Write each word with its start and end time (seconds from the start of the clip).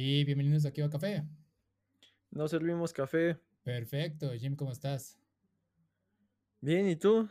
Y 0.00 0.22
bienvenidos 0.22 0.64
aquí 0.64 0.80
a 0.80 0.88
Café. 0.88 1.24
No 2.30 2.46
servimos 2.46 2.92
café. 2.92 3.36
Perfecto, 3.64 4.30
Jim, 4.32 4.54
¿cómo 4.54 4.70
estás? 4.70 5.18
Bien, 6.60 6.88
¿y 6.88 6.94
tú? 6.94 7.28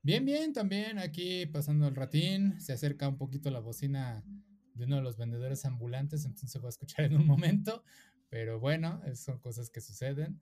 Bien, 0.00 0.24
bien, 0.24 0.52
también 0.52 1.00
aquí 1.00 1.44
pasando 1.46 1.88
el 1.88 1.96
ratín. 1.96 2.60
Se 2.60 2.72
acerca 2.72 3.08
un 3.08 3.18
poquito 3.18 3.50
la 3.50 3.58
bocina 3.58 4.22
de 4.74 4.84
uno 4.84 4.94
de 4.94 5.02
los 5.02 5.16
vendedores 5.16 5.64
ambulantes, 5.64 6.24
entonces 6.24 6.62
va 6.62 6.66
a 6.66 6.68
escuchar 6.68 7.04
en 7.06 7.16
un 7.16 7.26
momento. 7.26 7.82
Pero 8.30 8.60
bueno, 8.60 9.02
son 9.16 9.40
cosas 9.40 9.68
que 9.68 9.80
suceden. 9.80 10.40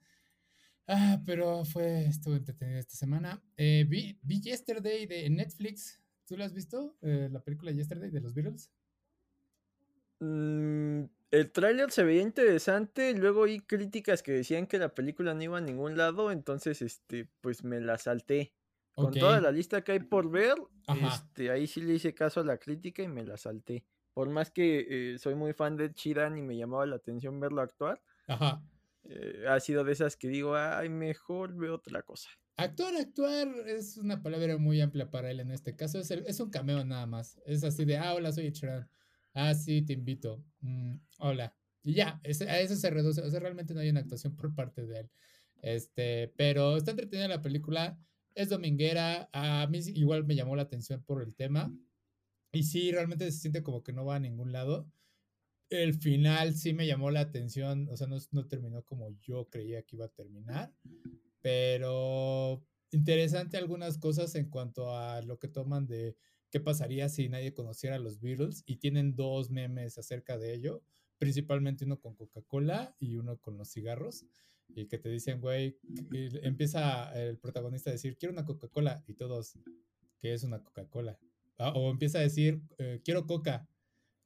Ah, 0.86 1.22
pero 1.24 1.64
fue, 1.64 2.04
estuvo 2.04 2.36
entretenido 2.36 2.80
esta 2.80 2.96
semana. 2.96 3.42
Eh, 3.56 3.86
vi, 3.88 4.18
vi, 4.20 4.42
Yesterday 4.42 5.06
de 5.06 5.30
Netflix. 5.30 6.02
¿Tú 6.26 6.36
lo 6.36 6.44
has 6.44 6.52
visto? 6.52 6.98
Eh, 7.00 7.30
la 7.32 7.42
película 7.42 7.72
Yesterday 7.72 8.10
de 8.10 8.20
los 8.20 8.34
Beatles. 8.34 8.70
Mm, 10.20 11.04
el 11.32 11.50
tráiler 11.50 11.90
se 11.90 12.04
veía 12.04 12.20
interesante, 12.20 13.14
luego 13.14 13.44
hay 13.44 13.58
críticas 13.60 14.22
que 14.22 14.32
decían 14.32 14.66
que 14.66 14.78
la 14.78 14.94
película 14.94 15.32
no 15.32 15.42
iba 15.42 15.58
a 15.58 15.62
ningún 15.62 15.96
lado, 15.96 16.30
entonces 16.30 16.82
este, 16.82 17.28
pues 17.40 17.64
me 17.64 17.80
la 17.80 17.98
salté. 17.98 18.52
Con 18.94 19.14
toda 19.14 19.40
la 19.40 19.50
lista 19.50 19.82
que 19.82 19.92
hay 19.92 20.00
por 20.00 20.30
ver, 20.30 20.54
este, 20.86 21.50
ahí 21.50 21.66
sí 21.66 21.80
le 21.80 21.94
hice 21.94 22.14
caso 22.14 22.40
a 22.40 22.44
la 22.44 22.58
crítica 22.58 23.02
y 23.02 23.08
me 23.08 23.24
la 23.24 23.38
salté. 23.38 23.86
Por 24.12 24.28
más 24.28 24.50
que 24.50 25.14
eh, 25.14 25.18
soy 25.18 25.34
muy 25.34 25.54
fan 25.54 25.78
de 25.78 25.94
Chiran 25.94 26.36
y 26.36 26.42
me 26.42 26.58
llamaba 26.58 26.84
la 26.84 26.96
atención 26.96 27.40
verlo 27.40 27.62
actuar, 27.62 28.02
eh, 29.04 29.46
ha 29.48 29.58
sido 29.60 29.82
de 29.84 29.92
esas 29.92 30.18
que 30.18 30.28
digo, 30.28 30.54
ay, 30.54 30.90
mejor 30.90 31.56
veo 31.56 31.76
otra 31.76 32.02
cosa. 32.02 32.28
Actuar, 32.58 32.94
actuar 32.96 33.48
es 33.66 33.96
una 33.96 34.22
palabra 34.22 34.58
muy 34.58 34.82
amplia 34.82 35.10
para 35.10 35.30
él 35.30 35.40
en 35.40 35.50
este 35.50 35.74
caso. 35.74 35.98
Es, 35.98 36.10
es 36.10 36.38
un 36.40 36.50
cameo 36.50 36.84
nada 36.84 37.06
más. 37.06 37.40
Es 37.46 37.64
así 37.64 37.86
de, 37.86 37.96
ah, 37.96 38.12
hola, 38.12 38.30
soy 38.30 38.52
Chiran. 38.52 38.86
Ah, 39.34 39.54
sí, 39.54 39.82
te 39.82 39.92
invito. 39.92 40.44
Mm, 40.60 40.96
hola. 41.18 41.54
Y 41.82 41.94
ya, 41.94 42.20
a 42.24 42.58
eso 42.60 42.76
se 42.76 42.90
reduce. 42.90 43.22
O 43.22 43.30
sea, 43.30 43.40
realmente 43.40 43.74
no 43.74 43.80
hay 43.80 43.90
una 43.90 44.00
actuación 44.00 44.36
por 44.36 44.54
parte 44.54 44.86
de 44.86 45.00
él. 45.00 45.10
Este, 45.62 46.28
pero 46.36 46.76
está 46.76 46.92
entretenida 46.92 47.28
la 47.28 47.42
película. 47.42 47.98
Es 48.34 48.48
dominguera. 48.50 49.28
A 49.32 49.66
mí 49.68 49.80
igual 49.94 50.24
me 50.24 50.34
llamó 50.34 50.56
la 50.56 50.62
atención 50.62 51.02
por 51.02 51.22
el 51.22 51.34
tema. 51.34 51.74
Y 52.52 52.64
sí, 52.64 52.92
realmente 52.92 53.30
se 53.30 53.38
siente 53.38 53.62
como 53.62 53.82
que 53.82 53.92
no 53.92 54.04
va 54.04 54.16
a 54.16 54.20
ningún 54.20 54.52
lado. 54.52 54.90
El 55.70 55.94
final 55.94 56.54
sí 56.54 56.74
me 56.74 56.86
llamó 56.86 57.10
la 57.10 57.20
atención. 57.20 57.88
O 57.90 57.96
sea, 57.96 58.06
no, 58.06 58.18
no 58.30 58.46
terminó 58.46 58.82
como 58.84 59.10
yo 59.20 59.48
creía 59.48 59.82
que 59.82 59.96
iba 59.96 60.04
a 60.06 60.08
terminar. 60.08 60.72
Pero 61.40 62.64
interesante 62.90 63.56
algunas 63.56 63.98
cosas 63.98 64.34
en 64.34 64.50
cuanto 64.50 64.94
a 64.94 65.22
lo 65.22 65.38
que 65.38 65.48
toman 65.48 65.86
de 65.86 66.16
qué 66.52 66.60
pasaría 66.60 67.08
si 67.08 67.30
nadie 67.30 67.54
conociera 67.54 67.96
a 67.96 67.98
los 67.98 68.20
Beatles 68.20 68.62
y 68.66 68.76
tienen 68.76 69.16
dos 69.16 69.50
memes 69.50 69.96
acerca 69.96 70.36
de 70.36 70.52
ello, 70.54 70.82
principalmente 71.18 71.86
uno 71.86 71.98
con 71.98 72.14
Coca-Cola 72.14 72.94
y 73.00 73.16
uno 73.16 73.38
con 73.38 73.56
los 73.56 73.70
cigarros, 73.70 74.26
y 74.68 74.86
que 74.86 74.98
te 74.98 75.08
dicen, 75.08 75.40
güey, 75.40 75.78
empieza 76.42 77.10
el 77.18 77.38
protagonista 77.38 77.88
a 77.90 77.94
decir, 77.94 78.18
quiero 78.18 78.34
una 78.34 78.44
Coca-Cola, 78.44 79.02
y 79.06 79.14
todos, 79.14 79.58
¿qué 80.18 80.34
es 80.34 80.44
una 80.44 80.62
Coca-Cola? 80.62 81.18
Ah, 81.56 81.72
o 81.74 81.90
empieza 81.90 82.18
a 82.18 82.22
decir, 82.22 82.60
eh, 82.78 83.00
quiero 83.02 83.26
coca, 83.26 83.66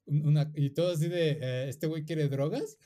una, 0.07 0.51
y 0.55 0.71
todos 0.71 0.99
así 0.99 1.09
de, 1.09 1.39
eh, 1.41 1.69
¿este 1.69 1.87
güey 1.87 2.05
quiere 2.05 2.29
drogas? 2.29 2.77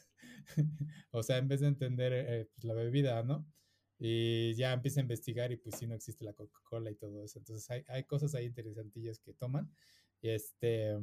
o 1.13 1.23
sea, 1.23 1.39
en 1.39 1.49
vez 1.49 1.61
de 1.61 1.69
entender 1.69 2.13
eh, 2.15 2.49
pues, 2.55 2.65
la 2.65 2.75
bebida, 2.75 3.23
¿no? 3.23 3.47
Y 4.03 4.55
ya 4.55 4.73
empieza 4.73 4.99
a 4.99 5.03
investigar 5.03 5.53
y 5.53 5.57
pues 5.57 5.77
sí 5.79 5.87
no 5.87 5.95
existe 5.95 6.25
la 6.25 6.33
Coca-Cola 6.33 6.91
y 6.91 6.95
todo 6.95 7.23
eso. 7.23 7.39
Entonces 7.39 7.71
hay, 7.71 7.85
hay, 7.87 8.05
cosas 8.05 8.35
ahí 8.35 8.47
interesantillas 8.47 9.19
que 9.19 9.35
toman. 9.35 9.71
Este, 10.23 10.97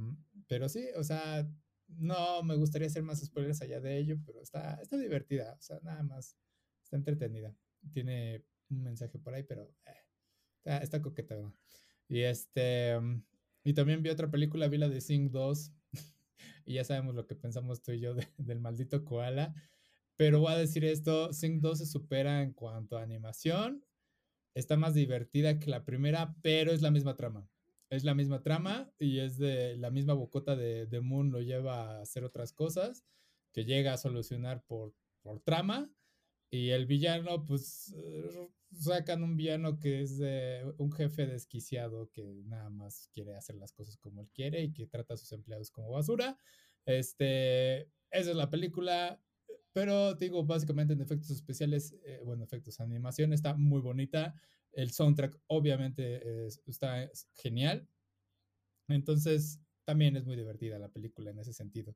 pero 0.47 0.67
sí, 0.67 0.87
o 0.95 1.03
sea, 1.03 1.47
no 1.87 2.41
me 2.41 2.55
gustaría 2.55 2.87
hacer 2.87 3.03
más 3.03 3.23
spoilers 3.23 3.61
allá 3.61 3.79
de 3.79 3.97
ello, 3.97 4.17
pero 4.25 4.41
está, 4.41 4.79
está 4.81 4.97
divertida, 4.97 5.53
o 5.53 5.61
sea, 5.61 5.79
nada 5.83 6.01
más, 6.01 6.35
está 6.83 6.97
entretenida. 6.97 7.55
Tiene 7.93 8.43
un 8.71 8.81
mensaje 8.81 9.19
por 9.19 9.35
ahí, 9.35 9.43
pero 9.43 9.71
eh, 9.85 10.81
está, 10.81 10.97
está. 10.97 11.01
Y 12.07 12.21
este, 12.21 12.95
y 13.63 13.73
también 13.73 14.01
vi 14.01 14.09
otra 14.09 14.31
película, 14.31 14.67
vi 14.69 14.79
la 14.79 14.89
de 14.89 15.01
Sing 15.01 15.29
2, 15.29 15.71
y 16.65 16.73
ya 16.73 16.83
sabemos 16.83 17.13
lo 17.13 17.27
que 17.27 17.35
pensamos 17.35 17.83
tú 17.83 17.91
y 17.91 17.99
yo 17.99 18.15
del 18.37 18.59
maldito 18.59 19.05
koala. 19.05 19.53
Pero 20.17 20.39
voy 20.39 20.53
a 20.53 20.57
decir 20.57 20.83
esto, 20.83 21.31
Sing 21.31 21.61
2 21.61 21.79
se 21.79 21.85
supera 21.85 22.41
en 22.41 22.53
cuanto 22.53 22.97
a 22.97 23.03
animación. 23.03 23.85
Está 24.55 24.75
más 24.75 24.95
divertida 24.95 25.59
que 25.59 25.69
la 25.69 25.85
primera, 25.85 26.35
pero 26.41 26.71
es 26.71 26.81
la 26.81 26.91
misma 26.91 27.15
trama. 27.15 27.47
Es 27.89 28.03
la 28.03 28.15
misma 28.15 28.41
trama 28.41 28.91
y 28.99 29.19
es 29.19 29.37
de 29.37 29.77
la 29.77 29.91
misma 29.91 30.13
bocota 30.13 30.55
de, 30.55 30.87
de 30.87 30.99
Moon 31.01 31.31
lo 31.31 31.41
lleva 31.41 31.99
a 31.99 32.01
hacer 32.01 32.23
otras 32.23 32.51
cosas 32.51 33.05
que 33.53 33.63
llega 33.65 33.93
a 33.93 33.97
solucionar 33.97 34.63
por, 34.65 34.93
por 35.21 35.39
trama. 35.39 35.89
Y 36.49 36.69
el 36.69 36.85
villano, 36.85 37.45
pues 37.45 37.93
eh, 37.97 38.49
sacan 38.71 39.23
un 39.23 39.35
villano 39.35 39.79
que 39.79 40.01
es 40.01 40.19
un 40.77 40.91
jefe 40.91 41.27
desquiciado 41.27 42.09
que 42.11 42.43
nada 42.45 42.69
más 42.69 43.09
quiere 43.13 43.35
hacer 43.35 43.55
las 43.55 43.73
cosas 43.73 43.97
como 43.97 44.21
él 44.21 44.29
quiere 44.33 44.63
y 44.63 44.73
que 44.73 44.87
trata 44.87 45.13
a 45.13 45.17
sus 45.17 45.31
empleados 45.31 45.71
como 45.71 45.91
basura. 45.91 46.37
Este, 46.85 47.81
esa 48.11 48.31
es 48.31 48.35
la 48.35 48.49
película. 48.49 49.21
Pero 49.77 50.15
digo, 50.15 50.43
básicamente 50.43 50.93
en 50.93 51.01
efectos 51.01 51.29
especiales, 51.29 51.95
eh, 52.03 52.19
bueno, 52.25 52.43
efectos, 52.43 52.79
animación 52.79 53.31
está 53.31 53.53
muy 53.53 53.79
bonita. 53.79 54.33
El 54.71 54.89
soundtrack 54.89 55.39
obviamente 55.45 56.47
está 56.65 57.07
genial. 57.35 57.87
Entonces, 58.87 59.61
también 59.85 60.15
es 60.15 60.25
muy 60.25 60.35
divertida 60.35 60.79
la 60.79 60.89
película 60.89 61.29
en 61.29 61.37
ese 61.37 61.53
sentido. 61.53 61.95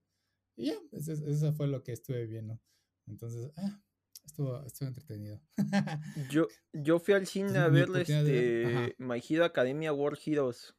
Y 0.56 0.68
ya, 0.68 0.76
eso, 0.92 1.54
fue 1.54 1.66
lo 1.66 1.82
que 1.82 1.94
estuve 1.94 2.28
viendo. 2.28 2.62
Entonces, 3.08 3.52
ah, 3.58 3.82
estuvo, 4.26 4.64
estuvo 4.64 4.88
entretenido. 4.90 5.42
yo, 6.30 6.50
yo 6.74 7.00
fui 7.00 7.16
al 7.16 7.26
cine 7.26 7.58
a 7.58 7.68
ver 7.68 7.90
este, 7.96 8.94
My 9.00 9.20
Hero 9.28 9.44
Academia 9.44 9.92
World 9.92 10.20
Heroes. 10.24 10.76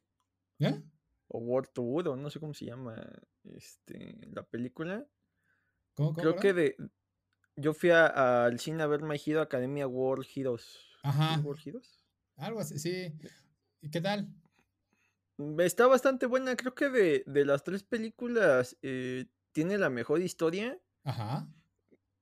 ¿Eh? 0.60 0.80
O 1.26 1.40
World 1.40 1.70
Tour, 1.72 2.06
o 2.06 2.14
no 2.14 2.30
sé 2.30 2.38
cómo 2.38 2.54
se 2.54 2.66
llama 2.66 2.94
este, 3.42 4.20
la 4.30 4.44
película. 4.44 5.04
Creo 5.94 6.36
que 6.36 6.52
de. 6.52 6.76
Yo 7.56 7.74
fui 7.74 7.90
al 7.90 8.58
cine 8.58 8.82
a 8.82 8.86
ver 8.86 9.02
My 9.02 9.20
Hero 9.24 9.42
Academia 9.42 9.86
World 9.86 10.26
Heroes. 10.34 10.78
Ajá. 11.02 11.38
¿World 11.40 11.60
Heroes? 11.66 12.04
Algo 12.36 12.60
así, 12.60 12.78
sí. 12.78 13.12
¿Y 13.82 13.90
qué 13.90 14.00
tal? 14.00 14.32
Mm, 15.36 15.60
está 15.60 15.86
bastante 15.86 16.26
buena. 16.26 16.56
Creo 16.56 16.74
que 16.74 16.88
de, 16.88 17.44
las 17.44 17.62
tres 17.62 17.82
películas 17.82 18.78
eh, 18.82 19.26
tiene 19.52 19.76
la 19.76 19.90
mejor 19.90 20.22
historia. 20.22 20.80
Ajá. 21.04 21.48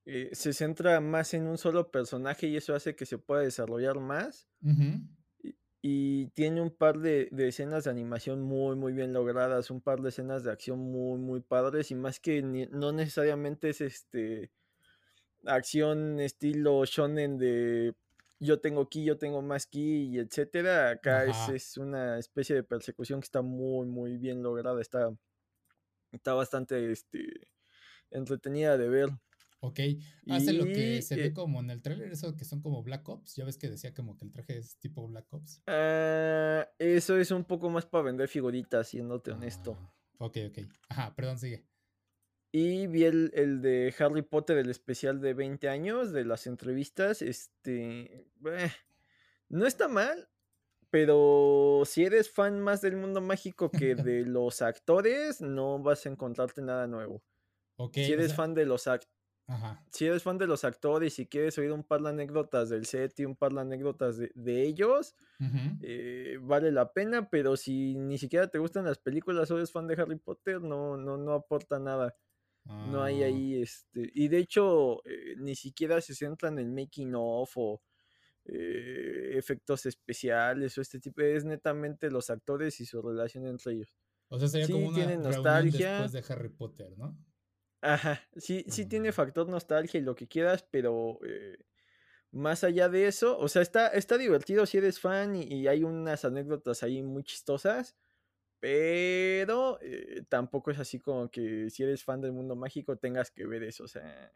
Eh, 0.04 0.30
se 0.32 0.52
centra 0.52 1.00
más 1.00 1.34
en 1.34 1.46
un 1.46 1.58
solo 1.58 1.90
personaje 1.90 2.48
y 2.48 2.56
eso 2.56 2.74
hace 2.74 2.96
que 2.96 3.06
se 3.06 3.18
pueda 3.18 3.42
desarrollar 3.42 4.00
más. 4.00 4.48
Ajá. 4.64 5.00
Y 5.82 6.26
tiene 6.28 6.60
un 6.60 6.70
par 6.70 6.98
de, 6.98 7.30
escenas 7.38 7.84
de 7.84 7.90
animación 7.90 8.42
muy, 8.42 8.76
muy 8.76 8.92
bien 8.92 9.12
logradas, 9.12 9.70
un 9.70 9.80
par 9.80 10.02
de 10.02 10.10
escenas 10.10 10.44
de 10.44 10.52
acción 10.52 10.78
muy, 10.78 11.18
muy 11.18 11.40
padres, 11.40 11.90
y 11.90 11.94
más 11.94 12.20
que 12.20 12.42
no 12.42 12.92
necesariamente 12.92 13.70
es 13.70 13.80
este 13.80 14.50
acción 15.46 16.20
estilo 16.20 16.84
shonen 16.84 17.38
de 17.38 17.94
yo 18.40 18.58
tengo 18.60 18.88
ki, 18.88 19.04
yo 19.04 19.18
tengo 19.18 19.42
más 19.42 19.66
ki, 19.66 20.10
y 20.12 20.18
etcétera. 20.18 20.90
Acá 20.90 21.24
es, 21.26 21.48
es, 21.50 21.76
una 21.76 22.18
especie 22.18 22.56
de 22.56 22.62
persecución 22.62 23.20
que 23.20 23.26
está 23.26 23.42
muy, 23.42 23.86
muy 23.86 24.16
bien 24.16 24.42
lograda, 24.42 24.80
está, 24.80 25.14
está 26.10 26.32
bastante 26.32 26.90
este, 26.90 27.48
entretenida 28.10 28.78
de 28.78 28.88
ver. 28.88 29.10
Ok, 29.62 29.78
hace 30.30 30.54
lo 30.54 30.64
que 30.64 31.02
se 31.02 31.16
ve 31.16 31.26
eh 31.26 31.32
como 31.34 31.60
en 31.60 31.68
el 31.68 31.82
tráiler, 31.82 32.10
eso 32.10 32.34
que 32.34 32.46
son 32.46 32.62
como 32.62 32.82
Black 32.82 33.06
Ops, 33.06 33.36
ya 33.36 33.44
ves 33.44 33.58
que 33.58 33.68
decía 33.68 33.92
como 33.92 34.16
que 34.16 34.24
el 34.24 34.32
traje 34.32 34.56
es 34.56 34.78
tipo 34.78 35.06
Black 35.06 35.30
Ops. 35.34 35.62
Ah, 35.66 36.66
eso 36.78 37.18
es 37.18 37.30
un 37.30 37.44
poco 37.44 37.68
más 37.68 37.84
para 37.84 38.04
vender 38.04 38.28
figuritas, 38.28 38.88
siéndote 38.88 39.32
honesto. 39.32 39.76
Ah, 39.78 40.24
ok, 40.24 40.38
ok. 40.48 40.58
Ajá, 40.88 41.14
perdón, 41.14 41.38
sigue. 41.38 41.66
Y 42.52 42.86
vi 42.86 43.04
el, 43.04 43.30
el, 43.34 43.60
de 43.60 43.94
Harry 43.98 44.22
Potter, 44.22 44.56
el 44.56 44.70
especial 44.70 45.20
de 45.20 45.34
20 45.34 45.68
años, 45.68 46.10
de 46.10 46.24
las 46.24 46.46
entrevistas, 46.46 47.20
este... 47.20 48.26
Eh, 48.46 48.72
no 49.50 49.66
está 49.66 49.88
mal, 49.88 50.30
pero 50.88 51.82
si 51.84 52.04
eres 52.04 52.30
fan 52.30 52.60
más 52.60 52.80
del 52.80 52.96
mundo 52.96 53.20
mágico 53.20 53.70
que 53.70 53.94
de 53.94 54.24
los 54.24 54.62
actores, 54.62 55.42
no 55.42 55.80
vas 55.80 56.06
a 56.06 56.08
encontrarte 56.08 56.62
nada 56.62 56.86
nuevo. 56.86 57.22
Okay, 57.76 58.06
si 58.06 58.12
eres 58.12 58.34
fan 58.34 58.54
de 58.54 58.64
los 58.64 58.86
actores 58.86 59.19
si 59.90 60.06
eres 60.06 60.22
fan 60.22 60.38
de 60.38 60.46
los 60.46 60.64
actores 60.64 61.18
y 61.18 61.26
quieres 61.26 61.58
oír 61.58 61.72
un 61.72 61.82
par 61.82 62.02
de 62.02 62.10
anécdotas 62.10 62.68
del 62.68 62.86
set 62.86 63.18
y 63.20 63.24
un 63.24 63.36
par 63.36 63.52
de 63.52 63.60
anécdotas 63.60 64.18
de, 64.18 64.62
ellos, 64.62 65.14
eh, 65.82 66.38
vale 66.40 66.70
la 66.70 66.92
pena, 66.92 67.28
pero 67.28 67.56
si 67.56 67.94
ni 67.94 68.18
siquiera 68.18 68.48
te 68.48 68.58
gustan 68.58 68.84
las 68.84 68.98
películas 68.98 69.50
o 69.50 69.56
eres 69.56 69.72
fan 69.72 69.86
de 69.86 69.94
Harry 70.00 70.16
Potter, 70.16 70.60
no, 70.60 70.96
no, 70.96 71.16
no 71.16 71.32
aporta 71.32 71.78
nada. 71.78 72.14
No 72.64 73.02
hay 73.02 73.22
ah. 73.22 73.26
ahí, 73.26 73.62
este, 73.62 74.10
y 74.14 74.28
de 74.28 74.38
hecho, 74.38 75.04
eh, 75.06 75.34
ni 75.38 75.56
siquiera 75.56 76.00
se 76.00 76.14
centran 76.14 76.58
en 76.58 76.74
making 76.74 77.14
of 77.16 77.50
o 77.56 77.82
eh, 78.44 79.32
efectos 79.36 79.86
especiales 79.86 80.76
o 80.76 80.80
este 80.82 81.00
tipo, 81.00 81.22
es 81.22 81.44
netamente 81.44 82.10
los 82.10 82.30
actores 82.30 82.78
y 82.80 82.86
su 82.86 83.00
relación 83.02 83.46
entre 83.46 83.72
ellos. 83.72 83.96
O 84.28 84.38
sea, 84.38 84.48
sería 84.48 84.68
como 84.68 84.88
una 84.88 85.16
nostalgia 85.16 86.02
después 86.02 86.12
de 86.12 86.32
Harry 86.32 86.50
Potter, 86.50 86.96
¿no? 86.96 87.18
Ajá, 87.82 88.20
sí, 88.36 88.64
sí 88.68 88.84
tiene 88.86 89.10
factor 89.10 89.48
nostalgia 89.48 89.98
y 89.98 90.02
lo 90.02 90.14
que 90.14 90.28
quieras, 90.28 90.62
pero, 90.70 91.18
eh, 91.24 91.56
más 92.32 92.64
allá 92.64 92.88
de 92.88 93.06
eso, 93.08 93.38
o 93.38 93.48
sea, 93.48 93.62
está 93.62 93.88
está 93.88 94.18
divertido 94.18 94.66
si 94.66 94.78
eres 94.78 95.00
fan 95.00 95.36
y 95.36 95.44
y 95.44 95.68
hay 95.68 95.84
unas 95.84 96.24
anécdotas 96.24 96.82
ahí 96.82 97.02
muy 97.02 97.24
chistosas, 97.24 97.96
pero, 98.60 99.78
eh, 99.82 100.24
tampoco 100.28 100.70
es 100.72 100.78
así 100.80 101.00
como 101.00 101.30
que 101.30 101.70
si 101.70 101.82
eres 101.84 102.04
fan 102.04 102.20
del 102.22 102.32
mundo 102.32 102.56
mágico 102.56 102.96
tengas 102.98 103.30
que 103.32 103.46
ver 103.46 103.64
eso, 103.64 103.84
o 103.84 103.88
sea, 103.88 104.32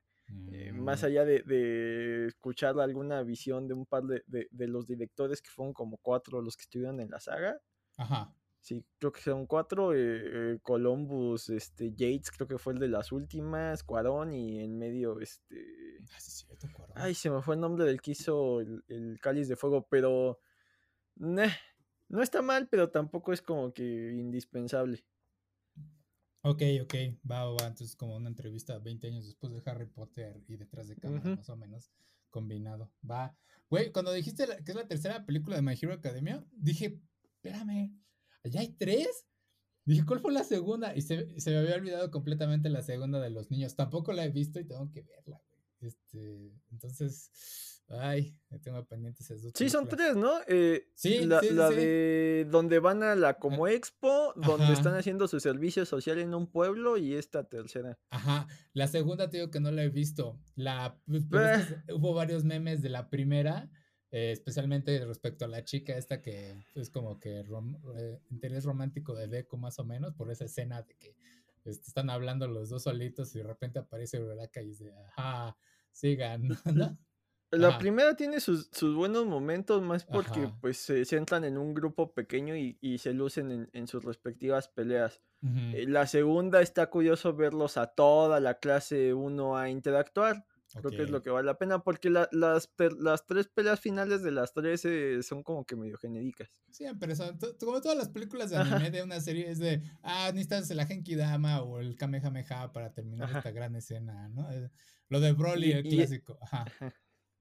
eh, 0.46 0.72
más 0.74 1.02
Mm. 1.02 1.04
allá 1.04 1.24
de 1.26 1.42
de 1.42 2.26
escuchar 2.28 2.80
alguna 2.80 3.22
visión 3.24 3.68
de 3.68 3.74
un 3.74 3.86
par 3.86 4.04
de 4.04 4.24
de 4.26 4.48
de 4.52 4.68
los 4.68 4.86
directores 4.86 5.42
que 5.42 5.50
fueron 5.50 5.74
como 5.74 5.98
4 5.98 6.42
los 6.42 6.56
que 6.56 6.62
estuvieron 6.64 7.00
en 7.00 7.10
la 7.10 7.20
saga. 7.20 7.60
Ajá. 7.98 8.34
Sí, 8.66 8.82
creo 8.98 9.12
que 9.12 9.20
son 9.20 9.46
4, 9.46 9.92
eh 9.92 10.54
eh, 10.54 10.58
Columbus, 10.62 11.50
este, 11.50 11.90
Yates, 11.92 12.30
creo 12.30 12.48
que 12.48 12.56
fue 12.56 12.72
el 12.72 12.78
de 12.78 12.88
las 12.88 13.12
últimas, 13.12 13.84
Cuarón 13.84 14.32
y 14.32 14.58
en 14.60 14.78
medio, 14.78 15.20
este 15.20 16.00
Ah, 16.10 16.20
sí 16.20 16.30
cierto, 16.30 16.70
Cuarón. 16.72 16.96
ay, 16.96 17.14
se 17.14 17.30
me 17.30 17.42
fue 17.42 17.56
el 17.56 17.60
nombre 17.62 17.84
del 17.84 18.00
que 18.02 18.12
hizo 18.12 18.60
el 18.60 18.84
el 18.88 19.18
Cáliz 19.20 19.48
de 19.48 19.56
Fuego, 19.56 19.86
pero, 19.90 20.40
neh, 21.16 21.50
no 22.08 22.22
está 22.22 22.42
mal, 22.42 22.68
pero 22.70 22.90
tampoco 22.90 23.32
es 23.32 23.42
como 23.42 23.72
que 23.74 23.84
indispensable. 24.12 25.04
Okey, 26.42 26.80
okey, 26.82 27.18
va, 27.30 27.44
va, 27.46 27.52
va, 27.54 27.66
entonces, 27.68 27.96
como 27.96 28.16
una 28.16 28.28
entrevista 28.28 28.78
20 28.78 29.06
años 29.06 29.24
después 29.24 29.50
de 29.52 29.62
Harry 29.64 29.86
Potter 29.86 30.42
y 30.46 30.56
detrás 30.56 30.88
de 30.88 30.98
cámaras, 30.98 31.32
Ujú. 31.32 31.38
más 31.38 31.48
o 31.48 31.56
menos, 31.56 31.90
combinado, 32.28 32.92
va. 33.08 33.34
Güey, 33.70 33.92
cuando 33.92 34.12
dijiste 34.12 34.46
la 34.46 34.56
que 34.62 34.72
es 34.72 34.76
la 34.76 34.86
tercera 34.86 35.24
película 35.24 35.56
de 35.56 35.62
My 35.62 35.72
Hero 35.80 35.94
Academia, 35.94 36.46
dije: 36.52 37.00
"Espérame, 37.36 37.98
¿ya 38.50 38.60
hay 38.60 38.74
3?". 38.76 39.26
Dije: 39.86 40.04
"¿Cuál 40.06 40.20
fue 40.20 40.32
la 40.32 40.44
segunda?". 40.44 40.94
Y 40.96 41.02
se 41.02 41.38
se 41.40 41.50
me 41.50 41.58
había 41.58 41.76
olvidado 41.76 42.10
completamente 42.10 42.70
la 42.70 42.82
segunda 42.82 43.20
de 43.20 43.30
los 43.30 43.50
niños. 43.50 43.76
Tampoco 43.76 44.12
la 44.12 44.24
he 44.24 44.30
visto 44.30 44.60
y 44.60 44.66
tengo 44.66 44.90
que 44.90 45.02
verla, 45.02 45.42
güey. 45.50 45.62
Este, 45.80 46.52
entonces, 46.72 47.82
ay, 47.88 48.38
me 48.50 48.58
tengo 48.60 48.84
pendientes 48.86 49.26
esas 49.30 49.42
2 49.42 49.52
Sí, 49.56 49.70
son. 49.70 49.86
3, 49.88 50.16
¿no? 50.16 50.40
Eh, 50.48 50.88
Sí, 50.94 51.26
la 51.26 51.40
sí, 51.40 51.48
la 51.48 51.68
sí. 51.68 51.74
de 51.74 52.46
donde 52.50 52.80
van 52.80 53.04
a 53.04 53.14
la 53.14 53.38
como 53.38 53.68
expo, 53.68 54.32
donde 54.36 54.72
están 54.72 54.94
haciendo 54.96 55.28
su 55.28 55.38
servicio 55.38 55.86
social 55.86 56.18
en 56.18 56.34
un 56.34 56.50
pueblo 56.50 56.96
y 56.96 57.14
esta 57.14 57.44
tercera. 57.48 57.98
Ajá, 58.12 58.46
la 58.72 58.86
segunda 58.86 59.28
te 59.28 59.38
digo 59.38 59.50
que 59.50 59.60
no 59.60 59.70
la 59.70 59.82
he 59.84 59.88
visto. 59.88 60.40
La 60.54 61.00
pues, 61.06 61.24
es 61.32 61.52
que 61.52 61.92
hubo 61.92 62.14
varios 62.14 62.44
memes 62.44 62.80
de 62.82 62.88
la 62.90 63.10
primera, 63.10 63.70
eh, 64.14 64.32
especialmente 64.32 65.04
respecto 65.06 65.44
a 65.46 65.48
la 65.48 65.64
chica 65.64 65.96
esta 65.98 66.22
que 66.22 66.64
es 66.76 66.90
como 66.90 67.18
que 67.20 67.42
rom 67.44 67.76
eh, 67.98 68.20
interés 68.30 68.64
romántico 68.64 69.14
de 69.16 69.28
Deku, 69.28 69.58
más 69.58 69.78
o 69.80 69.84
menos, 69.84 70.14
por 70.14 70.30
esa 70.30 70.44
escena 70.46 70.82
de 70.82 70.96
que, 70.96 71.16
este, 71.64 71.88
están 71.88 72.10
hablando 72.10 72.48
los 72.48 72.70
2 72.70 72.84
solitos 72.84 73.34
y 73.36 73.38
de 73.40 73.44
repente 73.46 73.80
aparece 73.80 74.20
Uraraka 74.22 74.62
y 74.62 74.68
dice: 74.68 74.92
"Ajá, 75.16 75.56
sigan", 75.92 76.42
¿no? 76.74 76.98
la 77.52 77.76
Ajá. 77.76 77.78
primera 77.78 78.16
tiene 78.16 78.40
sus 78.40 78.68
sus 78.72 78.94
buenos 78.96 79.26
momentos, 79.26 79.82
más 79.82 80.06
porque, 80.06 80.48
Ajá. 80.48 80.60
pues, 80.60 80.78
se 80.78 81.04
centran 81.04 81.44
en 81.44 81.58
un 81.58 81.74
grupo 81.74 82.14
pequeño 82.14 82.56
y 82.56 82.78
y 82.80 82.98
se 82.98 83.12
lucen 83.14 83.50
en 83.52 83.70
en 83.72 83.86
sus 83.88 84.04
respectivas 84.04 84.68
peleas. 84.68 85.22
Eh, 85.72 85.86
la 85.88 86.06
segunda 86.06 86.62
está 86.62 86.90
curioso 86.90 87.34
verlos 87.34 87.76
a 87.78 87.88
toda 87.88 88.40
la 88.40 88.54
clase 88.60 89.14
1A 89.14 89.70
interactuar. 89.70 90.46
Creo 90.74 90.92
que 90.94 91.02
es 91.02 91.10
lo 91.10 91.22
que 91.22 91.30
vale 91.30 91.46
la 91.46 91.58
pena, 91.58 91.80
porque 91.82 92.10
la 92.10 92.28
las 92.32 92.70
las 92.98 93.26
3 93.26 93.48
peleas 93.48 93.80
finales 93.80 94.22
de 94.22 94.32
las 94.32 94.52
3, 94.52 94.84
eh, 94.84 95.22
son 95.22 95.42
como 95.42 95.64
que 95.64 95.76
medio 95.76 95.96
genéricas. 95.98 96.50
Siempre 96.70 97.14
son 97.14 97.38
to 97.38 97.56
como 97.58 97.80
todas 97.80 97.96
las 97.96 98.08
películas 98.08 98.50
de 98.50 98.56
anime 98.56 98.86
Ajá. 98.86 98.90
de 98.90 99.02
una 99.02 99.20
serie 99.20 99.48
es 99.50 99.58
de, 99.60 99.82
ah, 100.02 100.30
necesitas 100.32 100.68
el 100.70 100.84
Genki 100.84 101.14
Dama 101.14 101.62
o 101.62 101.78
el 101.78 101.96
Kamehameha 101.96 102.72
para 102.72 102.92
terminar 102.92 103.30
esta 103.30 103.50
Ajá. 103.50 103.50
gran 103.50 103.76
escena, 103.76 104.28
¿no? 104.28 104.50
Eh, 104.50 104.70
lo 105.08 105.20
de 105.20 105.32
Broly, 105.32 105.70
Y 105.70 105.72
el 105.72 105.86
clásico. 105.86 106.38
Ajá. 106.42 106.74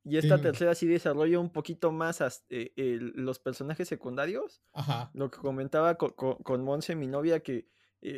Y 0.05 0.17
Sí, 0.17 0.27
esta 0.27 0.41
tercera 0.41 0.75
sí 0.75 0.85
desarrolla 0.87 1.39
un 1.39 1.51
poquito 1.51 1.91
más 1.91 2.19
eh, 2.49 2.73
el 2.75 3.13
los 3.15 3.39
personajes 3.39 3.87
secundarios. 3.87 4.61
Ajá. 4.73 5.13
Lo 5.13 5.31
que 5.31 5.39
comentaba 5.39 5.95
co 5.97 6.15
co 6.15 6.37
con 6.39 6.63
Monse, 6.63 6.95
mi 6.95 7.07
novia, 7.07 7.41
que, 7.41 7.55
eh, 7.57 7.67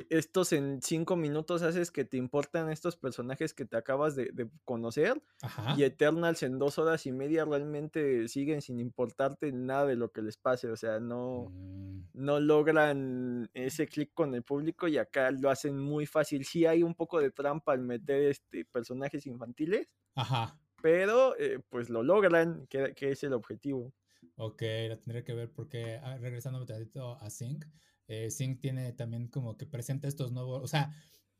estos 0.09 0.51
en 0.53 0.81
5 0.81 1.15
minutos 1.15 1.61
haces 1.61 1.91
que 1.91 2.05
te 2.05 2.17
importan 2.17 2.69
estos 2.71 2.97
personajes 2.97 3.53
que 3.53 3.65
te 3.65 3.77
acabas 3.77 4.15
de 4.15 4.31
de 4.33 4.49
conocer, 4.65 5.21
y 5.69 5.83
Ajá. 5.83 5.85
Eternals 5.85 6.43
en 6.43 6.59
2 6.59 6.77
horas 6.79 7.05
y 7.05 7.11
media 7.11 7.45
realmente 7.45 8.27
siguen 8.29 8.61
sin 8.61 8.79
importarte 8.79 9.51
nada 9.51 9.85
de 9.87 9.95
lo 9.95 10.11
que 10.11 10.21
les 10.21 10.37
pase, 10.37 10.69
o 10.71 10.75
sea, 10.77 10.99
no 10.99 11.51
Mm. 11.51 12.05
no 12.13 12.39
logran 12.41 13.49
ese 13.53 13.87
clic 13.87 14.11
con 14.13 14.35
el 14.35 14.43
público 14.43 14.87
y 14.87 14.97
acá 14.97 15.31
lo 15.31 15.49
hacen 15.51 15.79
muy 15.79 16.05
fácil. 16.07 16.45
Sí 16.45 16.65
hay 16.65 16.83
un 16.83 16.95
poco 16.95 17.19
de 17.21 17.31
trampa 17.31 17.73
al 17.73 17.81
meter, 17.81 18.23
este, 18.31 18.65
personajes 18.65 19.25
infantiles, 19.27 19.89
Ajá. 20.15 20.57
pero, 20.83 21.37
eh, 21.39 21.59
pues 21.69 21.89
lo 21.91 22.03
logran, 22.03 22.67
que 22.67 22.93
que 22.95 23.11
es 23.11 23.23
el 23.23 23.33
objetivo. 23.33 23.93
Okey, 24.37 24.89
la 24.89 24.97
tendré 24.99 25.23
que 25.23 25.33
ver 25.33 25.53
porque, 25.53 25.95
ah, 26.03 26.17
tantito 26.65 27.13
a 27.21 27.29
Sing, 27.29 27.59
eh, 28.07 28.29
Sing 28.31 28.59
tiene 28.59 28.93
también 28.93 29.27
como 29.27 29.57
que 29.57 29.65
presenta 29.65 30.07
estos 30.07 30.31
nuevos 30.31 30.63
o 30.63 30.67
sea, 30.67 30.93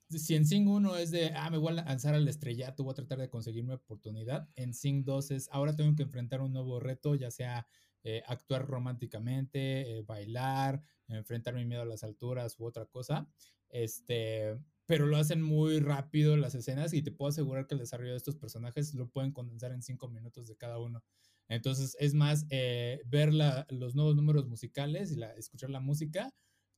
si 0.09 0.35
en 0.35 0.45
Sing 0.45 0.67
1 0.67 0.97
es 0.97 1.11
de, 1.11 1.31
ah, 1.35 1.49
me 1.49 1.57
voy 1.57 1.69
a 1.77 1.83
lanzar 1.83 2.13
al 2.15 2.27
estrellato, 2.27 2.83
voy 2.83 2.91
a 2.91 2.95
tratar 2.95 3.19
de 3.19 3.29
conseguir 3.29 3.63
mi 3.63 3.73
oportunidad, 3.73 4.49
en 4.55 4.73
Sing 4.73 5.03
2 5.03 5.31
es, 5.31 5.49
ahora 5.51 5.75
tengo 5.75 5.95
que 5.95 6.03
enfrentar 6.03 6.41
un 6.41 6.53
nuevo 6.53 6.79
reto, 6.79 7.15
ya 7.15 7.31
sea, 7.31 7.67
eh, 8.03 8.21
actuar 8.27 8.67
románticamente, 8.67 9.97
eh, 9.97 10.03
bailar, 10.03 10.83
enfrentar 11.07 11.55
mi 11.55 11.65
miedo 11.65 11.81
a 11.81 11.85
las 11.85 12.03
alturas 12.03 12.59
u 12.59 12.65
otra 12.65 12.85
cosa. 12.85 13.27
Este, 13.69 14.55
pero 14.85 15.07
lo 15.07 15.17
hacen 15.17 15.41
muy 15.41 15.79
rápido 15.79 16.37
las 16.37 16.53
escenas 16.53 16.93
y 16.93 17.01
te 17.01 17.11
puedo 17.11 17.29
asegurar 17.29 17.65
que 17.65 17.73
el 17.73 17.79
desarrollo 17.79 18.11
de 18.11 18.17
estos 18.17 18.35
personajes 18.35 18.93
lo 18.93 19.09
pueden 19.09 19.31
condensar 19.31 19.71
en 19.71 19.81
5 19.81 20.07
minutos 20.07 20.47
de 20.47 20.55
cada 20.55 20.77
uno. 20.77 21.03
Entonces, 21.47 21.97
es 21.99 22.13
más, 22.13 22.45
eh, 22.51 23.01
ver 23.07 23.33
la 23.33 23.65
los 23.69 23.95
nuevos 23.95 24.15
números 24.15 24.45
musicales 24.47 25.11
y 25.11 25.15
la 25.15 25.31
escuchar 25.33 25.71
la 25.71 25.79
música, 25.79 26.31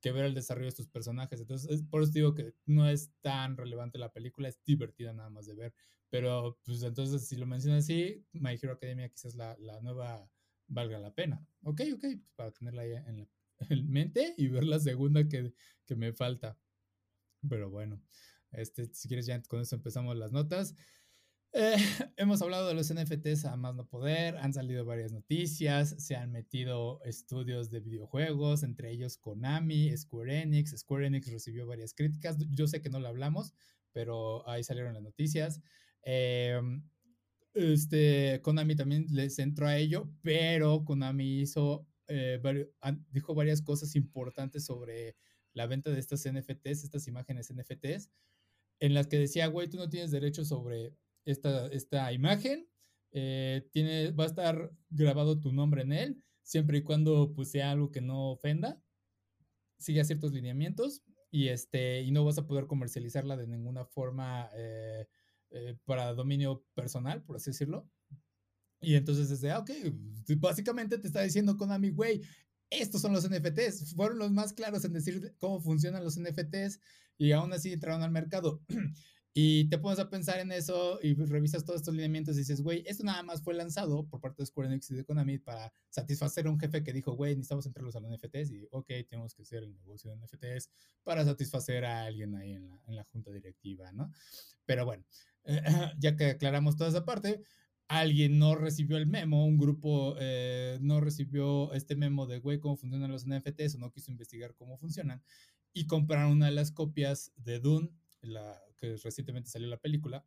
que 0.09 0.13
ver 0.13 0.25
el 0.25 0.33
desarrollo 0.35 0.65
de 0.65 0.69
estos 0.69 0.87
personajes. 0.87 1.39
Entonces, 1.41 1.69
es 1.71 1.83
por 1.83 2.03
eso 2.03 2.11
digo 2.11 2.33
que 2.33 2.53
no 2.65 2.87
es 2.89 3.11
tan 3.21 3.57
relevante 3.57 3.97
la 3.99 4.11
película, 4.13 4.47
es 4.49 4.59
divertida 4.65 5.13
nada 5.13 5.29
más 5.29 5.45
de 5.47 5.55
ver. 5.55 5.73
Pero, 6.09 6.59
pues, 6.65 6.83
entonces, 6.83 7.27
si 7.27 7.35
lo 7.37 7.45
mencionas 7.45 7.83
así, 7.85 8.25
My 8.33 8.53
Hero 8.61 8.73
Academia 8.73 9.09
quizás 9.09 9.35
la 9.35 9.55
la 9.59 9.81
nueva 9.81 10.29
valga 10.67 10.99
la 10.99 11.13
pena. 11.13 11.45
Okey, 11.63 11.93
okey, 11.93 12.17
pues, 12.17 12.31
para 12.35 12.51
tenerla 12.51 12.83
ahí 12.83 12.93
en 12.93 13.17
la 13.19 13.27
en 13.69 13.89
mente 13.89 14.33
y 14.37 14.47
ver 14.49 14.63
la 14.65 14.79
segunda 14.79 15.27
que 15.27 15.53
que 15.85 15.95
me 15.95 16.13
falta. 16.13 16.57
Pero 17.49 17.69
bueno, 17.69 18.01
este, 18.51 18.85
si 18.93 19.07
quieres 19.07 19.25
ya 19.25 19.41
con 19.43 19.61
eso 19.61 19.75
empezamos 19.75 20.15
las 20.17 20.31
notas. 20.31 20.75
Hemos 22.17 22.41
hablado 22.43 22.67
de 22.67 22.75
los 22.75 22.93
NFTs 22.93 23.45
a 23.45 23.55
más 23.57 23.73
no 23.73 23.87
poder, 23.87 24.37
han 24.37 24.53
salido 24.53 24.85
varias 24.85 25.11
noticias, 25.11 25.95
se 25.97 26.15
han 26.15 26.31
metido 26.31 27.01
estudios 27.03 27.71
de 27.71 27.79
videojuegos, 27.79 28.61
entre 28.61 28.91
ellos 28.91 29.17
Konami, 29.17 29.95
Square 29.97 30.41
Enix. 30.41 30.77
Square 30.77 31.07
Enix 31.07 31.31
recibió 31.31 31.65
varias 31.65 31.95
críticas. 31.95 32.37
Yo 32.51 32.67
sé 32.67 32.81
que 32.81 32.91
no 32.91 32.99
lo 32.99 33.07
hablamos, 33.07 33.55
pero 33.91 34.47
ahí 34.47 34.63
salieron 34.63 34.93
las 34.93 35.01
noticias. 35.01 35.61
Em, 36.03 36.83
este, 37.55 38.39
Konami 38.43 38.75
también 38.75 39.07
les 39.09 39.39
entró 39.39 39.67
a 39.67 39.77
ello, 39.77 40.11
pero 40.21 40.85
Konami 40.85 41.41
hizo, 41.41 41.87
eh, 42.07 42.39
vario 42.41 42.69
an 42.81 43.03
dijo 43.09 43.33
varias 43.33 43.63
cosas 43.63 43.95
importantes 43.95 44.63
sobre 44.63 45.15
la 45.53 45.65
venta 45.65 45.89
de 45.89 45.99
estas 45.99 46.23
NFTs, 46.27 46.83
estas 46.83 47.07
imágenes 47.07 47.49
NFTs, 47.49 48.11
en 48.79 48.93
las 48.93 49.07
que 49.07 49.17
decía: 49.17 49.47
"Güey, 49.47 49.69
tú 49.69 49.77
no 49.77 49.89
tienes 49.89 50.11
derecho 50.11 50.45
sobre 50.45 50.93
esta 51.27 51.67
esta 51.69 52.13
imagen, 52.13 52.69
eh, 53.11 53.67
tiene 53.73 54.11
va 54.11 54.25
a 54.25 54.27
estar 54.27 54.71
grabado 54.89 55.39
tu 55.39 55.53
nombre 55.53 55.83
en 55.83 55.93
él, 55.93 56.23
siempre 56.43 56.79
y 56.79 56.83
cuando, 56.83 57.33
pues, 57.35 57.51
sea 57.51 57.71
algo 57.71 57.91
que 57.91 58.01
no 58.01 58.31
ofenda, 58.31 58.83
siga 59.79 60.03
ciertos 60.05 60.33
lineamientos, 60.33 61.03
y, 61.31 61.49
este, 61.49 62.01
y 62.03 62.11
no 62.11 62.25
vas 62.25 62.37
a 62.39 62.47
poder 62.47 62.67
comercializarla 62.67 63.37
de 63.37 63.47
ninguna 63.47 63.85
forma, 63.85 64.49
eh 64.55 65.07
eh, 65.51 65.77
para 65.85 66.13
dominio 66.13 66.65
personal", 66.75 67.23
por 67.23 67.37
así 67.37 67.51
decirlo. 67.51 67.89
Y 68.81 68.95
entonces 68.95 69.29
desde, 69.29 69.51
ah, 69.51 69.59
okey, 69.59 69.93
básicamente 70.37 70.97
te 70.99 71.07
está 71.07 71.21
diciendo 71.23 71.57
Konami: 71.57 71.91
"Güey, 71.91 72.21
estos 72.69 73.01
son 73.01 73.13
los 73.13 73.25
NFTs". 73.25 73.95
Fueron 73.95 74.19
los 74.19 74.31
más 74.31 74.53
claros 74.53 74.85
en 74.85 74.93
decir 74.93 75.35
cómo 75.39 75.59
funcionan 75.61 76.03
los 76.03 76.17
NFTs 76.17 76.79
y 77.17 77.31
aún 77.33 77.53
así 77.53 77.73
entraron 77.73 78.03
al 78.03 78.11
mercado. 78.11 78.63
Y 79.39 79.65
te 79.69 79.77
pones 79.77 79.99
a 79.99 80.09
pensar 80.09 80.39
en 80.39 80.51
eso 80.51 80.97
y 81.03 81.13
revisas 81.13 81.63
todos 81.63 81.81
estos 81.81 81.93
lineamientos 81.93 82.33
y 82.35 82.39
dices: 82.39 82.59
"Güey, 82.63 82.83
esto 82.87 83.03
nada 83.03 83.21
más 83.21 83.43
fue 83.43 83.53
lanzado 83.53 84.07
por 84.09 84.19
parte 84.19 84.41
de 84.41 84.47
Square 84.47 84.67
Enix 84.67 84.89
y 84.89 84.95
de 84.95 85.05
Konami 85.05 85.37
para 85.37 85.71
satisfacer 85.91 86.47
a 86.47 86.49
un 86.49 86.59
jefe 86.59 86.83
que 86.83 86.91
dijo: 86.91 87.13
'Güey, 87.15 87.35
necesitamos 87.35 87.67
entrarlos 87.67 87.95
a 87.95 87.99
los 87.99 88.09
NFTs', 88.09 88.49
y 88.49 88.67
okey, 88.71 89.03
tenemos 89.03 89.35
que 89.35 89.43
hacer 89.43 89.61
el 89.61 89.75
negocio 89.75 90.09
de 90.09 90.15
NFTs 90.17 90.71
para 91.03 91.23
satisfacer 91.23 91.85
a 91.85 92.05
alguien 92.05 92.33
ahí 92.33 92.53
en 92.53 92.67
la 92.67 92.81
en 92.87 92.95
la 92.95 93.03
junta 93.03 93.29
directiva", 93.31 93.91
¿no? 93.91 94.11
Pero 94.65 94.85
bueno, 94.85 95.05
ya 95.99 96.15
que 96.15 96.25
aclaramos 96.31 96.75
toda 96.75 96.89
esa 96.89 97.05
parte, 97.05 97.43
alguien 97.87 98.39
no 98.39 98.55
recibió 98.55 98.97
el 98.97 99.05
memo, 99.05 99.45
un 99.45 99.59
grupo, 99.59 100.15
eh, 100.19 100.79
no 100.81 100.99
recibió 100.99 101.73
este 101.73 101.95
memo 101.95 102.25
de: 102.25 102.39
"Güey, 102.39 102.59
¿cómo 102.59 102.75
funcionan 102.75 103.11
los 103.11 103.25
NFTs?", 103.27 103.75
o 103.75 103.77
no 103.77 103.91
quiso 103.91 104.09
investigar 104.11 104.55
cómo 104.55 104.77
funcionan, 104.79 105.21
y 105.73 105.85
compraron 105.85 106.31
una 106.33 106.47
de 106.47 106.53
las 106.53 106.71
copias 106.71 107.31
de 107.35 107.59
Dune, 107.59 107.91
la 108.21 108.61
que 108.77 108.97
recientemente 108.97 109.49
salió 109.49 109.67
la 109.67 109.77
película, 109.79 110.25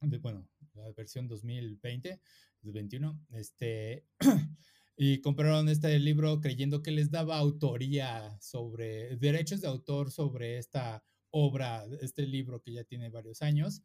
de, 0.00 0.18
bueno, 0.18 0.48
la 0.74 0.90
versión 0.92 1.28
2020, 1.28 2.20
2021, 2.62 3.26
este, 3.32 4.06
y 4.96 5.20
compraron 5.20 5.68
este 5.68 5.98
libro 5.98 6.40
creyendo 6.40 6.82
que 6.82 6.90
les 6.90 7.10
daba 7.10 7.38
autoría 7.38 8.38
sobre, 8.40 9.16
derechos 9.16 9.60
de 9.60 9.68
autor 9.68 10.10
sobre 10.10 10.58
esta 10.58 11.04
obra, 11.30 11.84
este 12.00 12.26
libro 12.26 12.60
que 12.62 12.72
ya 12.72 12.84
tiene 12.84 13.10
varios 13.10 13.42
años, 13.42 13.82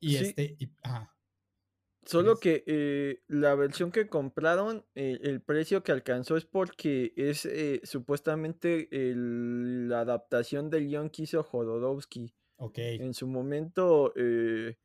y 0.00 0.16
Sí. 0.16 0.16
este, 0.16 0.56
y, 0.58 0.72
Solo 2.06 2.38
que, 2.38 2.64
eh, 2.66 3.22
la 3.28 3.54
versión 3.54 3.90
que 3.90 4.08
compraron, 4.08 4.84
eh, 4.94 5.18
el 5.22 5.40
precio 5.40 5.82
que 5.82 5.90
alcanzó 5.92 6.36
es 6.36 6.44
porque 6.44 7.14
es, 7.16 7.46
eh, 7.46 7.80
supuestamente 7.84 8.88
el 9.10 9.88
la 9.88 10.00
adaptación 10.00 10.68
del 10.70 10.86
guion 10.88 11.08
que 11.10 11.22
hizo 11.22 11.42
Jodorowsky. 11.42 12.34
Ok. 12.56 12.78
En 12.78 13.14
su 13.14 13.26
momento, 13.26 14.12
eh 14.16 14.76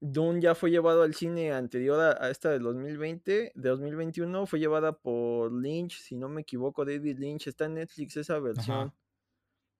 Dune 0.00 0.40
ya 0.40 0.54
fue 0.54 0.70
llevado 0.70 1.02
al 1.02 1.14
cine 1.14 1.52
anterior 1.52 1.98
a 1.98 2.24
a 2.24 2.30
esta 2.30 2.50
del 2.50 2.62
2020, 2.62 3.52
de 3.54 3.68
2021, 3.68 4.46
fue 4.46 4.58
llevada 4.58 4.92
por 4.92 5.52
Lynch, 5.52 6.00
si 6.00 6.16
no 6.16 6.28
me 6.28 6.42
equivoco, 6.42 6.84
David 6.84 7.18
Lynch, 7.18 7.46
está 7.48 7.64
en 7.66 7.74
Netflix 7.74 8.16
esa 8.16 8.38
versión. 8.38 8.88
Ajá. 8.88 8.94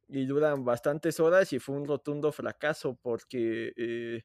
Y 0.09 0.25
duran 0.25 0.65
bastantes 0.65 1.19
horas 1.21 1.53
y 1.53 1.59
fue 1.59 1.77
un 1.77 1.87
rotundo 1.87 2.31
fracaso 2.33 2.97
porque, 3.03 3.73
eh, 3.77 4.23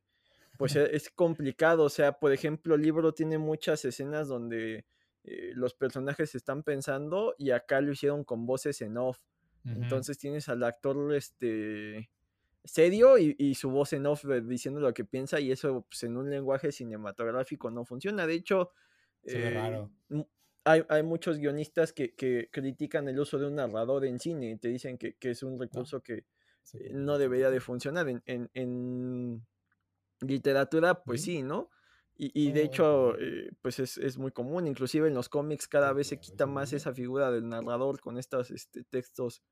pues, 0.57 0.75
es 0.91 1.09
complicado, 1.09 1.83
o 1.85 1.89
sea, 1.89 2.13
por 2.13 2.31
ejemplo, 2.31 2.75
el 2.75 2.81
libro 2.81 3.13
tiene 3.13 3.37
muchas 3.37 3.83
escenas 3.83 4.27
donde, 4.27 4.85
eh, 5.23 5.51
los 5.55 5.73
personajes 5.73 6.35
están 6.35 6.63
pensando 6.63 7.35
y 7.37 7.51
acá 7.51 7.81
lo 7.81 7.91
hicieron 7.91 8.23
con 8.23 8.45
voces 8.45 8.81
en 8.81 8.97
off. 8.97 9.19
Entonces 9.63 10.17
tienes 10.17 10.49
al 10.49 10.63
actor, 10.63 11.13
este, 11.13 12.09
serio 12.63 13.17
y 13.17 13.35
y 13.39 13.55
su 13.55 13.69
voz 13.71 13.93
en 13.93 14.05
off, 14.07 14.25
eh, 14.25 14.41
diciendo 14.41 14.79
lo 14.81 14.93
que 14.93 15.05
piensa 15.05 15.39
y 15.39 15.51
eso, 15.51 15.85
pues, 15.89 16.03
en 16.03 16.17
un 16.17 16.29
lenguaje 16.29 16.71
cinematográfico 16.71 17.71
no 17.71 17.85
funciona. 17.85 18.27
De 18.27 18.33
hecho, 18.35 18.71
eh, 19.23 19.51
raro. 19.53 19.91
hay 20.65 20.83
hay 20.89 21.03
muchos 21.03 21.37
guionistas 21.39 21.93
que 21.93 22.15
que 22.15 22.49
critican 22.51 23.07
el 23.09 23.19
uso 23.19 23.39
de 23.39 23.47
un 23.47 23.55
narrador 23.55 24.05
en 24.05 24.19
cine, 24.19 24.57
te 24.59 24.69
dicen 24.69 24.97
que 24.97 25.15
que 25.17 25.31
es 25.31 25.43
un 25.43 25.59
¿No? 25.71 25.87
recurso 25.87 26.01
que, 26.03 26.25
eh, 26.73 26.91
no 26.93 27.17
debería 27.17 27.49
de 27.51 27.59
funcionar. 27.61 28.09
En 28.09 28.21
en 28.25 28.49
en 28.53 29.47
literatura, 30.21 31.03
pues 31.05 31.21
¿Sí? 31.21 31.23
sí, 31.23 31.41
¿no? 31.43 31.69
Y 32.15 32.31
y 32.49 32.51
de 32.51 32.63
Oh, 32.63 32.63
hecho, 32.63 33.17
eh, 33.19 33.51
pues 33.61 33.79
es 33.79 33.97
es 33.97 34.17
muy 34.17 34.31
común, 34.31 34.67
inclusive 34.67 35.07
en 35.07 35.15
los 35.15 35.29
cómics 35.29 35.67
cada 35.67 35.93
vez 35.93 36.07
se 36.07 36.19
quita 36.19 36.45
más 36.47 36.73
esa 36.73 36.93
figura 36.93 37.31
del 37.31 37.47
narrador 37.49 37.99
con 38.01 38.17
estos, 38.19 38.51
este, 38.51 38.83
textos. 38.83 39.43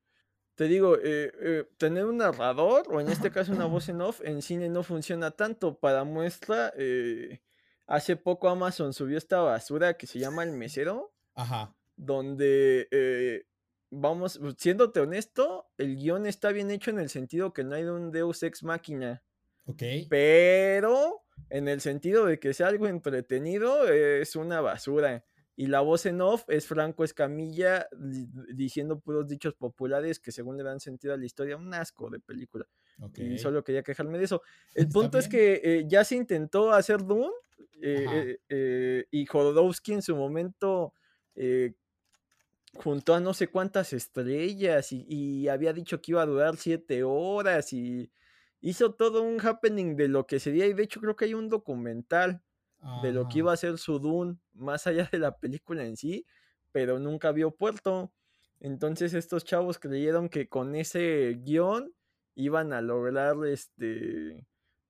Te 0.60 0.68
digo, 0.68 0.98
eh 0.98 1.32
eh, 1.40 1.64
tener 1.78 2.04
un 2.04 2.18
narrador, 2.18 2.84
o 2.92 3.00
en 3.00 3.08
este 3.08 3.30
caso 3.30 3.50
una 3.50 3.64
voz 3.64 3.88
en 3.88 4.02
off, 4.02 4.20
en 4.22 4.42
cine 4.42 4.68
no 4.68 4.82
funciona 4.82 5.30
tanto. 5.30 5.78
Para 5.80 6.04
muestra, 6.04 6.70
eh, 6.76 7.40
hace 7.86 8.16
poco 8.16 8.50
Amazon 8.50 8.92
subió 8.92 9.16
esta 9.16 9.40
basura 9.40 9.94
que 9.96 10.06
se 10.06 10.18
llama 10.18 10.42
El 10.42 10.52
Mesero, 10.52 11.14
Ajá. 11.34 11.74
donde, 11.96 12.88
eh, 12.90 13.46
vamos, 13.88 14.38
siéndote 14.58 15.00
honesto, 15.00 15.70
el 15.78 15.96
guion 15.96 16.26
está 16.26 16.52
bien 16.52 16.70
hecho 16.70 16.90
en 16.90 16.98
el 16.98 17.08
sentido 17.08 17.54
que 17.54 17.64
no 17.64 17.76
hay 17.76 17.84
un 17.84 18.12
Deus 18.12 18.42
ex 18.42 18.62
machina. 18.62 19.24
Okey. 19.64 20.08
Pero, 20.10 21.22
en 21.48 21.68
el 21.68 21.80
sentido 21.80 22.26
de 22.26 22.38
que 22.38 22.52
sea 22.52 22.66
algo 22.66 22.86
entretenido, 22.86 23.88
es 23.88 24.36
una 24.36 24.60
basura. 24.60 25.24
Y 25.60 25.66
la 25.66 25.80
voz 25.82 26.06
en 26.06 26.22
off 26.22 26.44
es 26.48 26.66
Franco 26.66 27.04
Escamilla 27.04 27.86
di 27.92 28.26
diciendo 28.54 28.98
puros 28.98 29.26
dichos 29.28 29.52
populares 29.52 30.18
que 30.18 30.32
según 30.32 30.56
le 30.56 30.62
dan 30.64 30.80
sentido 30.80 31.12
a 31.12 31.18
la 31.18 31.26
historia, 31.26 31.58
un 31.58 31.74
asco 31.74 32.08
de 32.08 32.18
película. 32.18 32.66
Y 33.14 33.36
solo 33.36 33.62
quería 33.62 33.82
quejarme 33.82 34.16
de 34.16 34.24
eso. 34.24 34.40
El 34.74 34.88
punto 34.88 35.18
es 35.18 35.28
que, 35.28 35.60
eh, 35.62 35.84
ya 35.86 36.02
se 36.04 36.16
intentó 36.16 36.72
hacer 36.72 37.00
Ajá. 37.94 38.28
eh 38.28 38.38
eh 38.48 39.04
y 39.10 39.26
Jodorowsky 39.26 39.92
en 39.92 40.00
su 40.02 40.16
momento, 40.16 40.94
juntó 42.74 43.14
a 43.14 43.20
no 43.20 43.34
sé 43.34 43.48
cuántas 43.48 43.92
estrellas 43.92 44.92
y 44.92 45.04
y 45.08 45.48
había 45.48 45.72
dicho 45.72 46.00
que 46.00 46.12
iba 46.12 46.22
a 46.22 46.26
durar 46.26 46.56
7 46.56 47.02
horas 47.04 47.72
y 47.72 48.10
hizo 48.60 48.94
todo 48.94 49.22
un 49.22 49.40
happening 49.40 49.96
de 49.96 50.08
lo 50.08 50.26
que 50.26 50.40
sería, 50.40 50.66
y 50.66 50.72
de 50.74 50.84
hecho 50.84 51.00
creo 51.00 51.16
que 51.16 51.26
hay 51.26 51.34
un 51.34 51.48
documental 51.48 52.42
de 53.02 53.12
lo 53.12 53.28
que 53.28 53.38
iba 53.38 53.52
a 53.52 53.56
ser 53.56 53.78
su 53.78 53.98
Dune, 53.98 54.38
más 54.52 54.86
allá 54.86 55.08
de 55.10 55.18
la 55.18 55.36
película 55.38 55.84
en 55.84 55.96
sí, 55.96 56.26
pero 56.72 56.98
nunca 56.98 57.32
vio 57.32 57.50
puerto. 57.50 58.12
Entonces 58.58 59.14
estos 59.14 59.44
chavos 59.44 59.78
creyeron 59.78 60.28
que 60.28 60.48
con 60.48 60.74
ese 60.74 61.38
guion 61.42 61.92
iban 62.34 62.72
a 62.72 62.80
lograr, 62.80 63.36
este, 63.46 64.46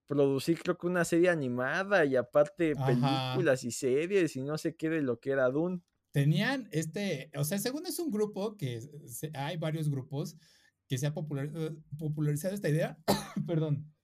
producir 0.07 0.61
creo 0.61 0.77
que 0.77 0.89
una 0.89 1.05
serie 1.05 1.31
animada 1.31 2.05
y 2.05 2.17
aparte 2.17 2.73
Ajá. 2.77 2.87
películas 3.35 3.63
y 3.63 3.71
series 3.71 4.35
y 4.35 4.43
no 4.43 4.59
sé 4.59 4.75
qué 4.75 4.91
de 4.91 5.03
lo 5.03 5.21
que 5.21 5.31
era 5.31 5.49
Dune. 5.51 5.81
Tenían 6.11 6.69
este, 6.73 7.31
o 7.37 7.45
sea, 7.45 7.59
según 7.59 7.87
es 7.87 7.99
un 8.01 8.11
grupo 8.11 8.57
que 8.57 8.81
se 9.07 9.31
hay 9.35 9.57
varios 9.57 9.89
grupos 9.89 10.37
que 10.89 10.99
se 10.99 11.07
ha 11.07 11.15
popular 11.15 11.49
popularizado 11.97 12.55
esta 12.55 12.69
idea, 12.69 12.99
perdón, 13.47 13.95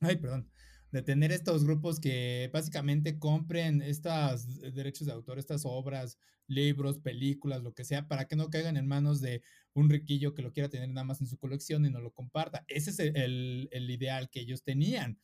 ay, 0.00 0.16
perdón, 0.16 0.50
de 0.92 1.02
tener 1.02 1.32
estos 1.32 1.64
grupos 1.64 2.00
que 2.00 2.50
básicamente 2.52 3.18
compren 3.18 3.82
estas 3.82 4.60
derechos 4.74 5.06
de 5.06 5.12
autor, 5.12 5.38
estas 5.38 5.62
obras, 5.64 6.18
libros, 6.48 6.98
películas, 6.98 7.62
lo 7.62 7.74
que 7.74 7.84
sea, 7.84 8.08
para 8.08 8.26
que 8.26 8.36
no 8.36 8.50
caigan 8.50 8.76
en 8.76 8.88
manos 8.88 9.20
de 9.20 9.42
un 9.74 9.88
riquillo 9.88 10.34
que 10.34 10.42
lo 10.42 10.52
quiera 10.52 10.68
tener 10.68 10.88
nada 10.88 11.04
más 11.04 11.20
en 11.20 11.28
su 11.28 11.38
colección 11.38 11.86
y 11.86 11.90
no 11.90 12.00
lo 12.00 12.12
comparta. 12.12 12.64
Ese 12.68 12.90
es 12.90 12.98
el 12.98 13.68
el 13.72 13.90
ideal 13.90 14.30
que 14.30 14.40
ellos 14.40 14.62
tenían. 14.64 15.18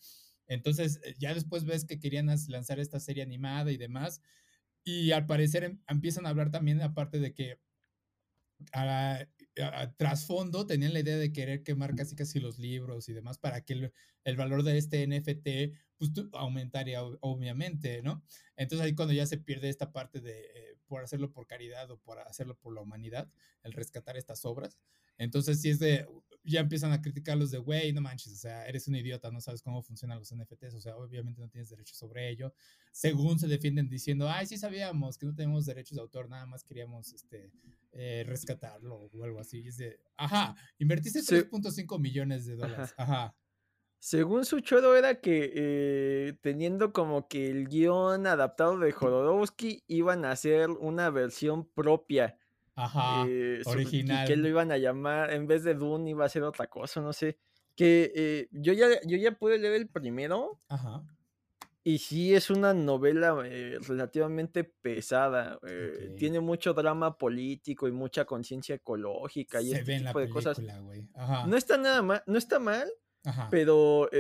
Entonces, 0.49 1.01
ya 1.19 1.35
después 1.35 1.65
ves 1.65 1.85
que 1.85 1.99
querían 1.99 2.29
lanzar 2.49 2.79
esta 2.79 3.01
serie 3.01 3.23
animada 3.25 3.73
y 3.73 3.77
demás, 3.77 4.21
y 4.85 5.13
al 5.13 5.27
parecer 5.27 5.65
em 5.65 5.81
empiezan 5.89 6.27
a 6.27 6.31
hablar 6.31 6.51
también, 6.53 6.81
aparte 6.83 7.19
de 7.21 7.35
que 7.35 7.59
a 8.73 9.27
trasfondo 9.97 10.67
tenían 10.67 10.93
la 10.93 11.01
idea 11.01 11.17
de 11.17 11.33
querer 11.33 11.63
quemar 11.63 11.95
casi, 11.95 12.15
casi 12.15 12.41
los 12.41 12.59
libros 12.59 13.09
y 13.09 13.13
demás 13.13 13.39
para 13.39 13.63
que 13.65 13.73
el 13.75 13.93
el 14.27 14.37
valor 14.37 14.65
de 14.65 14.77
este 14.77 15.07
NFT, 15.07 15.79
pues, 15.97 16.11
aumentaría 16.33 17.03
obviamente, 17.05 18.03
¿no? 18.03 18.25
Entonces, 18.57 18.85
ahí 18.85 18.95
cuando 18.95 19.15
ya 19.15 19.25
se 19.25 19.39
pierde 19.39 19.69
esta 19.69 19.93
parte 19.93 20.21
de, 20.21 20.41
eh, 20.41 20.77
por 20.87 21.03
hacerlo 21.05 21.33
por 21.33 21.47
caridad 21.47 21.89
o 21.93 21.99
por 22.01 22.19
hacerlo 22.19 22.59
por 22.59 22.75
la 22.75 22.81
humanidad, 22.81 23.31
el 23.63 23.73
rescatar 23.73 24.17
estas 24.17 24.45
obras. 24.45 24.79
Entonces, 25.19 25.61
sí 25.61 25.71
es 25.71 25.79
de 25.79 26.07
ya 26.45 26.61
empiezan 26.61 26.93
a 26.93 27.03
criticarlos 27.03 27.51
de: 27.51 27.59
"Güey, 27.59 27.93
no 27.93 28.01
manches, 28.01 28.33
o 28.33 28.37
sea, 28.37 28.67
eres 28.69 28.87
un 28.89 28.95
idiota, 28.97 29.31
no 29.33 29.41
sabes 29.41 29.63
cómo 29.63 29.83
funcionan 29.83 30.19
los 30.19 30.31
NFTs, 30.33 30.75
o 30.77 30.81
sea, 30.81 30.97
obviamente 30.97 31.41
no 31.41 31.49
tienes 31.49 31.71
derechos 31.71 31.99
sobre 31.99 32.29
ello". 32.31 32.55
Según 32.93 33.39
se 33.39 33.49
defienden 33.49 33.89
diciendo: 33.89 34.29
"Ay, 34.31 34.47
sí 34.47 34.57
sabíamos 34.59 35.19
que 35.19 35.27
no 35.27 35.35
tenemos 35.35 35.67
derechos 35.67 35.97
de 35.97 36.03
autor, 36.03 36.29
nada 36.31 36.47
más 36.47 36.63
queríamos, 36.65 37.13
este, 37.15 37.53
eh, 37.93 38.25
rescatarlo", 38.27 38.97
o 39.13 39.25
algo 39.25 39.41
así. 39.41 39.61
Y 39.63 39.69
es 39.69 39.77
de, 39.79 40.01
ajá, 40.17 40.55
invertiste 40.79 41.25
tres 41.25 41.45
Se 41.45 41.51
punto 41.51 41.71
cinco 41.73 41.99
millones 41.99 42.47
de 42.47 42.57
Ajá. 42.61 42.91
dólares. 42.91 42.95
Ajá. 42.97 43.37
Según 44.03 44.45
su 44.45 44.61
choro 44.61 44.95
era 44.97 45.21
que, 45.21 45.53
eh, 45.55 46.39
teniendo 46.43 46.93
como 46.93 47.29
que 47.29 47.49
el 47.51 47.67
guion 47.69 48.27
adaptado 48.27 48.79
de 48.79 48.93
Jodorowsky, 48.93 49.85
iban 49.89 50.25
a 50.25 50.33
hacer 50.33 50.71
una 50.71 51.11
versión 51.11 51.67
propia, 51.69 52.39
Ajá, 52.77 53.33
eh, 53.65 53.65
y 54.09 54.23
que 54.23 54.37
lo 54.37 54.49
original. 54.49 54.49
iban 54.49 54.73
a 54.73 54.79
llamar, 54.79 55.33
en 55.33 55.47
vez 55.47 55.65
de 55.65 55.75
Dune 55.75 56.11
iba 56.11 56.25
a 56.25 56.29
ser 56.29 56.43
otra 56.45 56.69
cosa, 56.69 57.01
no 57.01 57.13
sé. 57.13 57.39
Que, 57.77 58.13
eh, 58.15 58.49
yo 58.53 58.73
ya 58.73 58.89
yo 59.07 59.17
ya 59.19 59.33
pude 59.39 59.59
leer 59.59 59.75
el 59.75 59.89
primero 59.91 60.61
Ajá. 60.69 61.07
y 61.85 61.99
sí 61.99 62.35
es 62.35 62.51
una 62.51 62.75
novela, 62.75 63.41
eh, 63.47 63.79
relativamente 63.87 64.65
pesada, 64.65 65.59
eh, 65.69 66.11
tiene 66.17 66.41
mucho 66.41 66.75
drama 66.75 67.17
político 67.17 67.87
y 67.87 67.93
mucha 67.93 68.25
conciencia 68.25 68.75
ecológica 68.75 69.63
y 69.63 69.71
Se 69.71 69.83
este 69.83 69.85
ve 69.85 69.97
en 69.97 70.05
la 70.05 70.15
tipo 70.15 70.19
de 70.19 70.29
cosas. 70.29 70.65
película. 70.65 70.81
No 71.43 71.57
Ajá. 71.57 71.59
está 71.59 71.79
nada 71.79 72.03
ma 72.03 72.23
no 72.27 72.39
está 72.39 72.59
mal, 72.61 72.91
Ajá. 73.25 73.51
pero, 73.51 74.11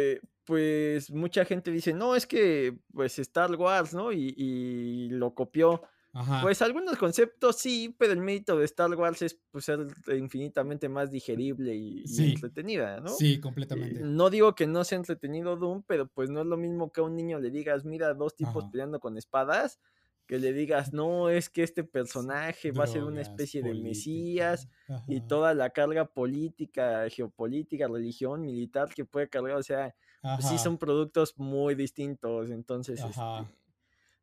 pues, 0.44 1.10
mucha 1.12 1.44
gente 1.46 1.70
dice: 1.72 1.94
"No, 1.94 2.16
es 2.16 2.26
que, 2.26 2.78
pues, 2.94 3.18
Star 3.20 3.52
Wars", 3.56 3.94
¿no? 3.94 4.12
Y 4.12 4.34
y 4.36 5.10
lo 5.10 5.34
copió. 5.34 5.82
Ajá. 6.16 6.40
Pues, 6.40 6.62
algunos 6.62 6.98
conceptos 6.98 7.56
sí, 7.58 7.94
pero 7.98 8.12
el 8.12 8.20
mérito 8.20 8.58
de 8.58 8.64
Star 8.66 8.90
Wars 8.94 9.22
es, 9.22 9.40
pues, 9.50 9.64
ser 9.64 9.86
infinitamente 10.08 10.88
más 10.88 11.10
digerible 11.10 11.74
y 11.74 12.04
y 12.08 12.22
Sí, 12.22 12.24
entretenida, 12.24 13.00
¿no? 13.00 13.24
sí, 13.24 13.40
Eh, 13.70 13.76
completamente. 13.80 14.06
no 14.06 14.30
digo 14.30 14.54
que 14.54 14.66
no 14.66 14.84
sea 14.84 14.98
entretenido 14.98 15.56
Dune, 15.56 15.82
pero, 15.86 16.08
pues, 16.08 16.30
no 16.30 16.40
es 16.42 16.46
lo 16.46 16.56
mismo 16.58 16.92
que 16.92 17.00
a 17.00 17.04
un 17.04 17.16
niño 17.16 17.38
le 17.40 17.50
digas: 17.50 17.84
"Mira, 17.86 18.14
2 18.14 18.36
tipos 18.36 18.64
Ajá. 18.64 18.70
peleando 18.70 19.00
con 19.00 19.16
espadas", 19.18 19.80
que 20.26 20.38
le 20.38 20.52
digas: 20.52 20.92
"No, 20.92 21.30
es 21.30 21.48
que 21.50 21.62
este 21.62 21.84
personaje 21.84 22.72
va 22.72 22.84
a 22.84 22.86
ser 22.86 23.04
una 23.04 23.22
especie 23.22 23.62
de 23.62 23.74
mesías", 23.74 24.68
y 25.06 25.22
toda 25.22 25.54
la 25.54 25.70
carga 25.70 26.06
política, 26.12 27.08
geopolítica, 27.10 27.88
religión, 27.88 28.42
militar 28.42 28.92
que 28.94 29.04
puede 29.04 29.28
cargar, 29.28 29.56
o 29.56 29.62
sea, 29.62 29.94
pues 30.34 30.46
sí 30.48 30.58
son 30.58 30.78
productos 30.78 31.34
muy 31.38 31.74
distintos. 31.76 32.50
Entonces, 32.50 33.04
este. 33.04 33.48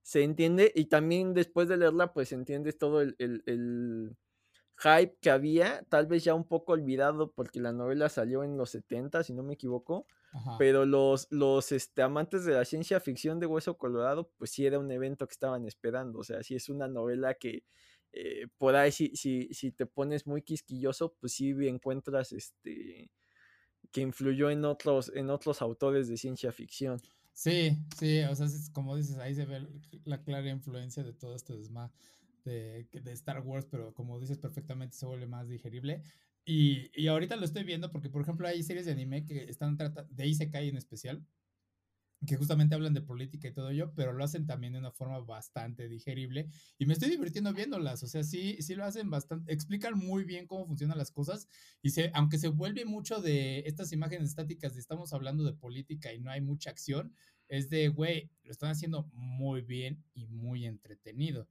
Se 0.03 0.23
entiende, 0.23 0.71
y 0.75 0.85
también 0.87 1.33
después 1.33 1.67
de 1.69 1.77
leerla, 1.77 2.13
pues 2.13 2.31
entiendes 2.33 2.77
todo 2.77 3.01
el 3.01 3.15
el 3.19 3.43
el 3.47 4.17
hype 4.77 5.17
que 5.21 5.29
había, 5.31 5.83
tal 5.89 6.07
vez 6.07 6.23
ya 6.23 6.33
un 6.35 6.47
poco 6.47 6.73
olvidado 6.73 7.31
porque 7.33 7.59
la 7.61 7.71
novela 7.73 8.09
salió 8.09 8.43
en 8.43 8.57
los 8.57 8.71
70, 8.71 9.23
si 9.23 9.33
no 9.33 9.43
me 9.43 9.53
equivoco, 9.55 10.07
pero 10.57 10.85
los, 10.85 11.27
los 11.31 11.71
este, 11.71 12.01
amantes 12.01 12.45
de 12.45 12.53
la 12.53 12.65
ciencia 12.65 12.99
ficción 12.99 13.39
de 13.39 13.45
Hueso 13.47 13.77
Colorado, 13.77 14.31
pues 14.37 14.51
sí 14.51 14.65
era 14.65 14.79
un 14.79 14.91
evento 14.91 15.27
que 15.27 15.33
estaban 15.33 15.65
esperando, 15.67 16.19
o 16.19 16.23
sea, 16.23 16.43
sí 16.43 16.55
es 16.55 16.69
una 16.69 16.87
novela 16.87 17.35
que 17.35 17.63
eh, 18.13 18.47
por 18.57 18.75
ahí 18.75 18.91
si, 18.91 19.15
si, 19.15 19.49
si 19.53 19.71
te 19.71 19.85
pones 19.87 20.27
muy 20.27 20.43
quisquilloso, 20.43 21.15
pues 21.19 21.33
sí 21.33 21.49
encuentras 21.67 22.31
este 22.31 23.11
que 23.91 24.01
influyó 24.01 24.49
en 24.49 24.65
otros, 24.65 25.11
en 25.15 25.29
otros 25.29 25.61
autores 25.61 26.07
de 26.09 26.17
ciencia 26.17 26.51
ficción. 26.51 26.99
Sí, 27.33 27.77
sí, 27.97 28.21
o 28.21 28.35
sea, 28.35 28.47
como 28.73 28.95
dices, 28.95 29.17
ahí 29.17 29.33
se 29.33 29.45
ve 29.45 29.67
la 30.05 30.23
clara 30.23 30.49
influencia 30.49 31.03
de 31.03 31.13
todo 31.13 31.35
este 31.35 31.57
desma 31.57 31.91
de, 32.45 32.87
de, 32.91 33.11
Star 33.13 33.41
Wars, 33.41 33.65
pero 33.69 33.93
como 33.93 34.19
dices 34.19 34.37
perfectamente 34.37 34.95
se 34.95 35.05
vuelve 35.05 35.25
más 35.27 35.49
digerible. 35.49 36.01
Y, 36.45 36.91
y 36.93 37.07
ahorita 37.07 37.35
lo 37.35 37.45
estoy 37.45 37.63
viendo 37.63 37.91
porque, 37.91 38.09
por 38.09 38.21
ejemplo, 38.21 38.47
hay 38.47 38.61
series 38.63 38.85
de 38.85 38.91
anime 38.91 39.25
que 39.25 39.45
están 39.45 39.77
tratando, 39.77 40.13
de 40.13 40.27
Isekai 40.27 40.69
en 40.69 40.77
especial, 40.77 41.25
que 42.25 42.37
justamente 42.37 42.75
hablan 42.75 42.93
de 42.93 43.01
política 43.01 43.47
y 43.47 43.53
todo 43.53 43.69
ello, 43.69 43.93
pero 43.95 44.13
lo 44.13 44.23
hacen 44.23 44.45
también 44.45 44.73
de 44.73 44.79
una 44.79 44.91
forma 44.91 45.19
bastante 45.19 45.87
digerible 45.87 46.49
y 46.77 46.85
me 46.85 46.93
estoy 46.93 47.09
divirtiendo 47.09 47.53
viéndolas, 47.53 48.03
o 48.03 48.07
sea, 48.07 48.23
sí, 48.23 48.57
sí 48.61 48.75
lo 48.75 48.85
hacen 48.85 49.09
bastante, 49.09 49.51
explican 49.53 49.97
muy 49.97 50.23
bien 50.23 50.47
cómo 50.47 50.65
funcionan 50.65 50.97
las 50.97 51.11
cosas 51.11 51.47
y 51.81 51.91
se, 51.91 52.11
aunque 52.13 52.37
se 52.37 52.47
vuelve 52.47 52.85
mucho 52.85 53.21
de 53.21 53.63
estas 53.65 53.91
imágenes 53.91 54.29
estáticas 54.29 54.73
de 54.73 54.79
estamos 54.79 55.13
hablando 55.13 55.43
de 55.43 55.53
política 55.53 56.13
y 56.13 56.19
no 56.19 56.31
hay 56.31 56.41
mucha 56.41 56.69
acción, 56.69 57.13
es 57.47 57.69
de, 57.69 57.89
güey, 57.89 58.31
lo 58.43 58.51
están 58.51 58.71
haciendo 58.71 59.09
muy 59.13 59.61
bien 59.61 60.03
y 60.13 60.27
muy 60.27 60.65
entretenido. 60.65 61.47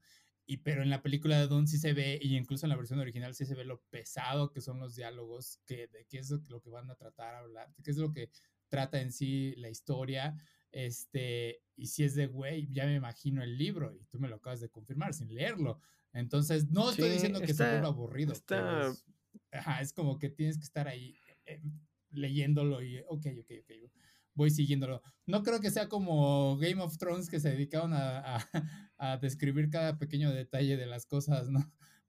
Y 0.46 0.58
pero 0.58 0.82
en 0.82 0.90
la 0.90 1.02
película 1.02 1.38
de 1.38 1.46
Don 1.46 1.68
sí 1.68 1.78
se 1.78 1.92
ve, 1.92 2.18
y 2.20 2.36
incluso 2.36 2.66
en 2.66 2.70
la 2.70 2.76
versión 2.76 2.98
original 2.98 3.34
sí 3.34 3.46
se 3.46 3.54
ve 3.54 3.64
lo 3.64 3.80
pesado 3.90 4.50
que 4.50 4.60
son 4.60 4.80
los 4.80 4.96
diálogos, 4.96 5.60
que, 5.66 5.86
de 5.86 6.06
qué 6.08 6.18
es 6.18 6.30
lo 6.48 6.60
que 6.60 6.70
van 6.70 6.90
a 6.90 6.96
tratar 6.96 7.34
hablar, 7.36 7.72
qué 7.82 7.90
es 7.90 7.96
lo 7.96 8.12
que 8.12 8.30
trata 8.68 9.00
en 9.00 9.12
sí 9.12 9.54
la 9.56 9.68
historia. 9.68 10.36
Este, 10.72 11.62
y 11.76 11.86
si 11.86 12.04
es 12.04 12.14
de, 12.14 12.26
güey, 12.26 12.68
ya 12.72 12.86
me 12.86 12.96
imagino 12.96 13.42
el 13.42 13.56
libro 13.56 13.94
y 13.94 14.04
tú 14.06 14.18
me 14.18 14.28
lo 14.28 14.36
acabas 14.36 14.60
de 14.60 14.70
confirmar 14.70 15.14
sin 15.14 15.32
leerlo. 15.34 15.80
Entonces, 16.12 16.70
no 16.70 16.90
estoy 16.90 17.10
diciendo 17.10 17.40
que 17.40 17.54
se 17.54 17.64
vuelva 17.64 17.88
aburrido. 17.88 18.32
es, 18.32 18.44
ajá, 19.50 19.80
es 19.80 19.92
como 19.92 20.18
que 20.18 20.28
tienes 20.28 20.58
que 20.58 20.64
estar 20.64 20.88
ahí 20.88 21.16
eh, 21.46 21.60
leyéndolo 22.10 22.82
y, 22.82 23.00
ok, 23.08 23.26
ok, 23.40 23.50
ok, 23.62 23.90
voy 24.34 24.50
siguiéndolo. 24.50 25.02
No 25.26 25.42
creo 25.42 25.60
que 25.60 25.70
sea 25.70 25.88
como 25.88 26.56
Game 26.58 26.82
of 26.82 26.96
Thrones 26.98 27.28
que 27.28 27.40
se 27.40 27.50
dedicaron 27.50 27.92
a, 27.94 28.38
a, 28.98 29.16
describir 29.18 29.70
cada 29.70 29.98
pequeño 29.98 30.30
detalle 30.30 30.76
de 30.76 30.86
las 30.86 31.06
cosas, 31.06 31.48
¿no? 31.50 31.60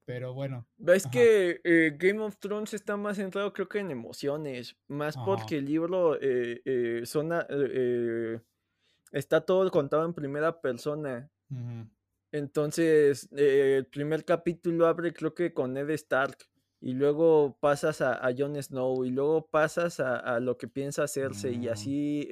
Pero 0.04 0.34
bueno. 0.34 0.68
Es 0.86 1.06
que 1.06 1.60
eh, 1.64 1.96
Game 1.98 2.20
of 2.20 2.36
Thrones 2.38 2.74
está 2.74 2.96
más 2.96 3.16
centrado 3.16 3.52
creo 3.52 3.68
que 3.68 3.78
en 3.78 3.90
emociones, 3.90 4.76
más 4.86 5.16
porque 5.16 5.58
el 5.58 5.64
libro 5.64 6.18
eh, 6.20 6.60
eh, 6.64 7.02
son, 7.04 7.30
está 9.14 9.40
todo 9.40 9.70
contado 9.70 10.04
en 10.04 10.12
primera 10.12 10.60
persona. 10.60 11.30
Entonces, 12.32 13.28
el 13.32 13.86
primer 13.86 14.24
capítulo 14.24 14.86
abre 14.86 15.12
creo 15.12 15.34
que 15.34 15.52
con 15.52 15.72
Ned 15.72 15.90
Stark 15.90 16.36
y 16.80 16.92
luego 16.92 17.56
pasas 17.60 18.00
a, 18.00 18.14
a 18.14 18.34
Jon 18.36 18.60
Snow 18.60 19.04
y 19.04 19.10
luego 19.10 19.46
pasas 19.46 20.00
a, 20.00 20.40
lo 20.40 20.58
que 20.58 20.68
piensa 20.68 21.04
hacerse 21.04 21.52
y 21.52 21.68
mm. 21.68 21.72
así 21.72 22.28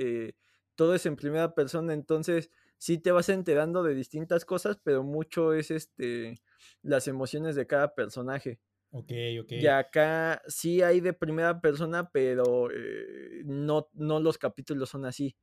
todo 0.75 0.95
es 0.95 1.07
en 1.07 1.17
primera 1.17 1.55
persona. 1.55 1.95
Entonces, 1.95 2.51
sí 2.79 2.99
te 2.99 3.13
vas 3.13 3.29
enterando 3.29 3.85
de 3.85 3.95
distintas 3.95 4.45
cosas, 4.45 4.77
pero 4.83 5.05
mucho 5.05 5.55
es 5.55 5.71
este 5.71 6.43
las 6.83 7.07
emociones 7.07 7.55
de 7.55 7.67
cada 7.67 7.95
personaje. 7.95 8.59
Ok, 8.91 9.13
ok. 9.41 9.53
Y 9.53 9.67
acá 9.69 10.43
sí 10.49 10.83
hay 10.83 11.01
de 11.01 11.13
primera 11.13 11.61
persona, 11.61 12.11
pero 12.11 12.71
eh, 12.71 13.43
no, 13.45 13.89
no 13.93 14.21
los 14.21 14.37
capítulos 14.37 14.91
son 14.91 15.07
así. 15.07 15.37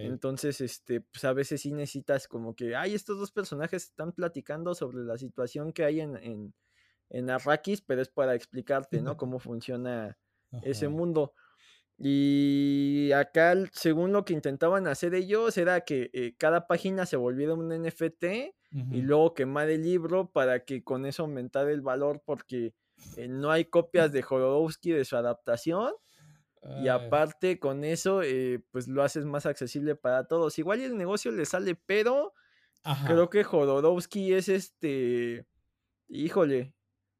Entonces, 0.00 0.60
este, 0.60 1.00
pues 1.00 1.24
a 1.24 1.32
veces 1.32 1.60
sí 1.62 1.72
necesitas 1.72 2.26
como 2.28 2.54
que, 2.56 2.74
ay, 2.74 2.94
estos 2.94 3.18
dos 3.18 3.30
personajes 3.32 3.84
están 3.84 4.12
platicando 4.12 4.74
sobre 4.74 4.98
la 5.04 5.16
situación 5.18 5.72
que 5.72 5.84
hay 5.84 6.00
en, 6.00 6.16
en, 6.16 6.54
en 7.10 7.30
Arrakis, 7.30 7.82
pero 7.82 8.02
es 8.02 8.08
para 8.08 8.34
explicarte, 8.34 9.02
¿no? 9.02 9.16
Cómo 9.16 9.38
funciona 9.38 10.18
ese 10.62 10.88
mundo. 10.88 11.34
Y 11.98 13.12
acá, 13.12 13.54
según 13.72 14.12
lo 14.12 14.24
que 14.24 14.32
intentaban 14.34 14.86
hacer 14.88 15.14
ellos, 15.14 15.56
era 15.58 15.82
que 15.82 16.10
eh, 16.12 16.34
cada 16.38 16.66
página 16.66 17.06
se 17.06 17.16
volviera 17.16 17.54
un 17.54 17.70
NFT 17.72 18.24
y 18.90 19.02
luego 19.02 19.34
quemar 19.34 19.70
el 19.70 19.82
libro 19.82 20.30
para 20.32 20.64
que 20.64 20.82
con 20.82 21.06
eso 21.06 21.24
aumentara 21.24 21.70
el 21.70 21.82
valor, 21.82 22.22
porque 22.24 22.74
eh, 23.16 23.28
no 23.28 23.50
hay 23.50 23.66
copias 23.66 24.12
de 24.12 24.22
Jodorowsky 24.22 24.92
de 24.92 25.04
su 25.04 25.16
adaptación. 25.16 25.92
Y 26.80 26.88
aparte, 26.88 27.58
con 27.58 27.82
eso, 27.82 28.22
eh, 28.22 28.62
pues 28.70 28.86
lo 28.86 29.02
haces 29.02 29.24
más 29.24 29.46
accesible 29.46 29.96
para 29.96 30.28
todos. 30.28 30.58
Igual 30.58 30.80
el 30.80 30.96
negocio 30.96 31.32
le 31.32 31.44
sale, 31.44 31.74
pero 31.74 32.34
creo 33.06 33.30
que 33.30 33.44
Jodorowsky 33.44 34.32
es 34.32 34.48
este. 34.48 35.46
Híjole, 36.08 36.74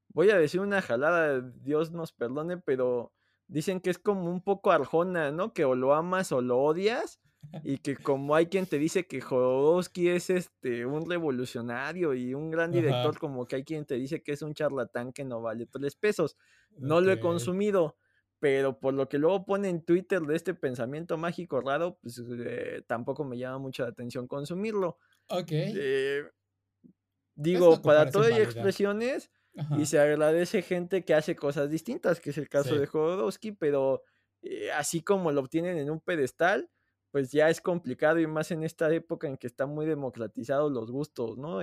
voy 0.09 0.31
a 0.31 0.39
decir 0.39 0.61
una 0.61 0.83
jalada, 0.83 1.41
Dios 1.41 1.91
nos 1.91 2.13
perdone, 2.13 2.59
pero 2.59 3.13
dicen 3.49 3.81
que 3.81 3.91
es 3.91 3.99
como 3.99 4.31
un 4.31 4.43
poco 4.43 4.71
arjona, 4.71 5.33
¿no? 5.33 5.53
Que 5.53 5.65
o 5.65 5.75
lo 5.75 5.95
amas 5.95 6.33
o 6.33 6.41
lo 6.41 6.59
odias. 6.61 7.21
Y 7.65 7.79
que 7.79 7.97
como 7.97 8.37
hay 8.37 8.47
quien 8.47 8.67
te 8.67 8.79
dice 8.79 9.09
que 9.09 9.21
Jodorowsky 9.21 10.11
es 10.11 10.31
este 10.31 10.87
un 10.87 11.11
revolucionario 11.11 12.15
y 12.15 12.35
un 12.35 12.53
gran 12.53 12.71
director, 12.71 13.19
como 13.19 13.47
que 13.47 13.57
hay 13.57 13.65
quien 13.65 13.85
te 13.85 13.97
dice 13.97 14.23
que 14.23 14.31
es 14.31 14.43
un 14.43 14.55
charlatán 14.55 15.13
que 15.13 15.25
no 15.25 15.43
vale 15.43 15.67
tres 15.67 15.97
pesos. 15.97 16.37
No 16.77 17.01
lo 17.01 17.11
he 17.11 17.19
consumido, 17.19 17.97
pero 18.43 18.81
por 18.81 18.93
lo 18.93 19.09
que 19.09 19.19
luego 19.19 19.45
pone 19.45 19.69
en 19.69 19.85
Twitter 19.85 20.21
de 20.21 20.35
este 20.35 20.53
pensamiento 20.53 21.17
mágico 21.17 21.61
raro, 21.61 22.01
pues 22.03 22.21
eh, 22.45 22.83
tampoco 22.89 23.23
me 23.23 23.39
llama 23.39 23.59
mucha 23.59 23.87
atención 23.87 24.27
consumirlo. 24.27 24.99
Ok. 25.29 25.53
Eh, 25.53 26.25
digo, 27.37 27.81
para 27.81 28.11
todo 28.11 28.25
hay 28.25 28.43
expresiones 28.43 29.31
y 29.79 29.87
se 29.87 30.01
agradece 30.01 30.63
gente 30.63 31.05
que 31.05 31.15
hace 31.15 31.37
cosas 31.37 31.71
distintas, 31.71 32.19
que 32.19 32.31
es 32.31 32.39
el 32.39 32.49
caso 32.49 32.75
de 32.75 32.89
Jodorowsky, 32.89 33.53
pero 33.53 34.03
eh, 34.43 34.73
así 34.73 35.03
como 35.03 35.31
lo 35.31 35.41
obtienen 35.41 35.79
en 35.79 35.89
un 35.89 36.01
pedestal, 36.01 36.69
pues 37.13 37.31
ya 37.31 37.49
es 37.49 37.61
complicado 37.61 38.19
y 38.19 38.27
más 38.27 38.51
en 38.51 38.65
esta 38.65 38.93
época 38.93 39.29
en 39.29 39.37
que 39.37 39.47
están 39.47 39.71
muy 39.71 39.87
democratizados 39.87 40.73
los 40.73 40.91
gustos, 40.91 41.39
¿no? 41.39 41.61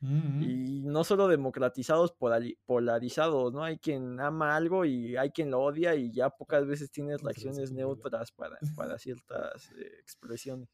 Y 0.00 0.82
no 0.84 1.04
solo 1.04 1.26
democratizados, 1.26 2.14
polarizados, 2.66 3.52
¿no? 3.52 3.64
Hay 3.64 3.78
quien 3.78 4.20
ama 4.20 4.54
algo 4.54 4.84
y 4.84 5.16
hay 5.16 5.30
quien 5.30 5.50
lo 5.50 5.60
odia 5.60 5.94
y 5.94 6.12
ya 6.12 6.30
pocas 6.30 6.66
veces 6.66 6.90
tienes 6.90 7.22
reacciones 7.22 7.72
neutras 7.72 8.30
para, 8.30 8.58
para 8.76 8.98
ciertas 8.98 9.70
eh, 9.72 9.98
expresiones. 10.00 10.68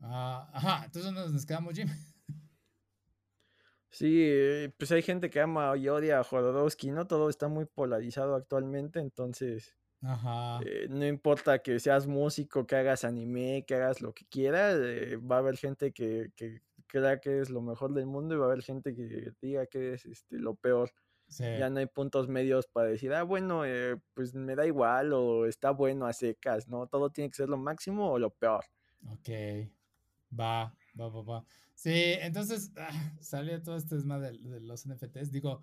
Ah, 0.00 0.48
ajá, 0.52 0.84
entonces 0.84 1.12
nos 1.12 1.44
quedamos, 1.44 1.74
Jim. 1.74 1.88
Sí, 3.90 4.24
eh, 4.24 4.72
pues 4.76 4.90
hay 4.90 5.02
gente 5.02 5.30
que 5.30 5.40
ama 5.40 5.76
y 5.76 5.88
odia 5.88 6.18
a 6.18 6.24
Jodorowsky, 6.24 6.90
¿no? 6.90 7.06
Todo 7.06 7.28
está 7.28 7.46
muy 7.48 7.64
polarizado 7.66 8.34
actualmente, 8.34 8.98
entonces 8.98 9.76
eh, 10.60 10.86
no 10.90 11.06
importa 11.06 11.60
que 11.60 11.78
seas 11.80 12.06
músico, 12.06 12.66
que 12.66 12.76
hagas 12.76 13.04
anime, 13.04 13.64
que 13.66 13.74
hagas 13.76 14.02
lo 14.02 14.12
que 14.12 14.26
quieras, 14.26 14.76
eh, 14.82 15.16
va 15.16 15.36
a 15.36 15.38
haber 15.38 15.56
gente 15.56 15.92
que, 15.92 16.30
que, 16.36 16.60
crea 16.94 17.18
que 17.18 17.40
es 17.40 17.50
lo 17.50 17.60
mejor 17.60 17.92
del 17.92 18.06
mundo 18.06 18.34
y 18.34 18.38
va 18.38 18.44
a 18.44 18.48
haber 18.52 18.62
gente 18.62 18.94
que 18.94 19.32
diga 19.42 19.66
que 19.66 19.94
es 19.94 20.06
este, 20.06 20.38
lo 20.38 20.54
peor. 20.54 20.92
Ya 21.28 21.68
no 21.68 21.80
hay 21.80 21.86
puntos 21.86 22.28
medios 22.28 22.68
para 22.68 22.88
decir, 22.88 23.12
ah, 23.12 23.24
bueno, 23.24 23.62
pues 24.12 24.34
me 24.34 24.54
da 24.54 24.66
igual 24.66 25.12
o 25.12 25.46
está 25.46 25.70
bueno 25.70 26.06
a 26.06 26.12
secas, 26.12 26.68
¿no? 26.68 26.86
Todo 26.86 27.10
tiene 27.10 27.30
que 27.30 27.36
ser 27.36 27.48
lo 27.48 27.56
máximo 27.56 28.12
o 28.12 28.18
lo 28.18 28.30
peor. 28.30 28.64
Ok, 29.06 29.28
va, 30.38 30.72
va, 31.00 31.08
va, 31.08 31.22
va. 31.22 31.44
Sí, 31.74 32.14
entonces 32.20 32.70
ah, 32.76 33.16
sale 33.20 33.58
todo 33.58 33.76
este 33.76 33.98
tema 33.98 34.20
de, 34.20 34.38
los 34.60 34.86
NFTs. 34.86 35.32
Digo, 35.32 35.62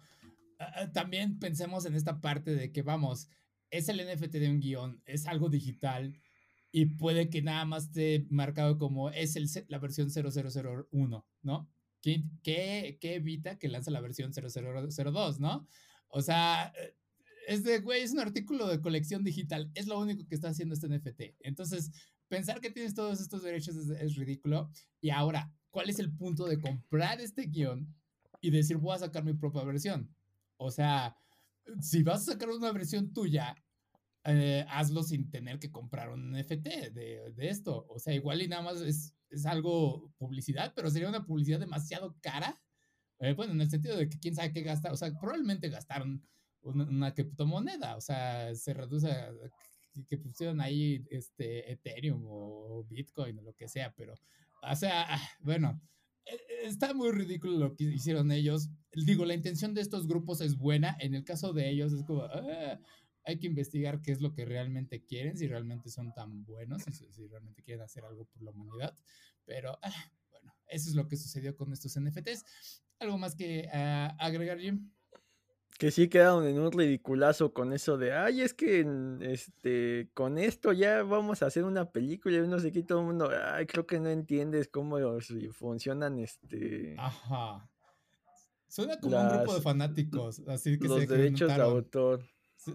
ah, 0.59 0.73
ah, 0.75 0.91
también 0.91 1.39
pensemos 1.39 1.85
en 1.85 1.95
esta 1.95 2.19
parte 2.19 2.53
de 2.53 2.73
que, 2.73 2.81
vamos, 2.81 3.29
es 3.69 3.87
el 3.87 4.05
NFT 4.05 4.33
de 4.33 4.49
un 4.49 4.59
guion, 4.59 5.01
es 5.05 5.25
algo 5.27 5.47
digital 5.47 6.19
y 6.71 6.85
puede 6.85 7.29
que 7.29 7.41
nada 7.41 7.65
más 7.65 7.85
esté 7.85 8.25
marcado 8.29 8.77
como 8.77 9.09
es 9.09 9.35
el, 9.35 9.49
la 9.67 9.79
versión 9.79 10.09
0001, 10.09 11.25
¿no? 11.41 11.69
¿Qué, 12.01 12.23
qué, 12.43 12.97
qué 12.99 13.15
evita 13.15 13.59
que 13.59 13.67
lance 13.67 13.91
la 13.91 14.01
versión 14.01 14.33
0002, 14.33 15.39
¿no? 15.39 15.67
O 16.07 16.21
sea, 16.21 16.73
es 17.47 17.63
de, 17.63 17.79
güey, 17.79 18.01
es 18.01 18.13
un 18.13 18.19
artículo 18.19 18.67
de 18.67 18.81
colección 18.81 19.23
digital, 19.23 19.71
es 19.75 19.87
lo 19.87 19.99
único 19.99 20.27
que 20.27 20.35
está 20.35 20.49
haciendo 20.49 20.73
este 20.73 20.87
NFT. 20.87 21.35
Entonces, 21.41 21.91
pensar 22.27 22.61
que 22.61 22.71
tienes 22.71 22.93
todos 22.93 23.19
estos 23.19 23.43
derechos 23.43 23.75
es 23.75 24.15
ridículo. 24.15 24.71
Y 25.01 25.09
ahora, 25.09 25.53
¿cuál 25.69 25.89
es 25.89 25.99
el 25.99 26.11
punto 26.15 26.45
de 26.45 26.59
comprar 26.59 27.19
este 27.21 27.43
guion 27.43 27.93
y 28.39 28.51
decir 28.51 28.77
voy 28.77 28.95
a 28.95 28.99
sacar 28.99 29.23
mi 29.23 29.33
propia 29.33 29.63
versión? 29.63 30.15
O 30.57 30.71
sea, 30.71 31.17
si 31.81 32.03
vas 32.03 32.21
a 32.21 32.33
sacar 32.33 32.49
una 32.49 32.71
versión 32.71 33.13
tuya, 33.13 33.55
eh, 34.25 34.65
hazlo 34.69 35.03
sin 35.03 35.29
tener 35.31 35.59
que 35.59 35.71
comprar 35.71 36.09
un 36.09 36.31
NFT 36.31 36.91
de, 36.91 37.31
de, 37.35 37.49
esto. 37.49 37.85
O 37.89 37.99
sea, 37.99 38.13
igual 38.13 38.41
y 38.41 38.47
nada 38.47 38.61
más 38.61 38.81
es, 38.81 39.15
es 39.29 39.45
algo 39.45 40.11
publicidad, 40.17 40.73
pero 40.75 40.89
sería 40.89 41.09
una 41.09 41.25
publicidad 41.25 41.59
demasiado 41.59 42.15
cara 42.21 42.61
Eh, 43.19 43.33
bueno, 43.33 43.53
en 43.53 43.61
el 43.61 43.69
sentido 43.69 43.97
de 43.97 44.09
que 44.09 44.19
quién 44.19 44.35
sabe 44.35 44.51
qué 44.51 44.61
gasta, 44.63 44.91
o 44.91 44.97
sea, 44.97 45.11
probablemente 45.19 45.69
gastaron 45.69 46.27
una, 46.63 46.85
una 46.85 47.13
criptomoneda, 47.13 47.95
o 47.95 48.01
sea, 48.01 48.55
se 48.55 48.73
reduce 48.73 49.11
a 49.11 49.31
que 50.07 50.17
pusieron 50.17 50.61
ahí 50.61 51.05
este 51.09 51.71
Ethereum 51.71 52.23
o 52.27 52.83
Bitcoin 52.85 53.39
o 53.39 53.41
lo 53.41 53.53
que 53.53 53.67
sea, 53.67 53.93
pero, 53.95 54.15
o 54.63 54.75
sea, 54.75 55.05
ah, 55.15 55.29
bueno, 55.41 55.81
e, 56.25 56.35
e, 56.35 56.67
está 56.67 56.93
muy 56.93 57.11
ridículo 57.11 57.57
lo 57.57 57.75
que 57.75 57.85
hicieron 57.85 58.31
ellos. 58.31 58.69
Digo, 58.93 59.25
la 59.25 59.33
intención 59.33 59.73
de 59.73 59.81
estos 59.81 60.07
grupos 60.07 60.41
es 60.41 60.57
buena, 60.57 60.95
en 60.99 61.15
el 61.15 61.23
caso 61.23 61.53
de 61.53 61.69
ellos 61.69 61.93
es 61.93 62.03
como, 62.03 62.23
ah, 62.23 62.79
hay 63.23 63.39
que 63.39 63.47
investigar 63.47 64.01
qué 64.01 64.11
es 64.11 64.21
lo 64.21 64.33
que 64.33 64.45
realmente 64.45 65.03
quieren, 65.03 65.37
si 65.37 65.47
realmente 65.47 65.89
son 65.89 66.13
tan 66.13 66.43
buenos, 66.45 66.83
si, 66.83 67.11
si 67.11 67.27
realmente 67.27 67.63
quieren 67.63 67.83
hacer 67.83 68.03
algo 68.05 68.25
por 68.25 68.41
la 68.41 68.51
humanidad, 68.51 68.97
pero 69.45 69.77
ah, 69.81 70.11
bueno, 70.29 70.53
eso 70.67 70.89
es 70.89 70.95
lo 70.95 71.07
que 71.07 71.17
sucedió 71.17 71.55
con 71.55 71.71
estos 71.73 71.99
NFTs. 71.99 72.43
¿Algo 72.99 73.17
más 73.17 73.35
que 73.35 73.67
agregar, 74.19 74.59
Jim? 74.59 74.91
que 75.81 75.89
sí 75.89 76.09
quedaron 76.09 76.45
en 76.45 76.59
un 76.59 76.71
ridiculazo 76.71 77.53
con 77.53 77.73
eso 77.73 77.97
de, 77.97 78.13
ay, 78.13 78.41
es 78.41 78.53
que 78.53 78.85
este, 79.21 80.11
con 80.13 80.37
esto 80.37 80.73
ya 80.73 81.01
vamos 81.01 81.41
a 81.41 81.47
hacer 81.47 81.63
una 81.63 81.89
película 81.91 82.37
y 82.37 82.47
no 82.47 82.59
sé 82.59 82.71
qué, 82.71 82.83
todo 82.83 82.99
el 82.99 83.07
mundo, 83.07 83.31
ay, 83.51 83.65
creo 83.65 83.87
que 83.87 83.99
no 83.99 84.09
entiendes 84.09 84.67
cómo 84.67 84.99
funcionan, 85.51 86.19
este... 86.19 86.93
Ajá. 86.99 87.67
Suena 88.67 88.99
como 88.99 89.19
un 89.19 89.27
grupo 89.29 89.55
de 89.55 89.61
fanáticos, 89.61 90.43
así 90.47 90.77
que 90.77 90.87
los 90.87 91.07
derechos 91.07 91.47
de 91.47 91.61
autor. 91.61 92.23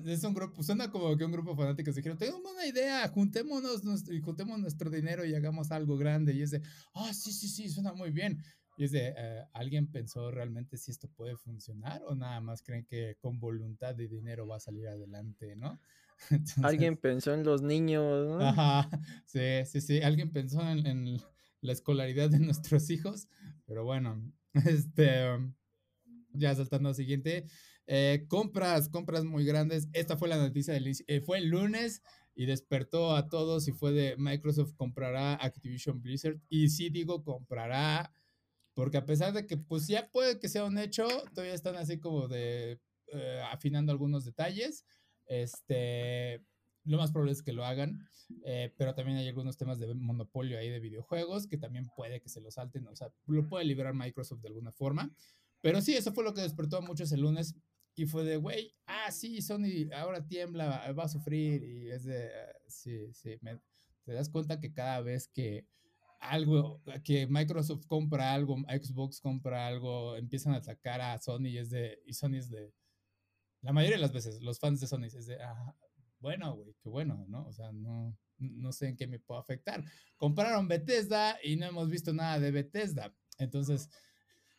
Es 0.07 0.25
un 0.25 0.35
grupo, 0.35 0.63
suena 0.63 0.91
como 0.91 1.17
que 1.17 1.25
un 1.25 1.33
grupo 1.33 1.51
de 1.51 1.57
fanáticos 1.57 1.95
dijeron, 1.95 2.19
tengo 2.19 2.39
una 2.39 2.67
idea, 2.67 3.07
juntémonos 3.09 3.83
y 4.11 4.21
juntemos 4.21 4.59
nuestro 4.59 4.91
dinero 4.91 5.25
y 5.25 5.35
hagamos 5.35 5.71
algo 5.71 5.97
grande. 5.97 6.35
Y 6.35 6.43
es 6.43 6.51
de, 6.51 6.63
ah, 6.95 7.13
sí, 7.15 7.33
sí, 7.33 7.49
sí, 7.49 7.69
suena 7.69 7.93
muy 7.93 8.11
bien. 8.11 8.43
Y 8.77 8.85
es 8.85 8.93
de, 8.93 9.15
eh, 9.17 9.45
¿alguien 9.55 9.91
pensó 9.91 10.31
realmente 10.31 10.77
si 10.77 10.91
esto 10.91 11.09
puede 11.09 11.37
funcionar 11.37 12.03
o 12.07 12.15
nada 12.15 12.41
más 12.41 12.63
creen 12.63 12.85
que 12.85 13.17
con 13.21 13.39
voluntad 13.39 13.99
y 13.99 14.07
dinero 14.07 14.47
va 14.47 14.57
a 14.57 14.61
salir 14.61 14.87
adelante, 14.89 15.57
¿no? 15.57 15.81
Alguien 16.63 16.97
pensó 16.97 17.35
en 17.35 17.45
los 17.45 17.63
niños, 17.63 18.27
¿no? 18.27 18.41
Ajá, 18.41 18.89
sí, 19.27 19.65
sí, 19.67 19.81
sí, 19.81 20.01
alguien 20.01 20.33
pensó 20.33 20.63
en, 20.63 21.21
la 21.61 21.73
escolaridad 21.73 22.31
de 22.31 22.39
nuestros 22.39 22.91
hijos, 22.91 23.29
pero 23.67 23.85
bueno, 23.85 24.23
este, 24.55 25.25
ya 26.33 26.55
saltando 26.55 26.91
al 26.91 26.95
siguiente, 26.95 27.45
eh, 27.87 28.25
compras, 28.29 28.89
compras 28.89 29.25
muy 29.25 29.45
grandes, 29.45 29.89
esta 29.93 30.17
fue 30.17 30.29
la 30.29 30.39
noticia 30.39 30.75
del, 30.75 30.93
eh, 31.07 31.21
fue 31.21 31.39
el 31.39 31.49
lunes 31.49 32.03
y 32.35 32.47
despertó 32.47 33.15
a 33.15 33.29
todos 33.29 33.69
y 33.69 33.73
fue 33.73 33.93
de 33.93 34.17
Microsoft 34.17 34.75
comprará 34.75 35.35
Activision 35.35 36.03
Blizzard, 36.03 36.41
y 36.49 36.69
sí 36.69 36.91
digo 36.91 37.23
comprará, 37.23 38.13
porque 38.75 38.97
a 38.97 39.07
pesar 39.07 39.33
de 39.33 39.47
que 39.47 39.57
pues 39.57 39.87
ya 39.87 40.11
puede 40.11 40.39
que 40.41 40.49
sea 40.49 40.65
un 40.65 40.79
hecho, 40.79 41.07
todavía 41.33 41.55
están 41.55 41.77
así 41.77 41.99
como 41.99 42.29
de 42.29 42.81
eh, 43.13 43.41
afinando 43.51 43.93
algunos 43.93 44.25
detalles. 44.25 44.85
Este, 45.27 46.45
lo 46.85 46.99
más 46.99 47.11
probable 47.11 47.33
es 47.33 47.43
que 47.43 47.53
lo 47.53 47.65
hagan, 47.65 48.07
pero 48.77 48.95
también 48.95 49.19
hay 49.19 49.29
algunos 49.29 49.57
temas 49.57 49.79
de 49.79 49.95
monopolio 49.95 50.59
ahí 50.59 50.69
de 50.69 50.81
videojuegos 50.81 51.47
que 51.47 51.57
también 51.57 51.87
puede 51.97 52.21
que 52.21 52.29
se 52.29 52.41
lo 52.41 52.51
salten, 52.51 52.87
o 52.87 52.95
sea, 52.95 53.13
lo 53.27 53.49
puede 53.49 53.65
liberar 53.65 53.95
Microsoft 53.95 54.43
de 54.43 54.49
alguna 54.49 54.73
forma. 54.73 55.11
Pero 55.63 55.81
sí, 55.81 55.95
eso 55.95 56.13
fue 56.13 56.23
lo 56.23 56.35
que 56.35 56.43
despertó 56.43 56.77
a 56.77 56.81
muchos 56.81 57.11
el 57.13 57.23
lunes 57.23 57.57
y 57.97 58.07
fue 58.07 58.25
de, 58.25 58.37
güey, 58.37 58.75
ah, 58.87 59.11
sí, 59.11 59.41
Sony 59.41 59.91
ahora 59.95 60.27
tiembla, 60.27 60.93
va 60.93 61.05
a 61.05 61.09
sufrir 61.09 61.63
y 61.65 61.91
es 61.91 62.05
de, 62.05 62.27
ah, 62.27 62.53
sí, 62.69 63.13
sí, 63.15 63.39
te 64.05 64.13
das 64.13 64.29
cuenta 64.29 64.61
que 64.61 64.73
cada 64.73 65.01
vez 65.01 65.29
que 65.29 65.67
algo, 66.21 66.83
que 67.03 67.27
Microsoft 67.27 67.87
compra 67.87 68.35
algo, 68.35 68.57
Xbox 68.69 69.21
compra 69.21 69.67
algo, 69.67 70.15
empiezan 70.17 70.53
a 70.53 70.59
atacar 70.59 71.01
a 71.01 71.19
Sony 71.19 71.47
y 71.47 71.59
es 71.59 71.71
de, 71.71 72.03
y 72.05 72.13
Sony 72.13 72.37
es 72.37 72.51
de, 72.51 72.75
la 73.63 73.73
mayoría 73.73 73.97
de 73.97 74.03
las 74.03 74.13
veces, 74.13 74.43
los 74.43 74.59
fans 74.59 74.81
de 74.81 74.87
Sony 74.87 75.07
es 75.07 75.27
de, 75.27 75.43
ah, 75.43 75.75
bueno, 76.21 76.55
güey, 76.55 76.75
qué 76.83 76.91
bueno, 76.91 77.25
¿no? 77.29 77.47
O 77.47 77.53
sea, 77.53 77.73
no, 77.73 78.15
no 78.39 78.73
sé 78.73 78.89
en 78.89 78.97
qué 78.97 79.07
me 79.07 79.21
puede 79.21 79.41
afectar. 79.41 79.83
Compraron 80.17 80.69
Bethesda 80.69 81.39
y 81.43 81.57
no 81.57 81.67
hemos 81.67 81.89
visto 81.89 82.13
nada 82.13 82.39
de 82.39 82.51
Bethesda. 82.51 83.15
Entonces, 83.39 83.89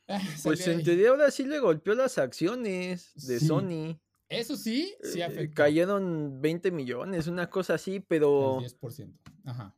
ah, 0.08 0.20
pues 0.43 0.67
en 0.67 0.84
teoría 0.84 1.10
ahora 1.10 1.32
sí 1.32 1.43
le 1.46 1.60
golpeó 1.60 1.96
las 1.96 2.17
acciones 2.17 3.12
de 3.28 3.39
Sony. 3.39 4.00
Eso 4.30 4.58
sí, 4.58 4.93
sí 5.04 5.22
eh, 5.22 5.24
afectó. 5.24 5.56
cayeron 5.56 6.41
20 6.41 6.72
millones, 6.72 7.28
una 7.28 7.50
cosa 7.50 7.76
así, 7.76 8.00
pero... 8.00 8.60
El 8.60 8.65
10%. 8.65 9.13
Ajá. 9.46 9.74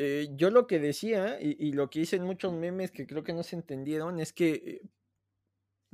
Eh, 0.00 0.28
yo 0.36 0.50
lo 0.50 0.68
que 0.68 0.78
decía, 0.78 1.40
y, 1.40 1.72
lo 1.72 1.90
que 1.90 1.98
dicen 1.98 2.22
muchos 2.22 2.52
memes 2.52 2.92
que 2.92 3.08
creo 3.08 3.24
que 3.24 3.32
no 3.32 3.42
se 3.42 3.56
entendieron, 3.56 4.20
es 4.20 4.32
que 4.32 4.52
eh, 4.52 4.82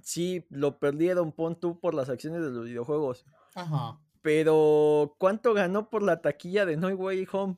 sí, 0.02 0.44
lo 0.50 0.78
perdieron, 0.78 1.32
pon 1.32 1.58
tú 1.58 1.80
por 1.80 1.94
las 1.94 2.10
acciones 2.10 2.42
de 2.42 2.50
los 2.50 2.66
videojuegos. 2.66 3.24
Ajá. 3.54 3.98
Pero, 4.20 5.16
¿cuánto 5.18 5.54
ganó 5.54 5.88
por 5.88 6.02
la 6.02 6.20
taquilla 6.20 6.66
de 6.66 6.76
No 6.76 6.88
Way 6.88 7.26
Home? 7.32 7.56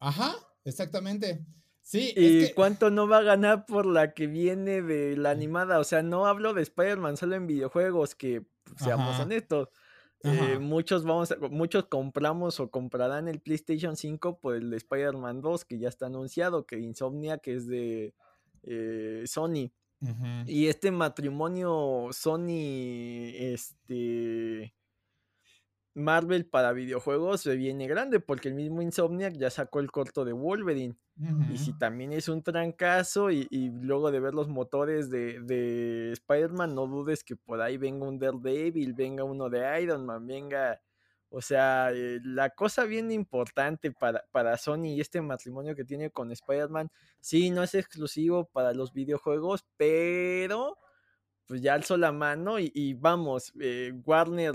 Ajá, 0.00 0.34
exactamente. 0.64 1.46
Sí. 1.88 2.12
¿Y 2.14 2.52
cuánto 2.52 2.90
no 2.90 3.08
va 3.08 3.16
a 3.16 3.22
ganar 3.22 3.64
por 3.64 3.86
la 3.86 4.12
que 4.12 4.26
viene 4.26 4.82
de 4.82 5.16
la 5.16 5.30
animada? 5.30 5.78
O 5.78 5.84
sea, 5.84 6.02
no 6.02 6.26
hablo 6.26 6.52
de 6.52 6.60
Spider-Man 6.60 7.16
solo 7.16 7.34
en 7.34 7.46
videojuegos, 7.46 8.14
que 8.14 8.44
seamos 8.76 9.18
honestos. 9.18 9.70
Eh, 10.22 10.58
muchos 10.60 11.04
vamos 11.04 11.34
muchos 11.50 11.86
compramos 11.86 12.60
o 12.60 12.70
comprarán 12.70 13.26
el 13.26 13.40
PlayStation 13.40 13.96
5 13.96 14.38
por 14.38 14.56
el 14.56 14.68
de 14.68 14.76
Spider-Man 14.76 15.40
2 15.40 15.64
que 15.64 15.78
ya 15.78 15.88
está 15.88 16.06
anunciado, 16.06 16.66
que 16.66 16.78
Insomnia 16.78 17.38
que 17.38 17.54
es 17.54 17.66
de 17.66 18.12
eh, 18.64 19.22
Sony. 19.24 19.72
Y 20.46 20.66
este 20.66 20.90
matrimonio 20.90 22.08
Sony 22.12 23.32
este 23.34 24.74
Marvel 25.94 26.46
para 26.46 26.72
videojuegos 26.72 27.40
se 27.40 27.56
viene 27.56 27.88
grande 27.88 28.20
porque 28.20 28.48
el 28.48 28.54
mismo 28.54 28.82
Insomniac 28.82 29.34
ya 29.34 29.50
sacó 29.50 29.80
el 29.80 29.90
corto 29.90 30.24
de 30.24 30.32
Wolverine. 30.32 30.96
Y 31.52 31.58
si 31.58 31.76
también 31.76 32.12
es 32.12 32.28
un 32.28 32.44
trancazo 32.44 33.32
y, 33.32 33.48
luego 33.50 34.12
de 34.12 34.20
ver 34.20 34.34
los 34.34 34.48
motores 34.48 35.10
de, 35.10 36.12
Spider-Man, 36.12 36.74
no 36.74 36.86
dudes 36.86 37.24
que 37.24 37.34
por 37.34 37.60
ahí 37.60 37.76
venga 37.76 38.06
un 38.06 38.20
Daredevil, 38.20 38.94
venga 38.94 39.24
uno 39.24 39.48
de 39.50 39.82
Iron 39.82 40.06
Man, 40.06 40.26
venga... 40.26 40.80
O 41.30 41.42
sea, 41.42 41.90
eh, 41.92 42.20
la 42.24 42.48
cosa 42.50 42.84
bien 42.84 43.12
importante 43.12 43.90
para, 43.92 44.24
para 44.32 44.56
Sony 44.56 44.94
y 44.94 45.00
este 45.02 45.20
matrimonio 45.20 45.74
que 45.76 45.84
tiene 45.84 46.10
con 46.10 46.32
Spider-Man, 46.32 46.90
sí, 47.20 47.50
no 47.50 47.62
es 47.62 47.74
exclusivo 47.74 48.46
para 48.46 48.72
los 48.72 48.94
videojuegos, 48.94 49.66
pero 49.76 50.78
pues 51.48 51.62
ya 51.62 51.74
alzó 51.74 51.96
la 51.96 52.12
mano 52.12 52.58
y, 52.58 52.94
vamos, 52.94 53.52
eh, 53.58 53.92
Warner 54.04 54.54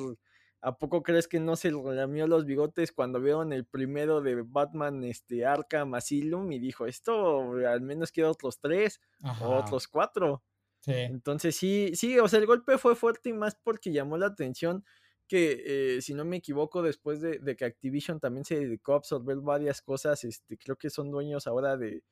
¿A 0.64 0.78
poco 0.78 1.04
crees 1.04 1.28
que 1.28 1.42
no 1.42 1.58
se 1.58 1.72
lamió 1.72 2.26
los 2.26 2.46
bigotes 2.46 2.94
cuando 2.94 3.20
vieron 3.20 3.52
el 3.52 3.66
primero 3.66 4.22
de 4.22 4.42
Batman 4.44 5.04
este, 5.04 5.46
Arkham 5.46 5.94
Asylum 5.94 6.52
y 6.54 6.60
dijo, 6.60 6.86
esto 6.86 7.54
al 7.68 7.82
menos 7.82 8.14
quiero 8.14 8.32
otros 8.32 8.60
tres 8.60 9.02
o 9.42 9.50
otros 9.56 9.90
cuatro? 9.90 10.42
Sí. 10.80 10.94
Entonces 10.94 11.56
sí, 11.58 11.92
sí, 11.96 12.18
o 12.18 12.28
sea, 12.30 12.40
el 12.40 12.46
golpe 12.46 12.78
fue 12.78 12.96
fuerte 12.96 13.30
y 13.30 13.34
más 13.34 13.56
porque 13.62 13.92
llamó 13.92 14.18
la 14.18 14.28
atención 14.28 14.86
que, 15.28 15.64
eh, 15.98 16.02
si 16.02 16.14
no 16.14 16.26
me 16.26 16.38
equivoco, 16.38 16.82
después 16.82 17.20
de, 17.20 17.56
que 17.58 17.66
Activision 17.66 18.20
también 18.20 18.46
se 18.46 18.60
dedicó 18.60 18.94
a 18.94 18.98
absorber 18.98 19.38
varias 19.38 19.82
cosas, 19.82 20.24
este, 20.24 20.58
creo 20.58 20.78
que 20.78 20.90
son 20.90 21.12
dueños 21.12 21.48
ahora 21.48 21.76
de, 21.76 22.04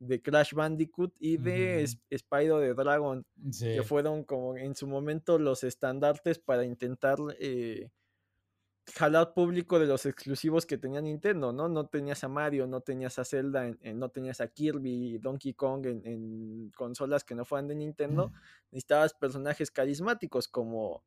de 0.00 0.22
Crash 0.22 0.54
Bandicoot 0.54 1.14
y 1.18 1.36
de 1.36 1.86
Spyro 1.86 2.58
de 2.58 2.74
Dragon, 2.74 3.24
que 3.60 3.82
fueron 3.82 4.24
como 4.24 4.56
en 4.56 4.74
su 4.74 4.86
momento 4.86 5.38
los 5.38 5.62
estandartes 5.62 6.38
para 6.38 6.64
intentar 6.64 7.18
eh, 7.38 7.90
jalar 8.94 9.34
público 9.34 9.78
de 9.78 9.86
los 9.86 10.06
exclusivos 10.06 10.66
que 10.66 10.78
tenía 10.78 11.00
Nintendo, 11.00 11.52
¿no? 11.52 11.68
No 11.68 11.86
tenías 11.86 12.24
a 12.24 12.28
Mario, 12.28 12.66
no 12.66 12.80
tenías 12.80 13.18
a 13.18 13.24
Zelda, 13.24 13.72
no 13.94 14.08
tenías 14.08 14.40
a 14.40 14.48
Kirby, 14.48 15.18
Donkey 15.18 15.54
Kong 15.54 15.86
en, 15.86 16.70
consolas 16.74 17.24
que 17.24 17.34
no 17.34 17.44
fueran 17.44 17.68
de 17.68 17.74
Nintendo. 17.76 18.32
Necesitabas 18.70 19.14
personajes 19.14 19.70
carismáticos 19.70 20.48
como, 20.48 21.04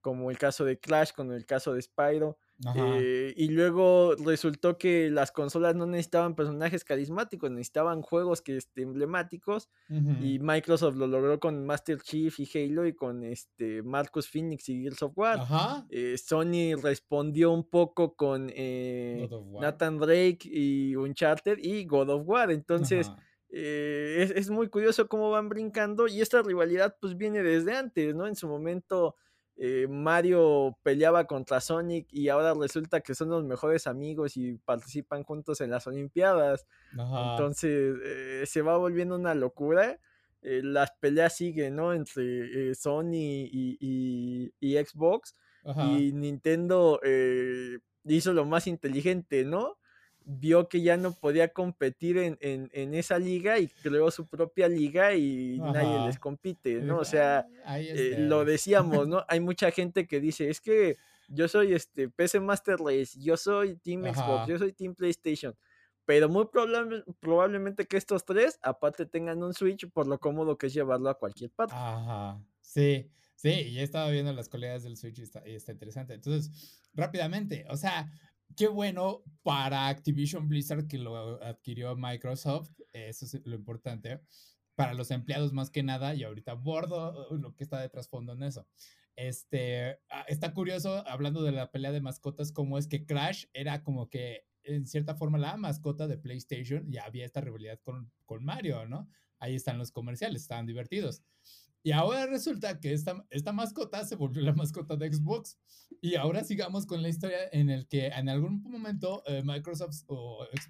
como 0.00 0.30
el 0.30 0.38
caso 0.38 0.64
de 0.64 0.78
Clash, 0.78 1.12
como 1.12 1.32
el 1.32 1.46
caso 1.46 1.72
de 1.74 1.82
Spyro. 1.82 2.38
Eh, 2.74 3.34
y 3.36 3.48
luego 3.50 4.16
resultó 4.16 4.78
que 4.78 5.10
las 5.10 5.30
consolas 5.30 5.76
no 5.76 5.86
necesitaban 5.86 6.34
personajes 6.34 6.82
carismáticos, 6.82 7.50
necesitaban 7.52 8.02
juegos 8.02 8.42
que 8.42 8.56
este, 8.56 8.82
emblemáticos. 8.82 9.68
Y 9.88 10.38
Microsoft 10.40 10.96
lo 10.96 11.06
logró 11.06 11.38
con 11.38 11.64
Master 11.64 12.00
Chief 12.00 12.34
y 12.40 12.48
Halo 12.52 12.86
y 12.86 12.94
con 12.94 13.24
este 13.24 13.82
Marcus 13.82 14.28
Phoenix 14.28 14.68
y 14.68 14.82
Gears 14.82 15.02
of 15.02 15.12
War. 15.16 15.86
Eh, 15.90 16.16
Sony 16.18 16.74
respondió 16.80 17.52
un 17.52 17.68
poco 17.68 18.14
con 18.14 18.50
eh, 18.54 19.28
Nathan 19.60 19.98
Drake 19.98 20.40
y 20.42 20.96
Uncharted 20.96 21.58
y 21.58 21.84
God 21.84 22.10
of 22.10 22.22
War. 22.26 22.50
Entonces. 22.50 23.10
Es, 23.50 24.30
es, 24.32 24.50
muy 24.50 24.68
curioso 24.68 25.08
cómo 25.08 25.30
van 25.30 25.48
brincando 25.48 26.06
y 26.06 26.20
esta 26.20 26.42
rivalidad 26.42 26.98
pues 27.00 27.16
viene 27.16 27.42
desde 27.42 27.74
antes, 27.74 28.14
¿no? 28.14 28.26
En 28.26 28.36
su 28.36 28.46
momento 28.46 29.16
eh, 29.60 29.88
Mario 29.88 30.78
peleaba 30.84 31.26
contra 31.26 31.60
Sonic 31.60 32.06
y 32.12 32.28
ahora 32.28 32.54
resulta 32.54 33.00
que 33.00 33.16
son 33.16 33.30
los 33.30 33.44
mejores 33.44 33.88
amigos 33.88 34.36
y 34.36 34.54
participan 34.54 35.24
juntos 35.24 35.60
en 35.60 35.70
las 35.70 35.84
Olimpiadas. 35.88 36.64
Entonces 36.92 37.96
eh, 38.04 38.44
se 38.46 38.62
va 38.62 38.76
volviendo 38.76 39.16
una 39.16 39.34
locura. 39.34 39.98
eh, 40.42 40.60
las 40.62 40.92
peleas 41.00 41.34
siguen, 41.36 41.74
¿no? 41.74 41.92
Entre 41.92 42.70
eh, 42.70 42.74
Sony 42.76 43.48
y, 43.50 44.52
Xbox. 44.60 45.34
Y 45.64 46.12
Nintendo 46.12 47.00
hizo 48.04 48.32
lo 48.32 48.44
más 48.46 48.68
inteligente, 48.68 49.44
¿no? 49.44 49.76
Vio 50.30 50.68
que 50.68 50.82
ya 50.82 50.98
no 50.98 51.12
podía 51.12 51.48
competir 51.48 52.18
en, 52.18 52.94
esa 52.94 53.18
liga 53.18 53.58
y 53.58 53.68
creó 53.68 54.10
su 54.10 54.26
propia 54.26 54.68
liga 54.68 55.14
y 55.14 55.58
nadie 55.58 56.06
les 56.06 56.18
compite, 56.18 56.74
¿no? 56.82 56.98
O 56.98 57.04
sea, 57.04 57.46
lo 58.18 58.44
decíamos, 58.44 59.08
¿no? 59.08 59.24
Hay 59.26 59.40
mucha 59.40 59.70
gente 59.70 60.06
que 60.06 60.20
dice, 60.20 60.50
es 60.50 60.60
que 60.60 60.96
yo 61.28 61.48
soy 61.48 61.72
este 61.72 62.08
PC 62.10 62.40
Master 62.40 62.78
Race, 62.78 63.18
yo 63.18 63.36
soy 63.36 63.76
Team 63.76 64.02
Xbox, 64.02 64.46
yo 64.46 64.58
soy 64.58 64.72
Team 64.72 64.94
PlayStation 64.94 65.54
pero 66.08 66.26
muy 66.30 66.46
probablemente 67.20 67.86
que 67.86 67.98
estos 67.98 68.24
tres 68.24 68.58
aparte 68.62 69.04
tengan 69.04 69.42
un 69.42 69.52
Switch 69.52 69.86
por 69.90 70.06
lo 70.06 70.18
cómodo 70.18 70.56
que 70.56 70.68
es 70.68 70.72
llevarlo 70.72 71.10
a 71.10 71.18
cualquier 71.18 71.50
parte. 71.50 71.74
Ajá, 71.76 72.42
sí, 72.62 73.10
sí, 73.34 73.74
ya 73.74 73.82
estaba 73.82 74.08
viendo 74.08 74.32
las 74.32 74.48
cualidades 74.48 74.84
del 74.84 74.96
Switch 74.96 75.18
y 75.18 75.22
está, 75.22 75.40
está 75.40 75.72
interesante. 75.72 76.14
Entonces, 76.14 76.80
rápidamente, 76.94 77.66
o 77.68 77.76
sea, 77.76 78.10
qué 78.56 78.68
bueno 78.68 79.22
para 79.42 79.88
Activision 79.88 80.48
Blizzard 80.48 80.86
que 80.86 80.98
lo 80.98 81.42
adquirió 81.42 81.96
Microsoft, 81.96 82.70
eso 82.92 83.24
es 83.24 83.40
lo 83.44 83.54
importante, 83.54 84.20
para 84.74 84.94
los 84.94 85.10
empleados 85.10 85.52
más 85.52 85.70
que 85.70 85.82
nada, 85.82 86.14
y 86.14 86.24
ahorita 86.24 86.54
bordo 86.54 87.28
lo 87.36 87.54
que 87.54 87.64
está 87.64 87.80
de 87.80 87.88
trasfondo 87.88 88.32
en 88.32 88.42
eso. 88.44 88.66
Este, 89.16 89.98
ah, 90.10 90.24
está 90.28 90.54
curioso, 90.54 91.04
hablando 91.08 91.42
de 91.42 91.50
la 91.50 91.72
pelea 91.72 91.90
de 91.90 92.00
mascotas, 92.00 92.52
cómo 92.52 92.78
es 92.78 92.86
que 92.86 93.04
Crash 93.04 93.46
era 93.52 93.82
como 93.82 94.08
que 94.08 94.44
en 94.62 94.86
cierta 94.86 95.16
forma 95.16 95.38
la 95.38 95.56
mascota 95.56 96.06
de 96.06 96.18
PlayStation 96.18 96.86
y 96.92 96.98
había 96.98 97.24
esta 97.24 97.40
rivalidad 97.40 97.80
con, 97.80 98.12
con 98.26 98.44
Mario, 98.44 98.86
¿no? 98.86 99.08
Ahí 99.40 99.54
están 99.54 99.78
los 99.78 99.90
comerciales, 99.90 100.42
estaban 100.42 100.66
divertidos. 100.66 101.22
Y 101.82 101.92
ahora 101.92 102.26
resulta 102.26 102.80
que 102.80 102.92
esta, 102.92 103.24
esta 103.30 103.52
mascota 103.52 104.04
se 104.04 104.16
volvió 104.16 104.42
la 104.42 104.52
mascota 104.52 104.96
de 104.96 105.12
Xbox. 105.12 105.58
Y 106.00 106.16
ahora 106.16 106.44
sigamos 106.44 106.86
con 106.86 107.02
la 107.02 107.08
historia 107.08 107.38
en 107.52 107.70
el 107.70 107.86
que 107.88 108.08
en 108.08 108.28
algún 108.28 108.62
momento 108.62 109.22
eh, 109.26 109.42
Microsoft 109.44 110.04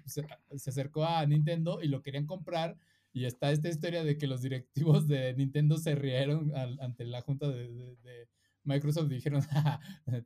se, 0.05 0.25
acercó 0.67 1.05
a 1.05 1.25
Nintendo 1.25 1.81
y 1.81 1.87
lo 1.87 2.01
querían 2.01 2.25
comprar. 2.25 2.77
Y 3.11 3.25
está 3.25 3.51
esta 3.51 3.69
historia 3.69 4.03
de 4.03 4.17
que 4.17 4.27
los 4.27 4.41
directivos 4.41 5.07
de 5.07 5.33
Nintendo 5.33 5.77
se 5.77 5.95
rieron 5.95 6.55
ante 6.55 7.05
la 7.05 7.21
junta 7.21 7.49
de, 7.49 8.27
Microsoft 8.63 9.07
dijeron, 9.07 9.41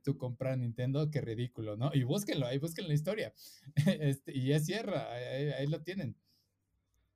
tú 0.04 0.18
compras 0.18 0.58
Nintendo, 0.58 1.10
qué 1.10 1.20
ridículo, 1.20 1.76
¿no? 1.76 1.90
Y 1.94 2.02
búsquenlo, 2.02 2.46
ahí 2.46 2.58
busquen 2.58 2.88
la 2.88 2.94
historia. 2.94 3.32
Este, 4.00 4.36
y 4.36 4.48
ya 4.48 4.60
cierra, 4.60 5.10
ahí, 5.12 5.66
lo 5.66 5.82
tienen. 5.82 6.16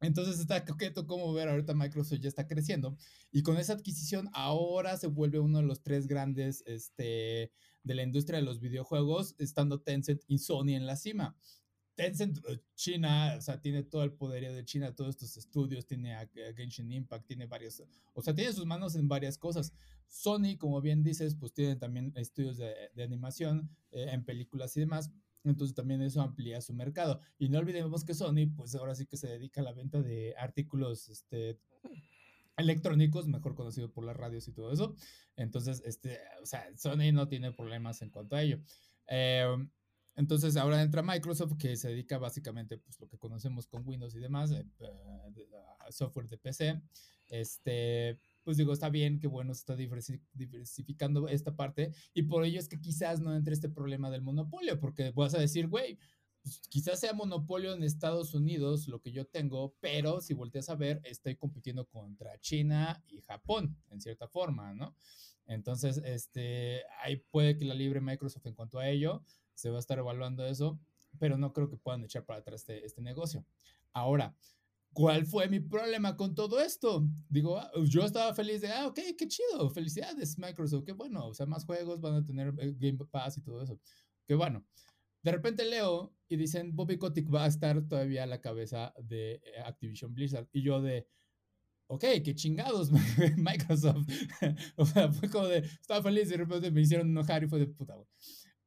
Entonces 0.00 0.38
está 0.38 0.64
coqueto 0.64 1.06
como 1.06 1.32
ver 1.32 1.48
ahorita 1.48 1.74
Microsoft 1.74 2.20
ya 2.20 2.28
está 2.28 2.46
creciendo 2.46 2.96
y 3.32 3.42
con 3.42 3.56
esa 3.56 3.72
adquisición 3.72 4.28
ahora 4.32 4.96
se 4.96 5.08
vuelve 5.08 5.40
uno 5.40 5.58
de 5.58 5.64
los 5.64 5.82
tres 5.82 6.06
grandes 6.06 6.62
este, 6.66 7.52
de 7.82 7.94
la 7.94 8.02
industria 8.02 8.38
de 8.38 8.44
los 8.44 8.60
videojuegos, 8.60 9.34
estando 9.38 9.80
Tencent 9.80 10.22
y 10.28 10.38
Sony 10.38 10.74
en 10.74 10.86
la 10.86 10.96
cima. 10.96 11.36
Tencent, 11.96 12.38
eh, 12.48 12.60
China, 12.76 13.34
o 13.36 13.40
sea, 13.40 13.60
tiene 13.60 13.82
todo 13.82 14.04
el 14.04 14.12
poderío 14.12 14.52
de 14.52 14.64
China, 14.64 14.94
todos 14.94 15.10
estos 15.16 15.36
estudios, 15.36 15.84
tiene 15.84 16.14
a, 16.14 16.30
Genshin 16.56 16.92
Impact, 16.92 17.26
tiene 17.26 17.46
varios, 17.46 17.82
o 18.14 18.22
sea, 18.22 18.32
tiene 18.32 18.52
sus 18.52 18.66
manos 18.66 18.94
en 18.94 19.08
varias 19.08 19.36
cosas. 19.36 19.72
Sony, 20.06 20.56
como 20.58 20.80
bien 20.80 21.02
dices, 21.02 21.34
pues 21.34 21.52
tiene 21.52 21.74
también 21.74 22.12
estudios 22.14 22.56
de, 22.56 23.02
animación 23.02 23.68
eh, 23.90 24.10
en 24.12 24.24
películas 24.24 24.76
y 24.76 24.80
demás, 24.80 25.10
entonces 25.44 25.74
también 25.74 26.02
eso 26.02 26.20
amplía 26.20 26.60
su 26.60 26.74
mercado. 26.74 27.20
Y 27.38 27.48
no 27.48 27.58
olvidemos 27.58 28.04
que 28.04 28.14
Sony, 28.14 28.52
pues 28.56 28.74
ahora 28.74 28.94
sí 28.94 29.06
que 29.06 29.16
se 29.16 29.28
dedica 29.28 29.60
a 29.60 29.64
la 29.64 29.72
venta 29.72 30.02
de 30.02 30.34
artículos, 30.36 31.08
este 31.08 31.58
electrónicos, 32.56 33.28
mejor 33.28 33.54
conocido 33.54 33.90
por 33.92 34.04
las 34.04 34.16
radios 34.16 34.48
y 34.48 34.52
todo 34.52 34.72
eso. 34.72 34.94
Entonces, 35.36 35.80
este, 35.86 36.18
o 36.42 36.46
sea, 36.46 36.66
Sony 36.76 37.12
no 37.12 37.28
tiene 37.28 37.52
problemas 37.52 38.02
en 38.02 38.10
cuanto 38.10 38.36
a 38.36 38.42
ello. 38.42 38.58
Eh, 39.06 39.46
entonces 40.16 40.56
ahora 40.56 40.82
entra 40.82 41.00
Microsoft 41.00 41.56
que 41.58 41.76
se 41.76 41.90
dedica 41.90 42.18
básicamente 42.18 42.76
pues 42.76 42.98
lo 42.98 43.08
que 43.08 43.18
conocemos 43.18 43.68
con 43.68 43.86
Windows 43.86 44.16
y 44.16 44.18
demás, 44.18 44.50
eh, 44.50 44.66
eh, 44.80 45.48
software 45.90 46.28
de 46.28 46.38
PC. 46.38 46.82
Este, 47.28 48.18
pues 48.48 48.56
digo, 48.56 48.72
está 48.72 48.88
bien, 48.88 49.20
que 49.20 49.26
bueno, 49.26 49.52
se 49.52 49.60
está 49.60 49.76
diversificando 49.76 51.28
esta 51.28 51.54
parte 51.54 51.92
y 52.14 52.22
por 52.22 52.46
ello 52.46 52.58
es 52.58 52.66
que 52.66 52.80
quizás 52.80 53.20
no 53.20 53.36
entre 53.36 53.52
este 53.52 53.68
problema 53.68 54.08
del 54.08 54.22
monopolio, 54.22 54.80
porque 54.80 55.10
vas 55.10 55.34
a 55.34 55.38
decir, 55.38 55.68
güey, 55.68 55.98
pues, 56.42 56.62
quizás 56.70 56.98
sea 56.98 57.12
monopolio 57.12 57.74
en 57.74 57.82
Estados 57.82 58.32
Unidos 58.32 58.88
lo 58.88 59.02
que 59.02 59.12
yo 59.12 59.26
tengo, 59.26 59.74
pero 59.80 60.22
si 60.22 60.32
volteas 60.32 60.70
a 60.70 60.76
ver, 60.76 61.02
estoy 61.04 61.36
compitiendo 61.36 61.84
contra 61.84 62.40
China 62.40 63.04
y 63.06 63.20
Japón, 63.20 63.76
en 63.90 64.00
cierta 64.00 64.26
forma, 64.28 64.72
¿no? 64.72 64.96
Entonces, 65.44 66.00
este, 66.06 66.84
ahí 67.02 67.16
puede 67.16 67.58
que 67.58 67.66
la 67.66 67.74
libre 67.74 68.00
Microsoft 68.00 68.46
en 68.46 68.54
cuanto 68.54 68.78
a 68.78 68.88
ello, 68.88 69.22
se 69.52 69.68
va 69.68 69.76
a 69.76 69.80
estar 69.80 69.98
evaluando 69.98 70.46
eso, 70.46 70.80
pero 71.18 71.36
no 71.36 71.52
creo 71.52 71.68
que 71.68 71.76
puedan 71.76 72.02
echar 72.02 72.24
para 72.24 72.38
atrás 72.38 72.62
este, 72.62 72.86
este 72.86 73.02
negocio. 73.02 73.44
Ahora, 73.92 74.34
¿cuál 74.98 75.26
fue 75.26 75.48
mi 75.48 75.60
problema 75.60 76.16
con 76.16 76.34
todo 76.34 76.58
esto? 76.58 77.08
Digo, 77.28 77.56
ah, 77.56 77.70
yo 77.84 78.04
estaba 78.04 78.34
feliz 78.34 78.62
de, 78.62 78.72
ah, 78.72 78.88
ok, 78.88 78.98
qué 79.16 79.28
chido, 79.28 79.70
felicidades 79.70 80.36
Microsoft, 80.36 80.82
qué 80.84 80.90
bueno, 80.90 81.28
o 81.28 81.34
sea, 81.34 81.46
más 81.46 81.64
juegos 81.64 82.00
van 82.00 82.14
a 82.14 82.24
tener 82.24 82.52
eh, 82.58 82.74
Game 82.76 82.98
Pass 83.08 83.38
y 83.38 83.42
todo 83.42 83.62
eso, 83.62 83.78
qué 84.26 84.34
bueno. 84.34 84.66
De 85.22 85.30
repente 85.30 85.64
leo 85.64 86.12
y 86.28 86.34
dicen, 86.34 86.74
Bobby 86.74 86.98
Kotick 86.98 87.32
va 87.32 87.44
a 87.44 87.46
estar 87.46 87.80
todavía 87.86 88.24
a 88.24 88.26
la 88.26 88.40
cabeza 88.40 88.92
de 89.00 89.34
eh, 89.34 89.60
Activision 89.64 90.12
Blizzard, 90.12 90.48
y 90.50 90.62
yo 90.62 90.82
de, 90.82 91.06
ok, 91.86 92.04
qué 92.24 92.34
chingados, 92.34 92.90
Microsoft. 93.36 94.04
o 94.76 94.84
sea, 94.84 95.12
fue 95.12 95.30
como 95.30 95.46
de, 95.46 95.58
estaba 95.58 96.02
feliz 96.02 96.26
y 96.26 96.30
de 96.32 96.38
repente 96.38 96.72
me 96.72 96.80
hicieron 96.80 97.08
enojar 97.08 97.44
y 97.44 97.46
fue 97.46 97.60
de 97.60 97.68
puta. 97.68 97.94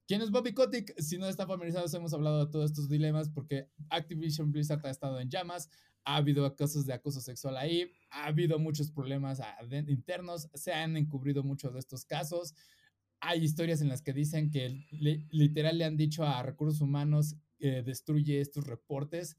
¿Quién 0.08 0.22
es 0.22 0.32
Bobby 0.32 0.54
Kotick? 0.54 0.94
Si 0.98 1.18
no 1.18 1.28
están 1.28 1.48
familiarizados, 1.48 1.94
hemos 1.94 2.14
hablado 2.14 2.46
de 2.46 2.52
todos 2.52 2.72
estos 2.72 2.90
dilemas 2.90 3.30
porque 3.30 3.68
Activision 3.90 4.52
Blizzard 4.52 4.86
ha 4.86 4.90
estado 4.90 5.20
en 5.20 5.30
llamas, 5.30 5.70
ha 6.06 6.16
habido 6.16 6.56
casos 6.56 6.86
de 6.86 6.94
acoso 6.94 7.22
sexual 7.22 7.58
ahí, 7.58 7.92
ha 8.10 8.26
habido 8.26 8.60
muchos 8.60 8.92
problemas 8.92 9.42
internos, 9.88 10.50
se 10.54 10.74
han 10.74 10.98
encubrido 10.98 11.44
muchos 11.44 11.74
de 11.74 11.80
estos 11.80 12.06
casos. 12.06 12.54
Hay 13.20 13.44
historias 13.44 13.82
en 13.82 13.90
las 13.90 14.02
que 14.02 14.14
dicen 14.14 14.50
que 14.50 14.88
literal 15.30 15.78
le 15.78 15.86
han 15.86 15.98
dicho 15.98 16.24
a 16.24 16.42
recursos 16.42 16.82
humanos 16.82 17.36
que 17.58 17.84
destruye 17.84 18.42
estos 18.42 18.66
reportes 18.66 19.38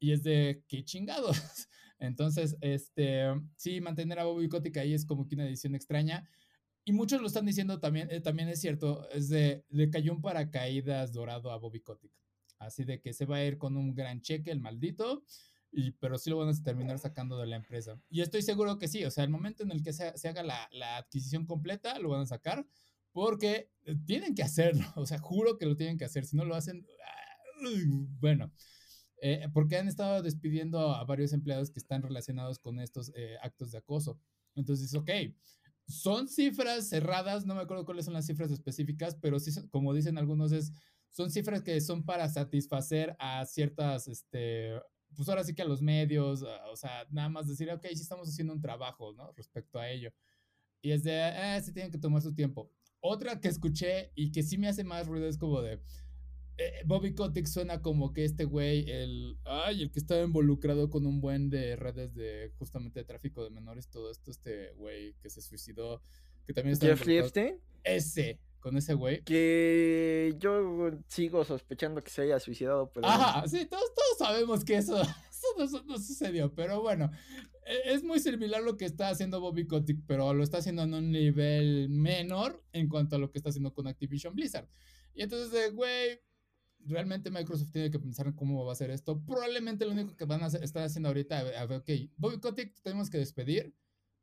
y 0.00 0.12
es 0.12 0.22
de 0.22 0.64
qué 0.66 0.84
chingados. 0.84 1.36
Entonces, 2.00 2.56
este, 2.60 3.26
sí, 3.56 3.80
mantener 3.80 4.18
a 4.18 4.24
Bobby 4.24 4.48
Kotick 4.48 4.78
ahí 4.78 4.94
es 4.94 5.04
como 5.04 5.28
que 5.28 5.34
una 5.34 5.46
edición 5.46 5.74
extraña. 5.74 6.28
Y 6.84 6.92
muchos 6.92 7.20
lo 7.20 7.26
están 7.26 7.44
diciendo 7.44 7.78
también, 7.78 8.08
eh, 8.10 8.20
también 8.20 8.48
es 8.48 8.60
cierto, 8.60 9.08
es 9.10 9.28
de, 9.28 9.64
le 9.68 9.90
cayó 9.90 10.12
un 10.12 10.22
paracaídas 10.22 11.12
dorado 11.12 11.52
a 11.52 11.58
Bobby 11.58 11.80
Kotick. 11.80 12.12
Así 12.58 12.84
de 12.84 13.00
que 13.00 13.12
se 13.12 13.26
va 13.26 13.36
a 13.36 13.44
ir 13.44 13.58
con 13.58 13.76
un 13.76 13.94
gran 13.94 14.22
cheque 14.22 14.50
el 14.50 14.60
maldito, 14.60 15.24
y, 15.72 15.92
pero 15.92 16.18
sí 16.18 16.30
lo 16.30 16.38
van 16.38 16.48
a 16.48 16.62
terminar 16.62 16.98
sacando 16.98 17.38
de 17.38 17.46
la 17.46 17.56
empresa. 17.56 18.00
Y 18.08 18.20
estoy 18.20 18.42
seguro 18.42 18.78
que 18.78 18.88
sí, 18.88 19.04
o 19.04 19.10
sea, 19.10 19.24
el 19.24 19.30
momento 19.30 19.62
en 19.62 19.70
el 19.70 19.82
que 19.82 19.92
se, 19.92 20.16
se 20.16 20.28
haga 20.28 20.42
la, 20.42 20.68
la, 20.72 20.96
adquisición 20.98 21.46
completa, 21.46 21.98
lo 21.98 22.08
van 22.08 22.22
a 22.22 22.26
sacar, 22.26 22.66
porque 23.12 23.70
eh, 23.84 23.96
tienen 24.06 24.34
que 24.34 24.42
hacerlo, 24.42 24.84
o 24.96 25.06
sea, 25.06 25.18
juro 25.18 25.58
que 25.58 25.66
lo 25.66 25.76
tienen 25.76 25.98
que 25.98 26.04
hacer, 26.04 26.24
si 26.24 26.36
no 26.36 26.44
lo 26.44 26.54
hacen, 26.54 26.86
bueno. 28.20 28.52
Eh, 29.22 29.48
porque 29.52 29.76
han 29.76 29.86
estado 29.86 30.22
despidiendo 30.22 30.94
a 30.94 31.04
varios 31.04 31.34
empleados 31.34 31.70
que 31.70 31.78
están 31.78 32.00
relacionados 32.00 32.58
con 32.58 32.80
estos 32.80 33.12
actos 33.42 33.70
de 33.70 33.76
acoso. 33.76 34.18
Entonces, 34.54 34.94
ok, 34.94 35.10
son 35.90 36.28
cifras 36.28 36.88
cerradas, 36.88 37.44
no 37.44 37.54
me 37.54 37.62
acuerdo 37.62 37.84
cuáles 37.84 38.04
son 38.04 38.14
las 38.14 38.26
cifras 38.26 38.50
específicas, 38.50 39.16
pero 39.20 39.38
sí, 39.38 39.50
como 39.70 39.92
dicen 39.92 40.18
algunos, 40.18 40.52
es, 40.52 40.72
son 41.10 41.30
cifras 41.30 41.62
que 41.62 41.80
son 41.80 42.04
para 42.04 42.28
satisfacer 42.28 43.16
a 43.18 43.44
ciertas, 43.44 44.08
este, 44.08 44.80
pues 45.16 45.28
ahora 45.28 45.44
sí 45.44 45.54
que 45.54 45.62
a 45.62 45.66
los 45.66 45.82
medios, 45.82 46.44
o 46.70 46.76
sea, 46.76 47.06
nada 47.10 47.28
más 47.28 47.48
decir, 47.48 47.70
ok, 47.70 47.86
sí 47.88 48.02
estamos 48.02 48.28
haciendo 48.28 48.52
un 48.52 48.60
trabajo, 48.60 49.12
¿no? 49.12 49.32
Respecto 49.32 49.78
a 49.78 49.88
ello. 49.88 50.12
Y 50.82 50.92
es 50.92 51.02
de, 51.02 51.12
eh, 51.12 51.60
sí 51.62 51.72
tienen 51.72 51.92
que 51.92 51.98
tomar 51.98 52.22
su 52.22 52.34
tiempo. 52.34 52.70
Otra 53.00 53.40
que 53.40 53.48
escuché 53.48 54.12
y 54.14 54.30
que 54.32 54.42
sí 54.42 54.58
me 54.58 54.68
hace 54.68 54.84
más 54.84 55.06
ruido 55.06 55.26
es 55.26 55.38
como 55.38 55.60
de, 55.62 55.80
eh, 56.62 56.82
Bobby 56.84 57.14
Kotick 57.14 57.46
suena 57.46 57.80
como 57.80 58.12
que 58.12 58.24
este 58.24 58.44
güey, 58.44 58.90
el, 58.90 59.38
ay, 59.44 59.82
el 59.82 59.90
que 59.90 59.98
estaba 59.98 60.22
involucrado 60.22 60.90
con 60.90 61.06
un 61.06 61.20
buen 61.20 61.48
de 61.48 61.74
redes 61.76 62.14
de 62.14 62.52
justamente 62.58 63.00
de 63.00 63.04
tráfico 63.04 63.42
de 63.42 63.50
menores, 63.50 63.88
todo 63.88 64.10
esto, 64.10 64.30
este 64.30 64.72
güey 64.72 65.14
que 65.22 65.30
se 65.30 65.40
suicidó, 65.40 66.02
que 66.46 66.52
también 66.52 66.74
está... 66.74 66.88
Epstein. 66.90 67.58
Ese, 67.82 68.38
con 68.60 68.76
ese 68.76 68.94
güey. 68.94 69.22
Que 69.24 70.36
yo 70.38 70.90
sigo 71.08 71.44
sospechando 71.44 72.02
que 72.02 72.10
se 72.10 72.22
haya 72.22 72.38
suicidado, 72.38 72.90
pero... 72.92 73.06
Ajá, 73.06 73.46
sí, 73.48 73.66
todos, 73.66 73.92
todos 73.94 74.18
sabemos 74.18 74.64
que 74.64 74.76
eso, 74.76 75.00
eso 75.58 75.82
no, 75.86 75.98
sucedió, 75.98 76.54
pero 76.54 76.80
bueno, 76.80 77.10
e, 77.66 77.94
es 77.94 78.04
muy 78.04 78.20
similar 78.20 78.62
lo 78.62 78.76
que 78.76 78.84
está 78.84 79.08
haciendo 79.08 79.40
Bobby 79.40 79.66
Kotick, 79.66 80.02
pero 80.06 80.32
lo 80.34 80.44
está 80.44 80.58
haciendo 80.58 80.82
en 80.82 80.94
un 80.94 81.10
nivel 81.10 81.88
menor 81.88 82.62
en 82.72 82.88
cuanto 82.88 83.16
a 83.16 83.18
lo 83.18 83.30
que 83.30 83.38
está 83.38 83.48
haciendo 83.48 83.72
con 83.72 83.86
Activision 83.86 84.34
Blizzard. 84.34 84.68
Y 85.14 85.22
entonces, 85.22 85.74
güey, 85.74 86.20
realmente 86.86 87.30
Microsoft 87.30 87.72
tiene 87.72 87.90
que 87.90 87.98
pensar 87.98 88.26
en 88.26 88.32
cómo 88.34 88.64
va 88.64 88.70
a 88.70 88.72
hacer 88.72 88.90
esto. 88.90 89.22
Probablemente 89.24 89.84
lo 89.84 89.92
único 89.92 90.16
que 90.16 90.24
van 90.24 90.42
a 90.42 90.46
estar 90.46 90.84
haciendo 90.84 91.08
ahorita, 91.08 91.38
a 91.38 91.66
ver, 91.66 91.78
ok, 91.80 91.90
Bobby 92.16 92.38
Kotick 92.38 92.80
tenemos 92.82 93.10
que 93.10 93.18
despedir, 93.18 93.74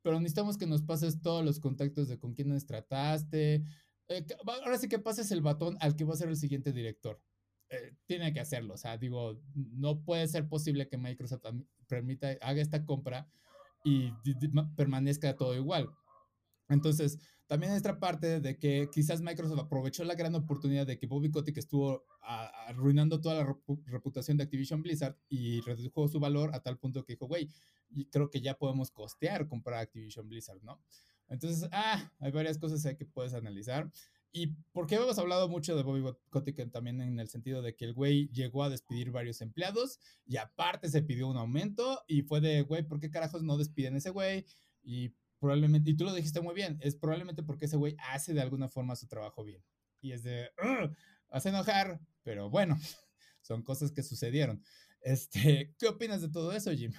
pero 0.01 0.19
necesitamos 0.19 0.57
que 0.57 0.67
nos 0.67 0.83
pases 0.83 1.21
todos 1.21 1.43
los 1.43 1.59
contactos 1.59 2.07
de 2.07 2.17
con 2.17 2.33
quiénes 2.33 2.65
trataste. 2.65 3.63
Eh, 4.09 4.25
ahora 4.63 4.77
sí 4.77 4.87
que 4.87 4.99
pases 4.99 5.31
el 5.31 5.41
batón 5.41 5.77
al 5.79 5.95
que 5.95 6.05
va 6.05 6.13
a 6.13 6.17
ser 6.17 6.29
el 6.29 6.37
siguiente 6.37 6.71
director. 6.71 7.21
Eh, 7.69 7.95
tiene 8.05 8.33
que 8.33 8.39
hacerlo, 8.39 8.75
o 8.75 8.77
sea, 8.77 8.97
digo, 8.97 9.41
no 9.53 10.01
puede 10.01 10.25
ser 10.29 10.47
posible 10.47 10.87
que 10.87 10.97
Microsoft 10.97 11.43
permita, 11.85 12.29
haga 12.41 12.61
esta 12.61 12.85
compra 12.85 13.29
y 13.83 14.13
permanezca 14.77 15.35
todo 15.35 15.53
igual. 15.53 15.89
Entonces, 16.69 17.19
también 17.47 17.73
esta 17.73 17.99
parte 17.99 18.41
de 18.41 18.57
que 18.57 18.89
quizás 18.93 19.21
Microsoft 19.21 19.59
aprovechó 19.59 20.03
la 20.03 20.15
gran 20.15 20.35
oportunidad 20.35 20.85
de 20.85 20.97
que 20.97 21.07
Bobby 21.07 21.31
Kotick 21.31 21.57
estuvo 21.57 22.05
arruinando 22.21 23.21
toda 23.21 23.35
la 23.35 23.55
reputación 23.85 24.37
de 24.37 24.43
Activision 24.43 24.81
Blizzard 24.81 25.17
y 25.29 25.61
redujo 25.61 26.07
su 26.09 26.19
valor 26.19 26.53
a 26.53 26.61
tal 26.61 26.77
punto 26.77 27.05
que 27.05 27.13
dijo, 27.13 27.27
güey, 27.27 27.49
creo 28.11 28.29
que 28.29 28.41
ya 28.41 28.57
podemos 28.57 28.91
costear 28.91 29.47
comprar 29.47 29.79
Activision 29.79 30.27
Blizzard, 30.27 30.61
¿no? 30.61 30.81
Entonces, 31.29 31.69
ah, 31.71 32.11
hay 32.19 32.31
varias 32.31 32.57
cosas 32.57 32.85
ahí 32.85 32.95
que 32.95 33.05
puedes 33.05 33.33
analizar. 33.33 33.91
¿Y 34.31 34.47
por 34.71 34.87
qué 34.87 34.95
hemos 34.95 35.17
hablado 35.17 35.47
mucho 35.47 35.75
de 35.75 35.83
Bobby 35.83 36.03
Kotick 36.29 36.69
también 36.71 37.01
en 37.01 37.19
el 37.19 37.27
sentido 37.27 37.61
de 37.61 37.75
que 37.75 37.85
el 37.85 37.93
güey 37.93 38.29
llegó 38.29 38.63
a 38.63 38.69
despedir 38.69 39.11
varios 39.11 39.41
empleados 39.41 39.99
y 40.25 40.37
aparte 40.37 40.89
se 40.89 41.01
pidió 41.01 41.27
un 41.27 41.37
aumento 41.37 42.03
y 42.07 42.21
fue 42.21 42.39
de, 42.39 42.61
güey, 42.61 42.83
¿por 42.83 42.99
qué 42.99 43.09
carajos 43.09 43.41
no 43.41 43.57
despiden 43.57 43.95
ese 43.95 44.11
güey? 44.11 44.45
Y 44.83 45.15
probablemente, 45.39 45.89
y 45.91 45.95
tú 45.95 46.03
lo 46.03 46.13
dijiste 46.13 46.41
muy 46.41 46.53
bien, 46.53 46.77
es 46.81 46.95
probablemente 46.95 47.41
porque 47.41 47.65
ese 47.65 47.77
güey 47.77 47.95
hace 48.11 48.33
de 48.33 48.41
alguna 48.41 48.67
forma 48.67 48.95
su 48.95 49.07
trabajo 49.07 49.43
bien. 49.43 49.63
Y 50.01 50.11
es 50.11 50.23
de, 50.23 50.49
hace 51.29 51.49
enojar, 51.49 51.99
pero 52.23 52.49
bueno, 52.49 52.77
son 53.41 53.63
cosas 53.63 53.91
que 53.91 54.03
sucedieron. 54.03 54.61
Este, 55.01 55.73
¿qué 55.79 55.87
opinas 55.87 56.21
de 56.21 56.29
todo 56.29 56.51
eso, 56.51 56.71
Jim? 56.71 56.93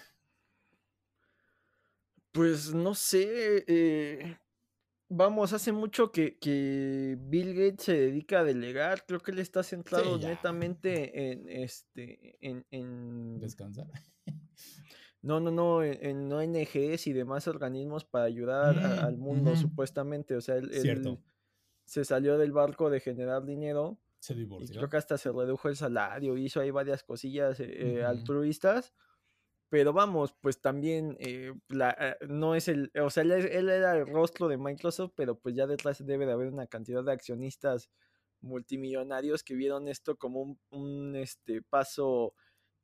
Pues 2.33 2.75
no 2.75 2.95
sé, 2.95 3.65
eh, 3.67 4.39
vamos, 5.09 5.53
hace 5.53 5.73
mucho 5.73 6.13
que, 6.13 6.39
que, 6.39 7.17
Bill 7.19 7.55
Gates 7.55 7.85
se 7.85 7.95
dedica 7.95 8.41
a 8.41 8.45
delegar, 8.45 9.05
creo 9.07 9.21
que 9.21 9.31
él 9.31 9.39
está 9.39 9.63
centrado 9.63 10.19
netamente 10.19 11.31
en 11.31 11.49
este, 11.49 12.37
en, 12.41 12.67
en... 12.71 13.41
descansar. 13.41 13.87
No, 15.21 15.41
no, 15.41 15.51
no, 15.51 15.83
en, 15.83 16.33
ONGs 16.33 17.07
y 17.07 17.13
demás 17.13 17.49
organismos 17.49 18.05
para 18.05 18.25
ayudar 18.25 18.77
mm, 18.77 19.05
al 19.05 19.19
mundo, 19.19 19.57
supuestamente. 19.57 20.37
O 20.37 20.41
sea, 20.41 20.57
él, 20.57 20.71
se 21.85 22.05
salió 22.05 22.39
del 22.39 22.53
barco 22.53 22.89
de 22.91 23.01
generar 23.01 23.45
dinero. 23.45 23.99
Se 24.21 24.35
divorció. 24.35 24.75
Y 24.75 24.77
creo 24.77 24.89
que 24.89 24.97
hasta 24.97 25.19
se 25.19 25.33
redujo 25.33 25.69
el 25.69 25.77
salario, 25.77 26.37
hizo 26.37 26.61
ahí 26.61 26.71
varias 26.71 27.03
cosillas 27.03 27.59
eh, 27.61 27.99
eh, 27.99 28.05
altruistas. 28.05 28.93
Pero 29.71 29.93
vamos, 29.93 30.35
pues 30.41 30.61
también 30.61 31.17
eh, 31.21 31.53
la, 31.69 32.17
no 32.27 32.55
es 32.55 32.69
el, 32.69 32.91
o 33.01 33.11
sea, 33.11 33.23
él, 33.23 33.33
era 33.33 33.97
el 33.97 34.07
rostro 34.07 34.49
de 34.49 34.57
Microsoft, 34.57 35.13
pero 35.15 35.39
pues 35.39 35.55
ya 35.55 35.67
detrás 35.67 36.05
debe 36.05 36.25
de 36.25 36.33
haber 36.33 36.49
una 36.49 36.67
cantidad 36.67 37.05
de 37.05 37.13
accionistas 37.13 37.91
multimillonarios 38.41 39.43
que 39.43 39.55
vieron 39.55 39.89
esto 39.89 40.17
como 40.17 40.41
un, 40.41 40.59
un 40.71 41.17
este, 41.17 41.61
paso 41.61 42.35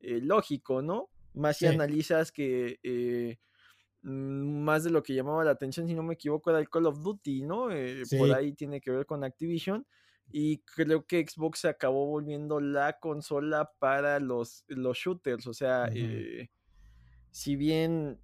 lógico, 0.00 0.82
¿no? 0.82 1.08
Más 1.34 1.58
si 1.58 1.66
analizas 1.66 2.30
que 2.30 2.78
eh, 2.82 3.38
mm, 4.02 4.62
más 4.62 4.84
de 4.84 4.90
lo 4.90 5.02
que 5.02 5.14
llamaba 5.14 5.44
la 5.44 5.50
atención, 5.50 5.88
si 5.88 5.94
no 5.94 6.02
me 6.02 6.14
equivoco, 6.14 6.50
era 6.50 6.60
el 6.60 6.70
Call 6.70 6.86
of 6.86 7.02
Duty, 7.02 7.42
¿no? 7.42 7.72
Eh, 7.72 8.02
por 8.16 8.32
ahí 8.32 8.52
tiene 8.52 8.80
que 8.80 8.92
ver 8.92 9.04
con 9.04 9.24
Activision. 9.24 9.86
Y 10.30 10.58
creo 10.60 11.04
que 11.06 11.24
Xbox 11.26 11.60
se 11.60 11.68
acabó 11.68 12.06
volviendo 12.06 12.58
la 12.58 12.98
consola 12.98 13.72
para 13.78 14.20
los, 14.20 14.64
los 14.68 14.96
shooters. 14.96 15.46
O 15.46 15.52
sea, 15.52 15.88
eh, 15.92 16.50
si 17.34 17.56
bien 17.56 18.20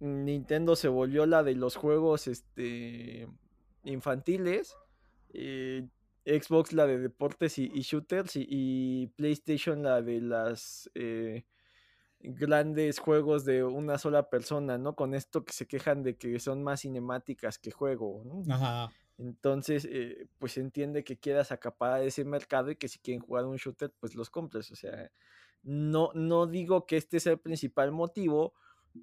Nintendo 0.00 0.76
se 0.76 0.88
volvió 0.88 1.24
la 1.24 1.42
de 1.42 1.54
los 1.54 1.76
juegos 1.76 2.26
este, 2.26 3.26
infantiles, 3.84 4.76
Xbox 5.32 6.74
la 6.74 6.86
de 6.86 6.98
deportes 6.98 7.56
y, 7.56 7.68
shooters 7.68 8.32
y, 8.34 9.06
PlayStation 9.16 9.82
la 9.82 10.02
de 10.02 10.20
las 10.20 10.90
grandes 12.20 12.98
juegos 12.98 13.46
de 13.46 13.64
una 13.64 13.96
sola 13.96 14.28
persona, 14.28 14.76
¿no? 14.76 14.94
Con 14.94 15.14
esto 15.14 15.42
que 15.42 15.54
se 15.54 15.66
quejan 15.66 16.02
de 16.02 16.16
que 16.16 16.38
son 16.38 16.62
más 16.62 16.82
cinemáticas 16.82 17.58
que 17.58 17.70
juego, 17.70 18.22
¿no? 18.26 18.42
Ajá. 18.52 18.92
Entonces, 19.16 19.88
eh, 19.90 20.26
pues 20.38 20.58
entiende 20.58 21.02
que 21.02 21.18
quieras 21.18 21.50
acaparar 21.50 22.02
ese 22.02 22.24
mercado 22.24 22.70
y 22.70 22.76
que 22.76 22.88
si 22.88 22.98
quieren 22.98 23.22
jugar 23.22 23.46
un 23.46 23.56
shooter, 23.56 23.90
pues 23.98 24.14
los 24.14 24.28
compres. 24.28 24.70
O 24.70 24.76
sea, 24.76 25.10
no, 25.62 26.10
no 26.14 26.46
digo 26.46 26.86
que 26.86 26.96
este 26.96 27.20
sea 27.20 27.32
el 27.32 27.40
principal 27.40 27.92
motivo, 27.92 28.54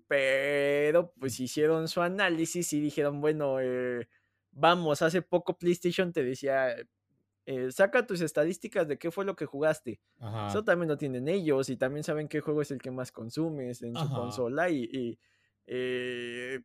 pero 0.07 1.13
pues 1.19 1.39
hicieron 1.39 1.87
su 1.87 2.01
análisis 2.01 2.73
y 2.73 2.81
dijeron, 2.81 3.21
bueno, 3.21 3.59
eh, 3.59 4.07
vamos, 4.51 5.01
hace 5.01 5.21
poco 5.21 5.57
PlayStation 5.57 6.11
te 6.11 6.23
decía, 6.23 6.75
eh, 7.45 7.71
saca 7.71 8.05
tus 8.05 8.19
estadísticas 8.19 8.87
de 8.87 8.97
qué 8.97 9.09
fue 9.09 9.23
lo 9.23 9.35
que 9.35 9.45
jugaste. 9.45 10.01
Eso 10.49 10.65
también 10.65 10.89
lo 10.89 10.97
tienen 10.97 11.29
ellos 11.29 11.69
y 11.69 11.77
también 11.77 12.03
saben 12.03 12.27
qué 12.27 12.41
juego 12.41 12.61
es 12.61 12.71
el 12.71 12.81
que 12.81 12.91
más 12.91 13.11
consumes 13.11 13.81
en 13.83 13.95
su 13.95 14.09
consola 14.09 14.69
y, 14.69 15.17
eh, 15.65 16.59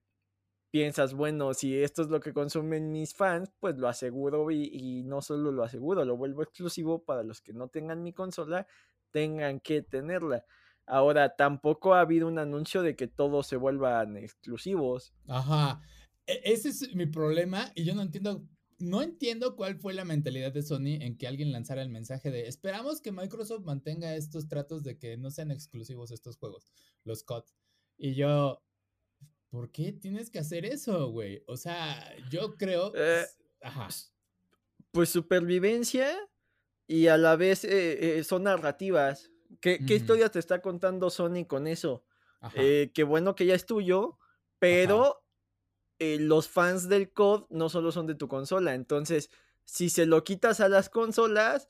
piensas, 0.73 1.13
bueno, 1.15 1.55
si 1.55 1.81
esto 1.81 2.03
es 2.03 2.09
lo 2.09 2.19
que 2.19 2.33
consumen 2.33 2.91
mis 2.91 3.15
fans, 3.15 3.53
pues 3.61 3.77
lo 3.77 3.89
aseguro 3.89 4.51
y, 4.51 5.03
no 5.05 5.21
solo 5.21 5.53
lo 5.53 5.63
aseguro, 5.63 6.05
lo 6.05 6.17
vuelvo 6.17 6.43
exclusivo 6.43 7.05
para 7.05 7.23
los 7.23 7.43
que 7.43 7.53
no 7.53 7.69
tengan 7.69 8.03
mi 8.03 8.13
consola, 8.13 8.67
tengan 9.13 9.61
que 9.61 9.83
tenerla. 9.83 10.45
Ahora, 10.87 11.37
tampoco 11.37 11.95
ha 11.95 12.01
habido 12.01 12.27
un 12.27 12.39
anuncio 12.39 12.83
de 12.83 12.97
que 12.97 13.07
todos 13.07 13.47
se 13.47 13.57
vuelvan 13.57 14.17
exclusivos. 14.17 15.15
Ajá. 15.29 15.81
E, 16.27 16.41
ese 16.45 16.71
es 16.71 16.95
mi 16.95 17.07
problema 17.07 17.71
y 17.75 17.85
yo 17.85 17.95
no 17.95 18.03
entiendo 18.03 18.47
no 18.83 19.01
entiendo 19.01 19.55
cuál 19.55 19.79
fue 19.79 19.95
la 19.95 20.05
mentalidad 20.05 20.53
de 20.53 20.63
Sony 20.63 20.99
en 21.01 21.17
que 21.17 21.29
alguien 21.29 21.53
lanzara 21.53 21.83
el 21.83 21.89
mensaje 21.89 22.33
de 22.33 22.49
esperamos 22.49 23.01
que 23.01 23.13
Microsoft 23.13 23.65
mantenga 23.65 24.17
estos 24.17 24.49
tratos 24.49 24.83
de 24.83 24.99
que 24.99 25.17
no 25.17 25.31
sean 25.31 25.53
exclusivos 25.53 26.11
estos 26.11 26.37
juegos, 26.37 26.73
los 27.05 27.23
COD. 27.23 27.45
Y 27.97 28.15
yo, 28.15 28.61
¿por 29.51 29.71
qué 29.71 29.93
tienes 29.93 30.31
que 30.31 30.41
hacer 30.41 30.67
eso, 30.67 31.11
güey? 31.11 31.45
O 31.47 31.57
sea, 31.57 32.13
yo 32.29 32.57
creo... 32.57 32.93
Eh, 32.97 33.25
ajá. 33.63 33.89
Pues 34.91 35.11
supervivencia 35.11 36.19
y 36.93 37.09
a 37.09 37.17
la 37.17 37.37
vez 37.37 37.65
eh, 37.65 38.19
eh, 38.19 38.25
son 38.25 38.45
narrativas. 38.45 39.31
¿Qué, 39.61 39.79
historia 39.89 40.29
te 40.29 40.39
está 40.39 40.61
contando 40.61 41.11
Sony 41.11 41.45
con 41.47 41.67
eso? 41.67 42.05
qué 42.55 43.05
bueno 43.07 43.37
que 43.37 43.47
ya 43.47 43.55
es 43.55 43.67
tuyo, 43.67 44.19
pero 44.59 45.23
eh, 46.05 46.19
los 46.19 46.49
fans 46.49 46.89
del 46.89 47.13
COD 47.13 47.45
no 47.51 47.69
solo 47.69 47.93
son 47.93 48.09
de 48.09 48.17
tu 48.17 48.27
consola. 48.27 48.75
Entonces, 48.75 49.31
si 49.65 49.89
se 49.89 50.05
lo 50.05 50.25
quitas 50.25 50.59
a 50.59 50.69
las 50.69 50.89
consolas, 50.89 51.69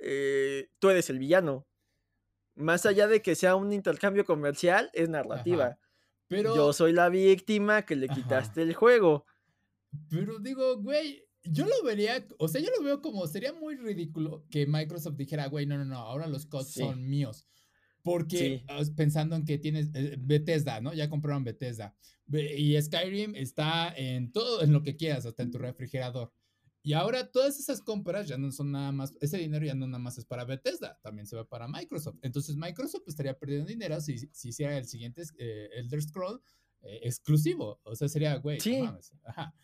eh, 0.00 0.70
tú 0.78 0.88
eres 0.88 1.10
el 1.10 1.18
villano. 1.18 1.66
Más 2.54 2.86
allá 2.86 3.08
de 3.08 3.20
que 3.20 3.34
sea 3.34 3.56
un 3.56 3.74
intercambio 3.74 4.24
comercial, 4.24 4.88
es 4.94 5.10
narrativa. 5.10 5.78
Pero... 6.28 6.56
Yo 6.56 6.72
soy 6.72 6.94
la 6.94 7.10
víctima 7.10 7.84
que 7.84 7.94
le 7.94 8.08
quitaste 8.08 8.62
el 8.62 8.72
juego. 8.74 9.26
Pero 10.08 10.38
digo, 10.38 10.78
güey, 10.78 11.22
yo 11.44 11.66
lo 11.66 11.82
vería, 11.84 12.26
o 12.38 12.48
sea, 12.48 12.60
yo 12.60 12.68
lo 12.76 12.84
veo 12.84 13.02
como, 13.02 13.26
sería 13.26 13.52
muy 13.52 13.76
ridículo 13.76 14.46
que 14.50 14.66
Microsoft 14.66 15.16
dijera, 15.16 15.46
güey, 15.46 15.66
no, 15.66 15.76
no, 15.76 15.84
no, 15.84 15.98
ahora 15.98 16.26
los 16.26 16.46
COD 16.46 16.64
son 16.64 17.08
míos. 17.08 17.46
Porque 18.02 18.62
pensando 18.96 19.34
en 19.34 19.46
que 19.46 19.56
tienes 19.56 19.88
eh, 19.94 20.16
Bethesda, 20.18 20.80
¿no? 20.82 20.92
Ya 20.92 21.08
compraron 21.08 21.42
Bethesda. 21.42 21.96
Y 22.30 22.80
Skyrim 22.80 23.34
está 23.34 23.94
en 23.96 24.30
todo, 24.30 24.62
en 24.62 24.72
lo 24.72 24.82
que 24.82 24.96
quieras, 24.96 25.24
hasta 25.24 25.42
en 25.42 25.50
tu 25.50 25.56
refrigerador. 25.56 26.30
Y 26.82 26.92
ahora 26.92 27.30
todas 27.30 27.58
esas 27.58 27.80
compras 27.80 28.28
ya 28.28 28.36
no 28.36 28.52
son 28.52 28.72
nada 28.72 28.92
más, 28.92 29.14
ese 29.22 29.38
dinero 29.38 29.64
ya 29.64 29.74
no 29.74 29.86
nada 29.86 29.98
más 29.98 30.18
es 30.18 30.26
para 30.26 30.44
Bethesda, 30.44 30.98
también 31.02 31.26
se 31.26 31.34
va 31.34 31.48
para 31.48 31.66
Microsoft. 31.66 32.18
Entonces 32.20 32.56
Microsoft 32.56 33.04
estaría 33.06 33.38
perdiendo 33.38 33.66
dinero 33.66 33.98
si, 34.02 34.18
si 34.18 34.50
hiciera 34.50 34.76
el 34.76 34.84
siguiente 34.84 35.22
eh, 35.38 35.70
Elder 35.76 36.02
Scroll 36.02 36.42
eh, 36.84 37.00
exclusivo. 37.02 37.80
O 37.84 37.94
sea, 37.94 38.08
sería, 38.08 38.36
güey. 38.36 38.60
Sí, 38.60 38.88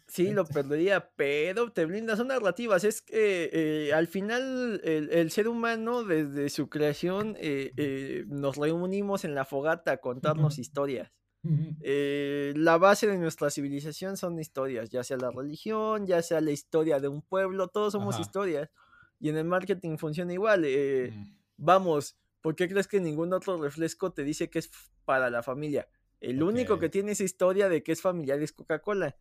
sí 0.07 0.31
lo 0.33 0.47
perdería, 0.47 1.11
pero 1.17 1.71
te 1.71 1.85
brindas 1.85 2.19
son 2.19 2.29
narrativas. 2.29 2.85
Es 2.85 3.03
que 3.03 3.51
eh, 3.53 3.93
al 3.93 4.07
final 4.07 4.81
el, 4.85 5.31
ser 5.31 5.49
humano 5.49 6.05
desde 6.05 6.49
su 6.49 6.69
creación 6.69 7.37
eh, 7.39 8.25
nos 8.29 8.57
reunimos 8.57 9.25
en 9.25 9.35
la 9.35 9.45
fogata 9.45 9.93
a 9.93 9.97
contarnos 9.99 10.59
historias. 10.59 11.13
la 11.43 12.79
base 12.79 13.07
de 13.07 13.19
nuestra 13.19 13.51
civilización 13.51 14.17
son 14.17 14.39
historias, 14.39 14.91
ya 14.91 15.05
sea 15.05 15.17
la 15.19 15.31
religión, 15.31 16.07
ya 16.07 16.23
sea 16.23 16.41
la 16.41 16.53
historia 16.53 17.01
de 17.01 17.09
un 17.09 17.23
pueblo, 17.23 17.69
todos 17.69 17.93
somos 17.93 18.19
historias. 18.19 18.71
Y 19.23 19.29
en 19.29 19.37
el 19.37 19.45
marketing 19.45 19.99
funciona 19.99 20.33
igual. 20.33 20.67
Vamos, 21.59 22.17
¿por 22.41 22.57
qué 22.57 22.67
crees 22.67 22.89
que 22.89 23.01
ningún 23.01 23.35
otro 23.35 23.61
refresco 23.61 24.11
te 24.11 24.25
dice 24.25 24.49
que 24.49 24.61
es 24.61 24.71
para 25.05 25.29
la 25.29 25.43
familia? 25.43 25.87
El 26.21 26.43
único 26.43 26.79
que 26.79 26.91
tiene 26.91 27.13
esa 27.13 27.25
historia 27.25 27.69
de 27.69 27.83
que 27.83 27.93
es 27.93 28.03
familiar 28.03 28.41
es 28.43 28.53
Coca-Cola. 28.53 29.17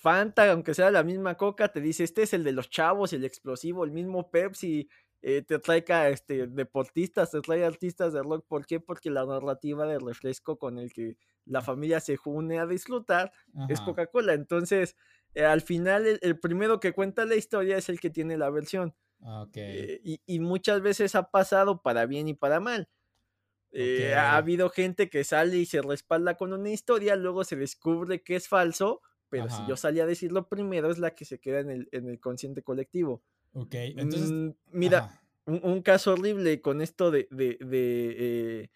Fanta, 0.00 0.50
aunque 0.52 0.74
sea 0.74 0.90
la 0.90 1.02
misma 1.02 1.36
Coca, 1.36 1.72
te 1.72 1.80
dice, 1.80 2.04
este 2.04 2.22
es 2.22 2.34
el 2.34 2.44
de 2.44 2.52
los 2.52 2.68
chavos, 2.68 3.12
el 3.14 3.24
explosivo, 3.24 3.84
el 3.84 3.90
mismo 3.90 4.30
Pepsi. 4.30 4.88
eh, 5.22 5.42
te 5.42 5.58
trae 5.58 5.84
este, 6.10 6.46
deportistas, 6.46 7.30
te 7.30 7.40
trae 7.40 7.64
artistas 7.64 8.12
de 8.12 8.22
rock. 8.22 8.46
¿Por 8.46 8.66
qué? 8.66 8.80
Porque 8.80 9.10
la 9.10 9.24
narrativa 9.24 9.86
de 9.86 9.98
refresco 9.98 10.58
con 10.58 10.78
el 10.78 10.92
que 10.92 11.16
la 11.46 11.62
familia 11.62 12.00
se 12.00 12.16
une 12.24 12.58
a 12.58 12.66
disfrutar 12.66 13.32
es 13.68 13.80
Coca-Cola. 13.80 14.34
Entonces, 14.34 14.96
eh, 15.34 15.44
al 15.44 15.62
final, 15.62 16.18
el, 16.20 16.38
primero 16.38 16.80
que 16.80 16.92
cuenta 16.92 17.24
la 17.24 17.36
historia 17.36 17.78
es 17.78 17.88
el 17.88 17.98
que 17.98 18.10
tiene 18.10 18.36
la 18.36 18.50
versión. 18.50 18.94
Okay. 19.22 20.00
y, 20.02 20.22
y, 20.24 20.40
muchas 20.40 20.80
veces 20.80 21.14
ha 21.14 21.30
pasado 21.30 21.82
para 21.82 22.06
bien 22.06 22.28
y 22.28 22.34
para 22.34 22.58
mal. 22.58 22.88
Ha 24.16 24.36
habido 24.36 24.70
gente 24.70 25.08
que 25.08 25.24
sale 25.24 25.56
y 25.58 25.66
se 25.66 25.82
respalda 25.82 26.36
con 26.36 26.52
una 26.52 26.70
historia, 26.70 27.16
luego 27.16 27.44
se 27.44 27.56
descubre 27.56 28.22
que 28.22 28.36
es 28.36 28.48
falso 28.48 29.02
pero 29.30 29.48
si 29.48 29.64
yo 29.66 29.76
salía 29.76 30.02
a 30.02 30.06
decirlo 30.06 30.48
primero, 30.48 30.90
es 30.90 30.98
la 30.98 31.14
que 31.14 31.24
se 31.24 31.38
queda 31.38 31.60
en 31.60 31.70
el, 31.70 31.88
en 31.92 32.08
el 32.08 32.18
consciente 32.18 32.62
colectivo. 32.62 33.22
Ok, 33.52 33.74
entonces. 33.74 34.30
Mm, 34.30 34.50
mira, 34.72 35.22
un, 35.46 35.82
caso 35.82 36.12
horrible 36.12 36.60
con 36.60 36.82
esto 36.82 37.10
de. 37.12 37.28
de, 37.30 37.56
de 37.60 38.10
eh, 38.18 38.70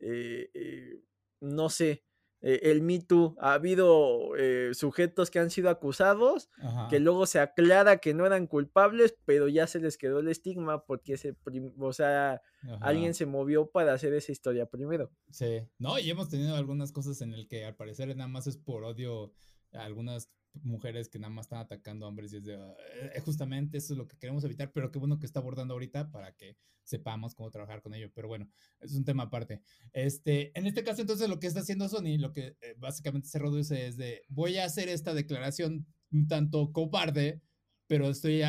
eh, 0.00 0.50
eh, 0.52 1.00
no 1.40 1.70
sé. 1.70 2.04
El 2.42 2.82
Me 2.82 3.00
Too, 3.00 3.36
ha 3.38 3.54
habido 3.54 4.30
sujetos 4.72 5.30
que 5.30 5.38
han 5.38 5.50
sido 5.50 5.68
acusados, 5.70 6.50
que 6.88 7.00
luego 7.00 7.26
se 7.26 7.40
aclara 7.40 7.98
que 7.98 8.14
no 8.14 8.26
eran 8.26 8.46
culpables, 8.46 9.16
pero 9.24 9.48
ya 9.48 9.66
se 9.66 9.80
les 9.80 9.98
quedó 9.98 10.20
el 10.20 10.28
estigma 10.28 10.84
porque 10.84 11.14
ese, 11.14 11.36
o 11.78 11.92
sea, 11.92 12.40
alguien 12.80 13.14
se 13.14 13.26
movió 13.26 13.70
para 13.70 13.92
hacer 13.92 14.14
esa 14.14 14.32
historia 14.32 14.66
primero. 14.66 15.10
Sí, 15.30 15.68
no, 15.78 15.98
y 15.98 16.10
hemos 16.10 16.28
tenido 16.28 16.56
algunas 16.56 16.92
cosas 16.92 17.20
en 17.20 17.34
el 17.34 17.46
que 17.46 17.64
al 17.64 17.76
parecer 17.76 18.08
nada 18.16 18.28
más 18.28 18.46
es 18.46 18.56
por 18.56 18.84
odio 18.84 19.32
algunas 19.72 20.30
mujeres 20.62 21.08
que 21.08 21.18
nada 21.18 21.32
más 21.32 21.46
están 21.46 21.60
atacando 21.60 22.04
a 22.04 22.08
hombres 22.08 22.32
y 22.32 22.38
es 22.38 22.44
de, 22.44 22.54
eh, 22.54 23.20
justamente 23.24 23.78
eso 23.78 23.94
es 23.94 23.98
lo 23.98 24.06
que 24.06 24.16
queremos 24.16 24.44
evitar, 24.44 24.72
pero 24.72 24.90
qué 24.90 24.98
bueno 24.98 25.18
que 25.18 25.26
está 25.26 25.40
abordando 25.40 25.74
ahorita 25.74 26.10
para 26.10 26.32
que 26.32 26.56
sepamos 26.82 27.34
cómo 27.34 27.50
trabajar 27.50 27.82
con 27.82 27.94
ello, 27.94 28.10
pero 28.14 28.28
bueno, 28.28 28.48
es 28.80 28.94
un 28.94 29.04
tema 29.04 29.24
aparte. 29.24 29.62
Este, 29.92 30.56
en 30.58 30.66
este 30.66 30.82
caso 30.82 31.00
entonces 31.00 31.28
lo 31.28 31.38
que 31.38 31.46
está 31.46 31.60
haciendo 31.60 31.88
Sony, 31.88 32.18
lo 32.18 32.32
que 32.32 32.56
eh, 32.60 32.74
básicamente 32.78 33.28
se 33.28 33.38
reduce 33.38 33.86
es 33.86 33.96
de, 33.96 34.22
voy 34.28 34.58
a 34.58 34.64
hacer 34.64 34.88
esta 34.88 35.14
declaración 35.14 35.86
un 36.10 36.26
tanto 36.26 36.72
cobarde, 36.72 37.40
pero 37.86 38.10
estoy 38.10 38.42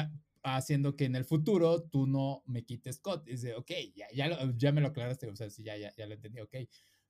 haciendo 0.43 0.95
que 0.95 1.05
en 1.05 1.15
el 1.15 1.25
futuro 1.25 1.83
tú 1.83 2.07
no 2.07 2.43
me 2.47 2.65
quites 2.65 2.99
COD. 2.99 3.23
Es 3.27 3.43
de, 3.43 3.55
ok, 3.55 3.71
ya, 3.95 4.07
ya, 4.13 4.51
ya 4.55 4.71
me 4.71 4.81
lo 4.81 4.87
aclaraste, 4.87 5.27
o 5.27 5.35
sea, 5.35 5.49
sí, 5.49 5.63
ya, 5.63 5.77
ya, 5.77 5.93
ya 5.95 6.07
lo 6.07 6.15
entendí, 6.15 6.41
ok. 6.41 6.55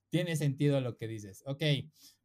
Tiene 0.10 0.36
sentido 0.36 0.82
lo 0.82 0.98
que 0.98 1.08
dices, 1.08 1.42
ok 1.46 1.64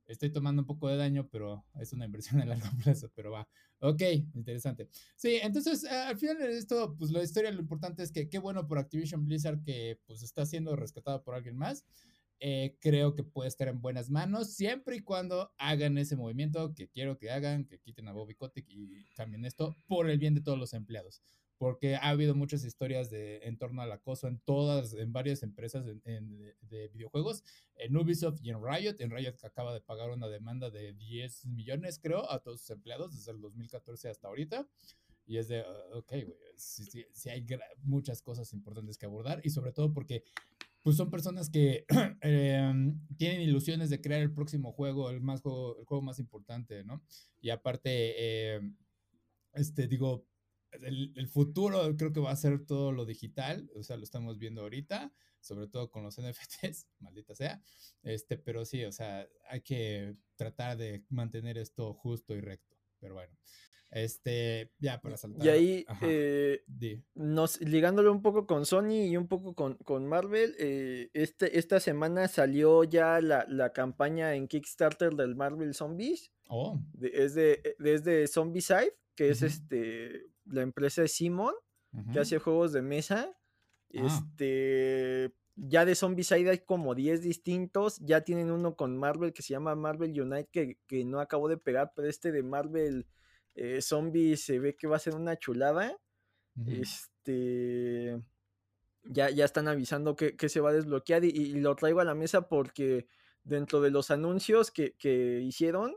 estoy 0.06 0.30
tomando 0.30 0.62
un 0.62 0.66
poco 0.66 0.88
de 0.88 0.96
daño, 0.96 1.28
pero 1.28 1.64
es 1.80 1.92
una 1.92 2.04
inversión 2.04 2.40
a 2.40 2.44
largo 2.44 2.66
plazo, 2.84 3.10
pero 3.14 3.32
va. 3.32 3.48
Ok, 3.80 4.02
interesante. 4.34 4.88
Sí, 5.16 5.38
entonces 5.42 5.84
al 5.84 6.16
final 6.16 6.38
de 6.38 6.56
esto, 6.56 6.96
pues 6.98 7.10
la 7.10 7.22
historia 7.22 7.50
lo 7.50 7.60
importante 7.60 8.02
es 8.02 8.12
que 8.12 8.28
qué 8.28 8.38
bueno 8.38 8.66
por 8.66 8.78
Activision 8.78 9.24
Blizzard 9.24 9.62
que 9.62 10.00
pues 10.06 10.22
está 10.22 10.46
siendo 10.46 10.76
rescatado 10.76 11.22
por 11.22 11.34
alguien 11.34 11.56
más. 11.56 11.84
Eh, 12.38 12.76
creo 12.80 13.14
que 13.14 13.22
puede 13.24 13.48
estar 13.48 13.68
en 13.68 13.80
buenas 13.80 14.10
manos 14.10 14.52
siempre 14.52 14.96
y 14.96 15.00
cuando 15.00 15.52
hagan 15.56 15.96
ese 15.96 16.16
movimiento 16.16 16.74
que 16.74 16.88
quiero 16.88 17.16
que 17.16 17.30
hagan, 17.30 17.64
que 17.64 17.78
quiten 17.78 18.08
a 18.08 18.12
Bobby 18.12 18.34
Kotick 18.34 18.66
y 18.68 19.06
cambien 19.14 19.46
esto 19.46 19.74
por 19.86 20.10
el 20.10 20.18
bien 20.18 20.34
de 20.34 20.42
todos 20.42 20.58
los 20.58 20.74
empleados 20.74 21.22
porque 21.58 21.96
ha 21.96 22.08
habido 22.08 22.34
muchas 22.34 22.64
historias 22.64 23.10
de, 23.10 23.38
en 23.38 23.56
torno 23.56 23.82
al 23.82 23.92
acoso 23.92 24.28
en 24.28 24.38
todas, 24.40 24.94
en 24.94 25.12
varias 25.12 25.42
empresas 25.42 25.84
de, 25.84 26.90
videojuegos, 26.92 27.42
en 27.76 27.96
Ubisoft 27.96 28.40
y 28.42 28.50
en 28.50 28.62
Riot. 28.62 28.96
En 28.98 29.10
Riot 29.10 29.36
que 29.36 29.46
acaba 29.46 29.72
de 29.72 29.80
pagar 29.80 30.10
una 30.10 30.28
demanda 30.28 30.70
de 30.70 30.92
10 30.92 31.46
millones, 31.46 31.98
creo, 31.98 32.30
a 32.30 32.40
todos 32.40 32.60
sus 32.60 32.70
empleados 32.70 33.14
desde 33.14 33.32
el 33.32 33.40
2014 33.40 34.08
hasta 34.08 34.28
ahorita. 34.28 34.68
Y 35.26 35.38
es 35.38 35.48
de, 35.48 35.60
ah, 35.60 35.96
ok, 35.96 36.10
güey, 36.10 36.38
sí, 36.56 37.04
hay 37.28 37.44
muchas 37.82 38.22
cosas 38.22 38.52
importantes 38.52 38.96
que 38.96 39.06
abordar 39.06 39.40
y 39.42 39.50
sobre 39.50 39.72
todo 39.72 39.92
porque 39.92 40.22
pues 40.82 40.96
son 40.96 41.10
personas 41.10 41.50
que 41.50 41.84
em, 42.20 43.00
tienen 43.16 43.40
ilusiones 43.40 43.90
de 43.90 44.00
crear 44.00 44.22
el 44.22 44.32
próximo 44.32 44.70
juego, 44.70 45.10
el, 45.10 45.20
más 45.20 45.40
juego, 45.40 45.76
el 45.80 45.84
juego 45.84 46.00
más 46.00 46.20
importante, 46.20 46.84
¿no? 46.84 47.02
Y 47.40 47.50
aparte, 47.50 48.54
em, 48.54 48.76
este, 49.52 49.88
digo, 49.88 50.24
el, 50.72 51.28
futuro 51.28 51.96
creo 51.96 52.12
que 52.12 52.20
va 52.20 52.30
a 52.30 52.36
ser 52.36 52.64
todo 52.64 52.92
lo 52.92 53.04
digital, 53.04 53.70
o 53.74 53.82
sea, 53.82 53.96
lo 53.96 54.04
estamos 54.04 54.38
viendo 54.38 54.62
ahorita, 54.62 55.12
sobre 55.40 55.68
todo 55.68 55.90
con 55.90 56.02
los 56.02 56.18
NFTs, 56.20 56.88
maldita 57.00 57.34
sea, 57.34 57.62
este, 58.02 58.38
pero 58.38 58.64
sí, 58.64 58.84
o 58.84 58.92
sea, 58.92 59.28
hay 59.48 59.60
que 59.62 60.16
tratar 60.36 60.76
de 60.76 61.04
mantener 61.08 61.58
esto 61.58 61.94
justo 61.94 62.34
y 62.34 62.40
recto, 62.40 62.76
pero 62.98 63.14
bueno. 63.14 63.36
Este, 63.90 64.72
ya 64.78 65.00
para 65.00 65.16
saltar. 65.16 65.46
Y 65.46 65.48
ahí, 65.48 65.86
eh, 66.02 66.64
nos, 67.14 67.60
ligándolo 67.60 68.10
un 68.10 68.20
poco 68.20 68.46
con 68.46 68.66
Sony 68.66 69.06
y 69.06 69.16
un 69.16 69.28
poco 69.28 69.54
con, 69.54 69.76
con 69.76 70.06
Marvel, 70.06 70.54
eh, 70.58 71.08
este, 71.14 71.56
esta 71.56 71.78
semana 71.78 72.26
salió 72.26 72.82
ya 72.82 73.20
la, 73.20 73.46
la, 73.48 73.72
campaña 73.72 74.34
en 74.34 74.48
Kickstarter 74.48 75.14
del 75.14 75.36
Marvel 75.36 75.72
Zombies. 75.72 76.32
Oh. 76.48 76.80
es, 77.00 77.34
de, 77.34 77.76
es 77.78 78.04
de 78.04 78.26
Zombicide, 78.26 78.92
que 79.14 79.30
es 79.30 79.42
este 79.42 80.26
la 80.46 80.62
empresa 80.62 81.02
de 81.02 81.08
Simon, 81.08 81.54
que 82.12 82.20
hace 82.20 82.38
juegos 82.38 82.72
de 82.72 82.82
mesa. 82.82 83.30
Ah. 83.32 84.06
Este, 84.06 85.32
ya 85.56 85.86
de 85.86 85.94
Zombicide 85.94 86.50
hay 86.50 86.58
como 86.58 86.94
10 86.94 87.22
distintos. 87.22 87.98
Ya 88.00 88.22
tienen 88.22 88.50
uno 88.50 88.76
con 88.76 88.96
Marvel 88.96 89.32
que 89.32 89.42
se 89.42 89.54
llama 89.54 89.74
Marvel 89.74 90.20
Unite, 90.20 90.78
que, 90.86 91.04
no 91.04 91.20
acabo 91.20 91.48
de 91.48 91.56
pegar, 91.56 91.92
pero 91.94 92.08
este 92.08 92.32
de 92.32 92.42
Marvel 92.42 93.06
eh, 93.54 93.80
Zombie 93.80 94.36
se 94.36 94.58
ve 94.58 94.76
que 94.76 94.86
va 94.86 94.96
a 94.96 95.00
ser 95.00 95.14
una 95.14 95.36
chulada. 95.36 95.96
Este. 96.66 98.20
Ya, 99.04 99.30
ya 99.30 99.44
están 99.44 99.68
avisando 99.68 100.16
que, 100.16 100.48
se 100.48 100.60
va 100.60 100.70
a 100.70 100.74
desbloquear 100.74 101.24
y, 101.24 101.54
lo 101.54 101.74
traigo 101.76 102.00
a 102.00 102.04
la 102.04 102.14
mesa 102.14 102.48
porque 102.48 103.06
dentro 103.44 103.80
de 103.80 103.90
los 103.90 104.10
anuncios 104.10 104.70
que, 104.70 105.40
hicieron, 105.42 105.96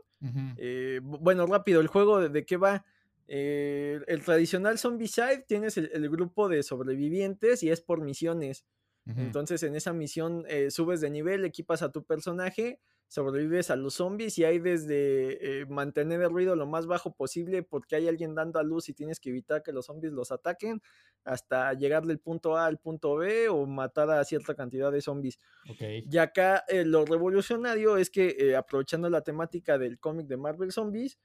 eh, 0.56 1.00
bueno, 1.02 1.46
rápido, 1.46 1.80
el 1.80 1.88
juego 1.88 2.20
de, 2.20 2.28
de 2.30 2.46
qué 2.46 2.56
va. 2.56 2.84
Eh, 3.32 4.00
el 4.08 4.24
tradicional 4.24 4.76
Zombicide 4.76 5.44
tienes 5.46 5.76
el, 5.76 6.10
grupo 6.10 6.48
de 6.48 6.64
sobrevivientes 6.64 7.62
y 7.62 7.70
es 7.70 7.80
por 7.80 8.00
misiones. 8.00 8.64
Entonces 9.06 9.62
en 9.62 9.74
esa 9.74 9.92
misión 9.92 10.44
eh, 10.48 10.70
subes 10.70 11.00
de 11.00 11.10
nivel, 11.10 11.44
equipas 11.44 11.82
a 11.82 11.90
tu 11.90 12.04
personaje, 12.04 12.80
sobrevives 13.08 13.70
a 13.70 13.76
los 13.76 13.94
zombies 13.94 14.38
y 14.38 14.44
hay 14.44 14.58
desde 14.60 15.62
eh, 15.62 15.66
mantener 15.66 16.20
el 16.20 16.30
ruido 16.30 16.54
lo 16.54 16.66
más 16.66 16.86
bajo 16.86 17.14
posible 17.14 17.64
porque 17.64 17.96
hay 17.96 18.06
alguien 18.06 18.36
dando 18.36 18.60
a 18.60 18.62
luz 18.62 18.88
y 18.88 18.94
tienes 18.94 19.18
que 19.18 19.30
evitar 19.30 19.64
que 19.64 19.72
los 19.72 19.86
zombies 19.86 20.12
los 20.12 20.30
ataquen 20.30 20.80
hasta 21.24 21.72
llegar 21.74 22.06
del 22.06 22.20
punto 22.20 22.56
A 22.56 22.66
al 22.66 22.78
punto 22.78 23.16
B 23.16 23.48
o 23.48 23.66
matar 23.66 24.10
a 24.10 24.22
cierta 24.22 24.54
cantidad 24.54 24.92
de 24.92 25.00
zombies. 25.00 25.40
Y 25.78 26.18
acá 26.18 26.64
lo 26.84 27.04
revolucionario 27.04 27.96
es 27.96 28.10
que 28.10 28.54
aprovechando 28.56 29.08
la 29.08 29.22
temática 29.22 29.78
del 29.78 29.98
cómic 29.98 30.26
de 30.26 30.36
Marvel 30.36 30.70
Zombies, 30.70 31.18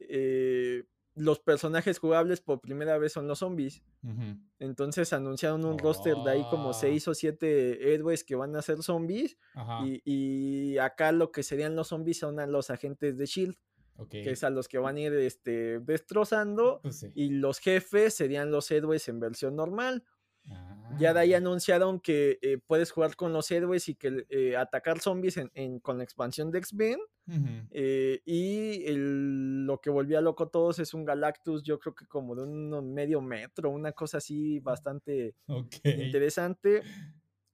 eh, 0.00 0.84
los 1.16 1.40
personajes 1.40 1.98
jugables 1.98 2.42
por 2.42 2.60
primera 2.60 2.98
vez 2.98 3.12
son 3.12 3.26
los 3.26 3.40
zombies. 3.40 3.82
Entonces 4.58 5.12
anunciaron 5.12 5.64
un 5.64 5.78
roster 5.78 6.14
de 6.14 6.30
ahí 6.30 6.44
como 6.50 6.70
ah. 6.70 6.74
seis 6.74 7.08
o 7.08 7.14
siete 7.14 7.94
héroes 7.94 8.22
que 8.22 8.36
van 8.36 8.54
a 8.54 8.62
ser 8.62 8.82
zombies. 8.82 9.36
Y, 10.04 10.76
acá 10.78 11.12
lo 11.12 11.32
que 11.32 11.42
serían 11.42 11.74
los 11.74 11.88
zombies 11.88 12.18
son 12.18 12.38
a 12.38 12.46
los 12.46 12.70
agentes 12.70 13.16
de 13.16 13.26
Shield. 13.26 13.56
Que 14.10 14.30
es 14.30 14.44
a 14.44 14.50
los 14.50 14.68
que 14.68 14.76
van 14.76 14.96
a 14.96 15.00
ir 15.00 15.14
este, 15.14 15.80
destrozando. 15.80 16.80
Pues 16.82 17.06
y 17.14 17.30
los 17.30 17.60
jefes 17.60 18.12
serían 18.12 18.50
los 18.50 18.70
héroes 18.70 19.08
en 19.08 19.18
versión 19.18 19.56
normal. 19.56 20.04
Ya 20.98 21.12
de 21.12 21.20
ahí 21.20 21.34
ah. 21.34 21.38
anunciaron 21.38 22.00
que 22.00 22.38
eh, 22.42 22.58
puedes 22.66 22.90
jugar 22.90 23.16
con 23.16 23.32
los 23.32 23.50
héroes 23.50 23.88
y 23.88 23.94
que 23.94 24.26
eh, 24.28 24.56
atacar 24.56 25.00
zombies 25.00 25.36
en, 25.36 25.80
con 25.80 25.98
la 25.98 26.04
expansión 26.04 26.50
de 26.50 26.58
X-Men. 26.58 27.00
Eh, 27.72 28.22
y 28.24 28.84
lo 28.88 29.80
que 29.80 29.90
volvía 29.90 30.20
loco 30.20 30.44
a 30.44 30.50
todos 30.50 30.78
es 30.78 30.94
un 30.94 31.04
Galactus, 31.04 31.64
yo 31.64 31.80
creo 31.80 31.94
que 31.94 32.06
como 32.06 32.36
de 32.36 32.42
un 32.44 32.94
medio 32.94 33.20
metro, 33.20 33.70
una 33.70 33.92
cosa 33.92 34.18
así 34.18 34.60
bastante 34.60 35.34
interesante. 35.82 36.82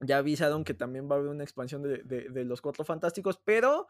Ya 0.00 0.18
avisaron 0.18 0.64
que 0.64 0.74
también 0.74 1.08
va 1.08 1.14
a 1.14 1.18
haber 1.18 1.30
una 1.30 1.44
expansión 1.44 1.82
de, 1.82 2.44
los 2.44 2.60
Cuatro 2.60 2.84
Fantásticos, 2.84 3.40
pero 3.44 3.86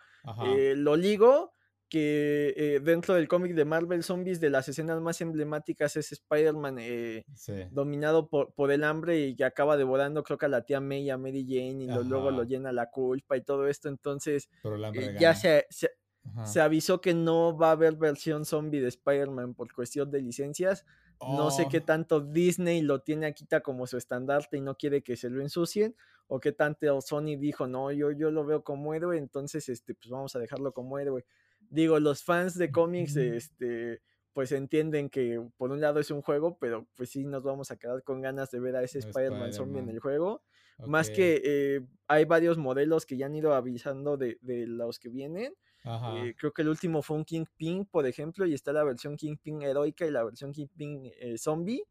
lo 0.76 0.96
ligo 0.96 1.52
que 1.92 2.54
eh, 2.56 2.80
dentro 2.80 3.12
del 3.12 3.28
cómic 3.28 3.52
de 3.52 3.66
Marvel 3.66 4.02
Zombies 4.02 4.40
de 4.40 4.48
las 4.48 4.66
escenas 4.66 4.98
más 5.02 5.20
emblemáticas 5.20 5.94
es 5.96 6.10
Spider-Man 6.10 6.78
eh, 6.78 7.26
dominado 7.70 8.30
por, 8.30 8.54
por, 8.54 8.72
el 8.72 8.82
hambre 8.82 9.20
y 9.20 9.36
que 9.36 9.44
acaba 9.44 9.76
devorando 9.76 10.22
creo 10.22 10.38
que 10.38 10.46
a 10.46 10.48
la 10.48 10.62
tía 10.64 10.80
May 10.80 11.10
a 11.10 11.18
Mary 11.18 11.44
Jane 11.46 11.84
y 11.84 11.86
luego 12.08 12.30
lo 12.30 12.44
llena 12.44 12.72
la 12.72 12.88
culpa 12.88 13.36
y 13.36 13.42
todo 13.42 13.68
esto, 13.68 13.90
entonces 13.90 14.48
eh, 14.64 15.16
ya 15.20 15.34
se, 15.34 15.66
se, 15.68 16.60
avisó 16.62 17.02
que 17.02 17.12
no 17.12 17.58
va 17.58 17.68
a 17.68 17.72
haber 17.72 17.96
versión 17.96 18.46
zombie 18.46 18.80
de 18.80 18.88
Spider-Man 18.88 19.52
por 19.52 19.70
cuestión 19.74 20.10
de 20.10 20.22
licencias. 20.22 20.86
No 21.20 21.50
sé 21.50 21.68
qué 21.70 21.78
oh. 21.78 21.84
tanto 21.84 22.20
Disney 22.20 22.80
lo 22.80 23.02
tiene 23.02 23.26
aquí 23.26 23.46
como 23.62 23.86
su 23.86 23.98
estandarte 23.98 24.56
y 24.56 24.62
no 24.62 24.76
quiere 24.76 25.02
que 25.02 25.14
se 25.16 25.28
lo 25.28 25.42
ensucien, 25.42 25.94
o 26.26 26.40
qué 26.40 26.52
tanto 26.52 27.00
Sony 27.02 27.36
dijo, 27.38 27.66
no, 27.66 27.92
yo, 27.92 28.10
yo 28.10 28.30
lo 28.30 28.46
veo 28.46 28.64
como 28.64 28.94
héroe, 28.94 29.18
entonces 29.18 29.68
este, 29.68 29.94
pues 29.94 30.08
vamos 30.08 30.34
a 30.34 30.38
dejarlo 30.38 30.72
como 30.72 30.98
héroe 30.98 31.24
digo, 31.72 31.98
los 31.98 32.22
fans 32.22 32.56
de 32.56 32.70
cómics, 32.70 33.16
este, 33.16 34.02
pues 34.32 34.52
entienden 34.52 35.08
que 35.08 35.42
por 35.56 35.72
un 35.72 35.80
lado 35.80 36.00
es 36.00 36.10
un 36.10 36.22
juego, 36.22 36.58
pero 36.58 36.86
pues 36.94 37.10
sí 37.10 37.24
nos 37.24 37.42
vamos 37.42 37.70
a 37.70 37.76
quedar 37.76 38.02
con 38.02 38.20
ganas 38.20 38.50
de 38.50 38.60
ver 38.60 38.76
a 38.76 38.82
ese 38.82 38.98
Spider-Man 38.98 39.52
zombie 39.52 39.80
en 39.80 39.88
el 39.88 39.98
juego. 39.98 40.42
Más 40.86 41.10
que 41.10 41.40
eh, 41.44 41.80
hay 42.08 42.24
varios 42.24 42.58
modelos 42.58 43.06
que 43.06 43.16
ya 43.16 43.26
han 43.26 43.34
ido 43.34 43.54
avisando 43.54 44.16
de, 44.16 44.38
de 44.40 44.66
los 44.66 44.98
que 44.98 45.08
vienen. 45.08 45.54
Eh, 45.84 46.34
creo 46.36 46.52
que 46.52 46.62
el 46.62 46.68
último 46.68 47.02
fue 47.02 47.16
un 47.16 47.24
Kingpin, 47.24 47.86
por 47.86 48.06
ejemplo, 48.06 48.46
y 48.46 48.54
está 48.54 48.72
la 48.72 48.84
versión 48.84 49.16
Kingpin 49.16 49.62
heroica 49.62 50.06
y 50.06 50.10
la 50.10 50.24
versión 50.24 50.52
Kingpin 50.52 51.10
eh, 51.18 51.38
zombie. 51.38 51.84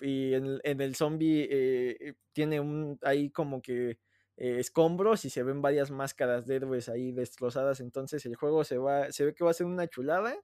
Y, 0.00 0.34
en, 0.34 0.60
el 0.62 0.94
zombie 0.94 2.14
tiene 2.32 2.60
un 2.60 2.98
ahí 3.02 3.30
como 3.30 3.62
que 3.62 3.98
escombros 4.40 5.24
y 5.24 5.30
se 5.30 5.42
ven 5.42 5.60
varias 5.60 5.90
máscaras 5.90 6.46
de 6.46 6.56
héroes 6.56 6.88
ahí 6.88 7.12
destrozadas. 7.12 7.80
Entonces 7.80 8.24
el 8.26 8.36
juego 8.36 8.64
se 8.64 8.78
va, 8.78 9.12
se 9.12 9.26
ve 9.26 9.34
que 9.34 9.44
va 9.44 9.50
a 9.50 9.54
ser 9.54 9.66
una 9.66 9.86
chulada. 9.86 10.34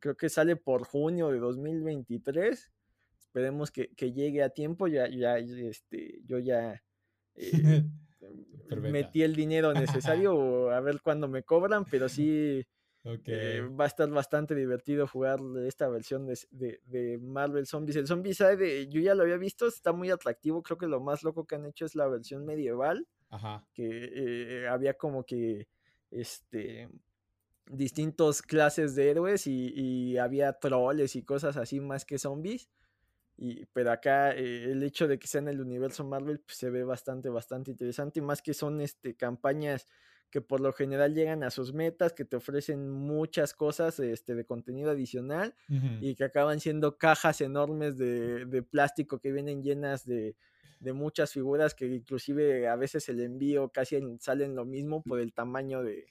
Creo 0.00 0.16
que 0.16 0.28
sale 0.28 0.56
por 0.56 0.84
junio 0.84 1.30
de 1.30 1.38
2023. 1.38 2.70
Esperemos 3.18 3.70
que, 3.70 3.88
que 3.94 4.12
llegue 4.12 4.42
a 4.42 4.50
tiempo. 4.50 4.86
Ya, 4.86 5.08
ya, 5.08 5.38
este, 5.38 6.20
yo 6.24 6.38
ya 6.38 6.82
metí 8.80 9.22
el 9.22 9.34
dinero 9.34 9.72
necesario 9.72 10.70
a 10.70 10.80
ver 10.80 11.00
cuándo 11.00 11.28
me 11.28 11.42
cobran, 11.42 11.84
pero 11.84 12.08
sí 12.08 12.64
eh, 13.26 13.60
va 13.78 13.84
a 13.84 13.86
estar 13.86 14.08
bastante 14.10 14.54
divertido 14.54 15.06
jugar 15.06 15.38
esta 15.64 15.88
versión 15.88 16.26
de, 16.26 17.18
Marvel 17.22 17.66
Zombies. 17.66 17.96
El 17.96 18.06
Zombie 18.06 18.34
Side, 18.34 18.88
yo 18.88 19.00
ya 19.00 19.14
lo 19.14 19.22
había 19.22 19.36
visto, 19.36 19.66
está 19.66 19.92
muy 19.92 20.10
atractivo. 20.10 20.62
Creo 20.62 20.76
que 20.76 20.88
lo 20.88 21.00
más 21.00 21.22
loco 21.22 21.46
que 21.46 21.54
han 21.54 21.66
hecho 21.66 21.84
es 21.84 21.94
la 21.94 22.08
versión 22.08 22.44
medieval, 22.44 23.06
que 23.74 24.64
eh, 24.64 24.68
había 24.68 24.94
como 24.94 25.24
que 25.24 25.68
este 26.10 26.88
distintos 27.68 28.42
clases 28.42 28.94
de 28.94 29.10
héroes 29.10 29.46
y, 29.46 29.72
y 29.74 30.18
había 30.18 30.52
troles 30.52 31.16
y 31.16 31.22
cosas 31.22 31.56
así 31.56 31.80
más 31.80 32.04
que 32.04 32.18
zombies. 32.18 32.68
Y, 33.38 33.66
pero 33.66 33.92
acá 33.92 34.32
eh, 34.32 34.70
el 34.70 34.82
hecho 34.82 35.08
de 35.08 35.18
que 35.18 35.26
sea 35.26 35.40
en 35.40 35.48
el 35.48 35.60
universo 35.60 36.04
Marvel 36.04 36.40
pues, 36.40 36.56
se 36.56 36.70
ve 36.70 36.84
bastante, 36.84 37.28
bastante 37.28 37.70
interesante. 37.70 38.20
Y 38.20 38.22
más 38.22 38.40
que 38.40 38.54
son 38.54 38.80
este, 38.80 39.14
campañas 39.14 39.86
que 40.30 40.40
por 40.40 40.60
lo 40.60 40.72
general 40.72 41.14
llegan 41.14 41.42
a 41.42 41.50
sus 41.50 41.72
metas, 41.72 42.12
que 42.12 42.24
te 42.24 42.36
ofrecen 42.36 42.90
muchas 42.90 43.54
cosas 43.54 43.98
este, 44.00 44.34
de 44.34 44.44
contenido 44.44 44.90
adicional 44.90 45.54
y 46.00 46.14
que 46.14 46.24
acaban 46.24 46.60
siendo 46.60 46.98
cajas 46.98 47.40
enormes 47.40 47.96
de, 47.96 48.44
de 48.44 48.62
plástico 48.62 49.18
que 49.18 49.32
vienen 49.32 49.62
llenas 49.62 50.04
de, 50.04 50.36
de, 50.80 50.92
muchas 50.92 51.32
figuras 51.32 51.74
que 51.74 51.86
inclusive 51.86 52.68
a 52.68 52.76
veces 52.76 53.08
el 53.08 53.20
envío 53.20 53.68
casi 53.68 53.98
salen 54.18 54.54
lo 54.54 54.64
mismo 54.64 55.02
por 55.02 55.20
el 55.20 55.32
tamaño 55.32 55.82
de, 55.82 56.06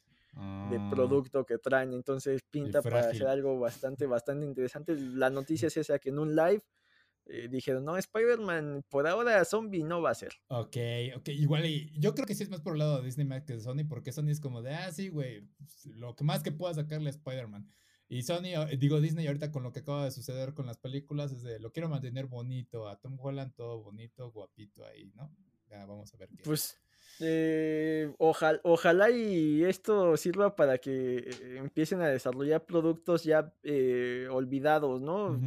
de 0.70 0.78
ah. 0.78 0.90
producto 0.90 1.46
que 1.46 1.58
traen. 1.58 1.94
Entonces 1.94 2.42
pinta 2.50 2.82
para 2.82 3.02
hacer 3.10 3.28
algo 3.28 3.60
bastante, 3.60 4.06
bastante 4.06 4.46
interesante. 4.46 4.96
La 4.96 5.30
noticia 5.30 5.68
es 5.68 5.78
esa 5.78 6.00
que 6.00 6.10
en 6.10 6.20
un 6.20 6.36
live 6.36 6.64
eh, 7.28 7.48
dijeron, 7.50 7.84
no, 7.84 7.98
Spider-Man 7.98 8.86
por 8.90 9.08
ahora 9.08 9.44
zombie 9.46 9.84
no 9.84 10.02
va 10.02 10.12
a 10.12 10.16
ser. 10.16 10.34
Ok, 10.48 10.78
ok, 11.16 11.30
igual 11.30 11.66
y 11.66 11.92
yo 11.98 12.14
creo 12.14 12.28
que 12.28 12.36
sí 12.36 12.44
es 12.44 12.50
más 12.50 12.62
por 12.62 12.74
el 12.74 12.80
lado 12.80 13.00
de 13.00 13.06
Disney 13.06 13.26
más 13.26 13.44
que 13.44 13.54
de 13.54 13.62
Sony, 13.62 13.88
porque 13.88 14.12
Sony 14.12 14.30
es 14.30 14.40
como 14.40 14.62
de, 14.62 14.74
ah, 14.74 14.92
sí, 14.92 15.10
güey, 15.10 15.42
pues, 15.58 15.86
lo 15.88 16.16
que 16.16 16.24
más 16.24 16.44
que 16.44 16.52
pueda 16.52 16.74
sacarle 16.74 17.08
a 17.08 17.12
Spider-Man. 17.12 17.68
Y 18.08 18.22
Sony, 18.22 18.54
digo 18.78 19.02
Disney 19.02 19.26
ahorita 19.26 19.52
con 19.52 19.64
lo 19.64 19.72
que 19.72 19.80
acaba 19.80 20.06
de 20.06 20.12
suceder 20.12 20.54
con 20.54 20.68
las 20.68 20.78
películas, 20.78 21.32
es 21.32 21.42
de, 21.42 21.60
lo 21.60 21.72
quiero 21.72 21.90
mantener 21.90 22.28
bonito, 22.28 22.88
a 22.88 23.00
Tom 23.00 23.18
Holland 23.20 23.56
todo 23.56 23.82
bonito, 23.82 24.32
guapito 24.32 24.86
ahí, 24.86 25.12
¿no? 25.16 25.36
Ya 25.70 25.86
vamos 25.88 26.14
a 26.14 26.18
ver 26.18 26.30
qué. 26.30 26.44
Pues 26.44 26.80
eh, 27.22 28.14
ojalá, 28.18 28.60
ojalá 28.64 29.10
y 29.10 29.64
esto 29.64 30.18
sirva 30.18 30.56
para 30.56 30.78
que 30.78 31.18
eh, 31.18 31.58
empiecen 31.58 32.02
a 32.02 32.10
desarrollar 32.10 32.66
productos 32.66 33.24
ya 33.24 33.54
eh, 33.64 34.28
olvidados, 34.30 35.02
¿no? 35.02 35.40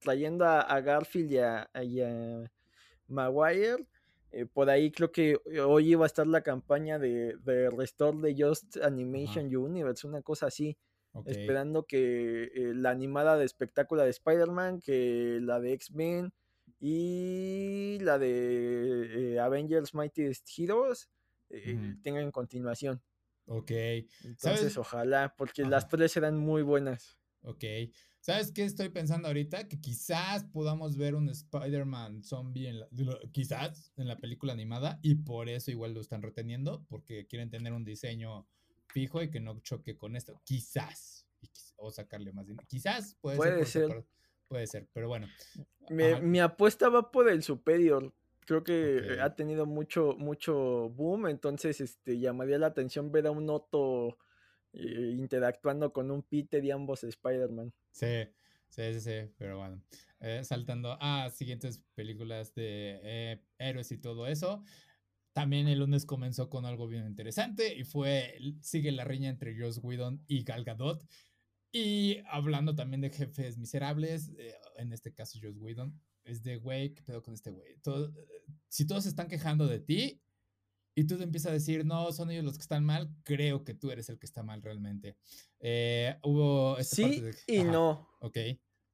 trayendo 0.00 0.44
a, 0.44 0.80
Garfield 0.80 1.32
y 1.32 2.00
a, 2.00 2.50
Maguire. 3.08 3.86
por 4.52 4.68
ahí 4.68 4.90
creo 4.90 5.12
que 5.12 5.38
hoy 5.64 5.92
iba 5.92 6.04
a 6.04 6.06
estar 6.06 6.26
la 6.26 6.42
campaña 6.42 6.98
de, 6.98 7.36
Restore 7.76 8.18
de 8.18 8.44
Just 8.44 8.76
Animation 8.78 9.54
Universe, 9.54 10.06
una 10.06 10.22
cosa 10.22 10.46
así. 10.46 10.76
Esperando 11.26 11.84
que 11.84 12.50
la 12.74 12.90
animada 12.90 13.36
de 13.36 13.44
espectáculo 13.44 14.02
de 14.02 14.10
Spider-Man, 14.10 14.80
que 14.80 15.38
la 15.40 15.60
de 15.60 15.72
X-Men, 15.74 16.32
y 16.86 17.98
la 18.00 18.18
de 18.18 19.40
Avengers 19.40 19.94
Mightiest 19.94 20.46
Heroes 20.54 21.08
eh, 21.48 21.96
tengan 22.02 22.30
continuación. 22.30 23.02
Ok. 23.46 23.70
Entonces, 24.22 24.76
ojalá, 24.76 25.34
porque 25.34 25.64
las 25.64 25.88
tres 25.88 26.14
eran 26.18 26.36
muy 26.36 26.60
buenas. 26.60 27.18
Ok. 27.40 27.64
¿Sabes 28.20 28.52
qué 28.52 28.64
estoy 28.64 28.90
pensando 28.90 29.28
ahorita? 29.28 29.66
Que 29.66 29.80
quizás 29.80 30.44
podamos 30.44 30.98
ver 30.98 31.14
un 31.14 31.30
Spider-Man 31.30 32.22
zombie 32.22 32.68
en 32.68 32.80
la, 32.80 32.88
quizás 33.32 33.90
en 33.96 34.06
la 34.06 34.18
película 34.18 34.52
animada 34.52 34.98
y 35.00 35.14
por 35.14 35.48
eso 35.48 35.70
igual 35.70 35.94
lo 35.94 36.02
están 36.02 36.20
reteniendo, 36.20 36.84
porque 36.90 37.26
quieren 37.26 37.48
tener 37.48 37.72
un 37.72 37.86
diseño 37.86 38.46
fijo 38.88 39.22
y 39.22 39.30
que 39.30 39.40
no 39.40 39.58
choque 39.60 39.96
con 39.96 40.16
esto. 40.16 40.38
Quizás. 40.44 41.26
O 41.76 41.90
sacarle 41.90 42.32
más 42.34 42.46
dinero. 42.46 42.66
Quizás 42.68 43.16
puede, 43.22 43.64
ser. 43.64 44.04
Puede 44.54 44.68
ser, 44.68 44.86
pero 44.92 45.08
bueno. 45.08 45.26
mi 45.90 46.38
apuesta 46.38 46.88
va 46.88 47.10
por 47.10 47.28
el 47.28 47.42
superior, 47.42 48.12
creo 48.46 48.62
que 48.62 49.18
ha 49.20 49.34
tenido 49.34 49.66
mucho, 49.66 50.14
mucho 50.16 50.90
boom, 50.90 51.26
entonces 51.26 51.80
este, 51.80 52.20
llamaría 52.20 52.56
la 52.56 52.68
atención 52.68 53.10
ver 53.10 53.26
a 53.26 53.32
un 53.32 53.50
Otto 53.50 54.16
eh, 54.72 55.16
interactuando 55.18 55.92
con 55.92 56.12
un 56.12 56.22
Peter 56.22 56.64
y 56.64 56.70
ambos 56.70 57.02
Spider-Man. 57.02 57.72
Sí, 57.90 58.28
sí, 58.68 59.00
sí, 59.00 59.28
pero 59.36 59.58
bueno. 59.58 59.82
Eh, 60.20 60.44
saltando 60.44 60.96
a 61.00 61.30
siguientes 61.30 61.82
películas 61.96 62.54
de 62.54 63.00
eh, 63.02 63.42
héroes 63.58 63.90
y 63.90 63.98
todo 63.98 64.28
eso. 64.28 64.62
También 65.32 65.66
el 65.66 65.80
lunes 65.80 66.06
comenzó 66.06 66.48
con 66.48 66.64
algo 66.64 66.86
bien 66.86 67.06
interesante 67.06 67.74
y 67.74 67.82
fue, 67.82 68.38
sigue 68.60 68.92
la 68.92 69.02
riña 69.02 69.30
entre 69.30 69.58
Joss 69.58 69.80
Whedon 69.82 70.22
y 70.28 70.44
Gal 70.44 70.62
Gadot. 70.62 71.04
Y 71.76 72.22
hablando 72.28 72.76
también 72.76 73.00
de 73.00 73.10
jefes 73.10 73.58
miserables, 73.58 74.30
en 74.76 74.92
este 74.92 75.12
caso 75.12 75.40
Joss 75.42 75.56
Whedon, 75.56 76.00
es 76.22 76.44
de, 76.44 76.56
güey, 76.56 76.94
¿qué 76.94 77.02
pedo 77.02 77.20
con 77.20 77.34
este 77.34 77.50
güey? 77.50 77.76
si 78.68 78.86
todos 78.86 79.02
se 79.02 79.08
están 79.08 79.26
quejando 79.26 79.66
de 79.66 79.80
ti 79.80 80.22
y 80.94 81.04
tú 81.04 81.16
te 81.16 81.24
empiezas 81.24 81.50
a 81.50 81.54
decir, 81.54 81.84
no, 81.84 82.12
son 82.12 82.30
ellos 82.30 82.44
los 82.44 82.54
que 82.54 82.62
están 82.62 82.84
mal, 82.84 83.10
creo 83.24 83.64
que 83.64 83.74
tú 83.74 83.90
eres 83.90 84.08
el 84.08 84.20
que 84.20 84.26
está 84.26 84.44
mal 84.44 84.62
realmente. 84.62 85.16
Eh, 85.58 86.16
hubo... 86.22 86.80
sí 86.80 87.24
y 87.48 87.64
no. 87.64 88.08
Ok. 88.20 88.38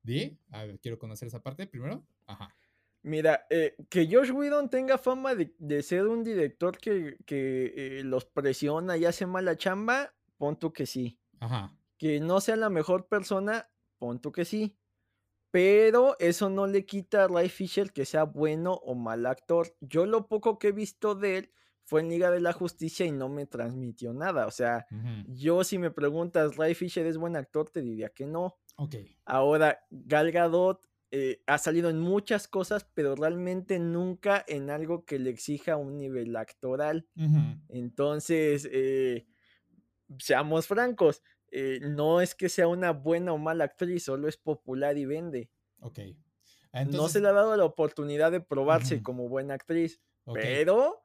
¿Di? 0.03 0.39
A 0.49 0.64
ver, 0.64 0.81
quiero 0.81 0.99
conocer 0.99 1.28
esa 1.28 1.43
parte 1.43 1.66
primero. 1.66 2.07
Ajá. 2.26 2.57
Mira, 3.03 3.47
eh, 3.51 3.76
que 3.91 4.09
Josh 4.11 4.31
Whedon 4.31 4.70
tenga 4.70 4.97
fama 4.97 5.35
de, 5.35 5.83
ser 5.83 6.07
un 6.07 6.24
director 6.24 6.78
que, 6.78 7.18
que 7.26 7.74
eh, 7.76 8.05
los 8.05 8.24
presiona 8.24 8.97
y 8.97 9.05
hace 9.05 9.26
mala 9.26 9.57
chamba, 9.59 10.14
pon 10.39 10.59
tú 10.59 10.72
que 10.72 10.87
sí. 10.87 11.18
Ajá. 11.41 11.76
Que 12.01 12.18
no 12.18 12.40
sea 12.40 12.57
la 12.57 12.70
mejor 12.70 13.09
persona, 13.09 13.70
pon 13.98 14.18
que 14.20 14.46
sí. 14.46 14.78
Pero 15.51 16.16
eso 16.18 16.48
no 16.48 16.66
le 16.66 16.86
quita 16.86 17.24
a 17.24 17.28
Ray 17.28 17.51
Fisher 17.51 17.92
que 17.92 18.07
sea 18.07 18.24
bueno 18.24 18.72
o 18.72 18.94
mal 18.94 19.26
actor. 19.26 19.76
Yo 19.80 20.07
lo 20.07 20.26
poco 20.26 20.59
que 20.59 20.68
he 20.68 20.72
visto 20.72 21.14
de 21.14 21.36
él 21.36 21.53
fue 21.84 22.01
en 22.01 22.09
Liga 22.09 22.30
de 22.30 22.40
la 22.40 22.55
Justicia 22.55 23.05
y 23.05 23.12
no 23.12 23.28
me 23.28 23.44
transmitió 23.44 24.14
nada. 24.14 24.46
O 24.46 24.51
sea, 24.51 24.86
yo 25.28 25.62
si 25.62 25.76
me 25.76 25.90
preguntas, 25.90 26.57
¿Ray 26.57 26.74
Fisher 26.74 27.05
es 27.05 27.18
buen 27.18 27.36
actor? 27.36 27.68
Te 27.68 27.82
diría 27.82 28.09
que 28.09 28.24
no. 28.24 28.57
Ok. 28.76 28.94
Ahora, 29.26 29.80
Gal 29.90 30.32
Gadot 30.32 30.88
eh, 31.11 31.42
ha 31.46 31.59
salido 31.59 31.90
en 31.90 32.01
muchas 32.01 32.48
cosas, 32.48 32.88
pero 32.94 33.14
realmente 33.14 33.78
nunca 33.78 34.42
en 34.48 34.70
algo 34.70 35.05
que 35.05 35.18
le 35.18 35.28
exija 35.28 35.76
un 35.76 35.98
nivel 35.98 36.34
actoral. 36.36 37.09
Entonces, 37.68 38.66
eh, 38.72 39.26
seamos 40.18 40.66
francos, 40.66 41.22
eh, 41.51 41.80
no 41.82 42.20
es 42.20 42.34
que 42.34 42.48
sea 42.48 42.68
una 42.68 42.92
buena 42.92 43.32
o 43.32 43.38
mala 43.38 43.64
actriz, 43.64 44.05
solo 44.05 44.28
es 44.28 44.36
popular 44.36 44.96
y 44.98 45.07
vende. 45.07 45.51
Ok. 45.80 46.01
No 46.88 47.09
se 47.09 47.20
le 47.20 47.28
ha 47.28 47.32
dado 47.32 47.57
la 47.57 47.64
oportunidad 47.64 48.30
de 48.30 48.40
probarse 48.40 49.03
como 49.03 49.28
buena 49.28 49.55
actriz, 49.55 50.01
pero 50.32 51.03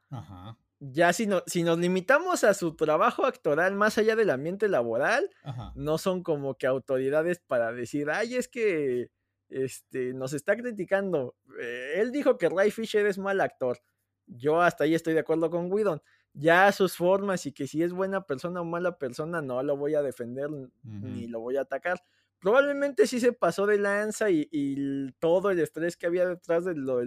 ya 0.80 1.12
si, 1.14 1.26
no, 1.26 1.42
si 1.48 1.64
nos 1.64 1.80
limitamos 1.80 2.44
a 2.44 2.54
su 2.54 2.76
trabajo 2.76 3.26
actoral 3.26 3.74
más 3.74 3.98
allá 3.98 4.16
del 4.16 4.30
ambiente 4.30 4.68
laboral, 4.68 5.30
no 5.74 5.98
son 5.98 6.22
como 6.22 6.56
que 6.56 6.68
autoridades 6.68 7.40
para 7.40 7.72
decir, 7.72 8.12
ay, 8.12 8.36
es 8.36 8.48
que 8.48 9.10
este, 9.50 10.14
nos 10.14 10.34
está 10.34 10.56
criticando. 10.56 11.36
Eh, 11.60 11.94
él 11.96 12.12
dijo 12.12 12.38
que 12.38 12.50
Ray 12.50 12.70
Fisher 12.70 13.06
es 13.08 13.18
mal 13.18 13.42
actor. 13.42 13.80
Yo 14.28 14.62
hasta 14.62 14.84
ahí 14.84 14.94
estoy 14.94 15.14
de 15.14 15.20
acuerdo 15.22 15.50
con 15.50 15.72
Whedon 15.72 16.02
ya 16.36 16.72
sus 16.72 16.96
formas 16.96 17.46
y 17.46 17.52
que 17.52 17.68
si 17.68 17.82
es 17.82 17.94
buena 17.94 18.26
persona 18.26 18.62
o 18.62 18.66
mala 18.66 18.98
persona, 18.98 19.42
no 19.42 19.64
lo 19.64 19.78
voy 19.78 19.96
a 19.96 20.02
defender 20.02 20.50
ni 20.84 21.28
lo 21.28 21.40
voy 21.40 21.58
a 21.58 21.62
atacar. 21.62 22.02
Probablemente 22.40 23.08
sí 23.08 23.20
se 23.20 23.34
pasó 23.34 23.66
de 23.66 23.80
lanza 23.80 24.30
y, 24.30 25.12
todo 25.20 25.50
el 25.50 25.60
estrés 25.60 25.98
que 25.98 26.06
había 26.06 26.28
detrás 26.28 26.66
de 26.66 26.76
lo 26.76 26.98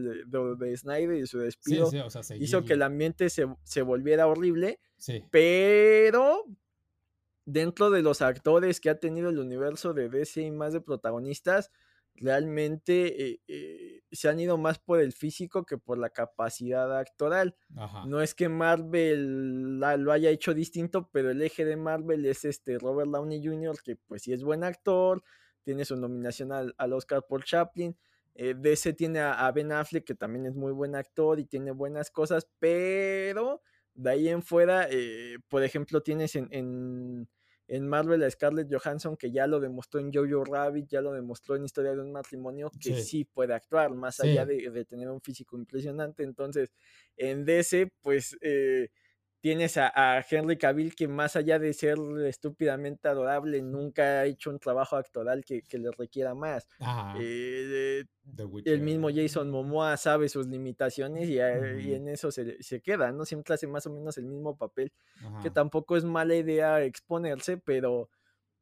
de, 0.56 0.76
Snyder 0.76 1.16
y 1.16 1.26
su 1.26 1.38
despido 1.38 1.90
hizo 2.40 2.64
que 2.64 2.72
el 2.72 2.82
ambiente 2.82 3.28
se, 3.30 3.82
volviera 3.82 4.26
horrible. 4.26 4.80
Pero 5.30 6.44
dentro 7.44 7.90
de 7.90 8.02
los 8.02 8.20
actores 8.20 8.80
que 8.80 8.90
ha 8.90 8.98
tenido 8.98 9.28
el 9.28 9.38
universo 9.38 9.94
de 9.94 10.08
DC 10.08 10.42
y 10.42 10.50
más 10.50 10.72
de 10.72 10.80
protagonistas, 10.80 11.70
realmente 12.20 13.30
eh, 13.30 13.40
eh, 13.48 14.02
se 14.10 14.28
han 14.28 14.40
ido 14.40 14.58
más 14.58 14.78
por 14.78 15.00
el 15.00 15.12
físico 15.12 15.64
que 15.64 15.78
por 15.78 15.98
la 15.98 16.10
capacidad 16.10 16.96
actoral. 16.98 17.56
No 18.06 18.20
es 18.20 18.34
que 18.34 18.48
Marvel 18.48 19.78
lo 19.78 20.12
haya 20.12 20.30
hecho 20.30 20.54
distinto, 20.54 21.08
pero 21.12 21.30
el 21.30 21.42
eje 21.42 21.64
de 21.64 21.76
Marvel 21.76 22.24
es 22.26 22.44
este 22.44 22.78
Robert 22.78 23.10
Downey 23.10 23.44
Jr., 23.44 23.80
que 23.82 23.96
pues 23.96 24.22
sí 24.22 24.32
es 24.32 24.42
buen 24.42 24.64
actor, 24.64 25.22
tiene 25.62 25.84
su 25.84 25.96
nominación 25.96 26.52
al, 26.52 26.92
Oscar 26.92 27.24
por 27.28 27.44
Chaplin. 27.44 27.96
Eh, 28.34 28.54
DC 28.56 28.92
tiene 28.94 29.20
a, 29.20 29.50
Ben 29.52 29.72
Affleck, 29.72 30.04
que 30.04 30.14
también 30.14 30.46
es 30.46 30.54
muy 30.54 30.72
buen 30.72 30.94
actor 30.94 31.38
y 31.40 31.44
tiene 31.44 31.72
buenas 31.72 32.10
cosas, 32.10 32.48
pero 32.58 33.62
de 33.94 34.10
ahí 34.10 34.28
en 34.28 34.42
fuera, 34.42 34.88
por 35.48 35.64
ejemplo, 35.64 36.02
tienes 36.02 36.36
en 36.36 36.48
en 36.52 37.28
Marvel 37.68 38.22
a 38.22 38.30
Scarlett 38.30 38.72
Johansson, 38.72 39.16
que 39.16 39.30
ya 39.30 39.46
lo 39.46 39.60
demostró 39.60 40.00
en 40.00 40.12
Jojo 40.12 40.44
Rabbit, 40.44 40.88
ya 40.88 41.02
lo 41.02 41.12
demostró 41.12 41.54
en 41.56 41.64
Historia 41.64 41.94
de 41.94 42.00
un 42.00 42.12
matrimonio, 42.12 42.70
que 42.80 42.94
sí, 43.02 43.24
puede 43.24 43.54
actuar, 43.54 43.92
más 43.94 44.20
allá 44.20 44.46
de, 44.46 44.84
tener 44.86 45.08
un 45.10 45.20
físico 45.20 45.58
impresionante. 45.58 46.22
Entonces, 46.22 46.72
en 47.16 47.44
DC, 47.44 47.92
pues 48.00 48.36
eh, 48.40 48.90
tienes 49.48 49.78
a, 49.78 50.22
Henry 50.30 50.58
Cavill, 50.58 50.94
que 50.94 51.08
más 51.08 51.34
allá 51.34 51.58
de 51.58 51.72
ser 51.72 51.96
estúpidamente 52.26 53.08
adorable, 53.08 53.62
nunca 53.62 54.02
ha 54.02 54.26
hecho 54.26 54.50
un 54.50 54.58
trabajo 54.58 54.96
actoral 54.96 55.42
que, 55.42 55.62
le 55.72 55.90
requiera 55.90 56.34
más. 56.34 56.68
Eh, 57.18 58.04
el 58.66 58.82
mismo 58.82 59.08
Jason 59.08 59.50
Momoa 59.50 59.96
sabe 59.96 60.28
sus 60.28 60.46
limitaciones 60.48 61.30
y, 61.30 61.38
eh, 61.38 61.96
en 61.96 62.08
eso 62.08 62.30
se, 62.30 62.62
se, 62.62 62.82
queda, 62.82 63.10
¿no? 63.10 63.24
Siempre 63.24 63.54
hace 63.54 63.66
más 63.66 63.86
o 63.86 63.90
menos 63.90 64.18
el 64.18 64.26
mismo 64.26 64.54
papel 64.54 64.92
que 65.42 65.48
tampoco 65.48 65.96
es 65.96 66.04
mala 66.04 66.34
idea 66.34 66.82
exponerse, 66.82 67.56
pero 67.56 68.10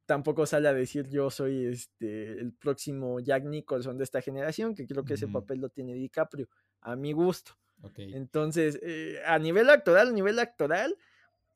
tampoco 0.05 0.47
sale 0.47 0.68
a 0.68 0.72
decir 0.72 1.09
yo 1.09 1.30
soy 1.30 1.66
este 1.66 2.39
el 2.39 2.53
próximo 2.53 3.18
Jack 3.18 3.43
Nicholson 3.43 3.99
de 3.99 4.05
esta 4.05 4.22
generación, 4.22 4.76
que 4.76 4.87
creo 4.87 5.05
que 5.05 5.14
ese 5.14 5.26
papel 5.26 5.59
lo 5.61 5.68
tiene 5.68 5.95
DiCaprio, 5.95 6.49
a 6.80 6.95
mi 6.95 7.12
gusto. 7.12 7.59
Entonces, 7.97 8.79
eh, 8.83 9.20
a 9.24 9.39
nivel 9.39 9.70
actoral, 9.70 10.09
a 10.09 10.12
nivel 10.12 10.39
actoral, 10.39 10.97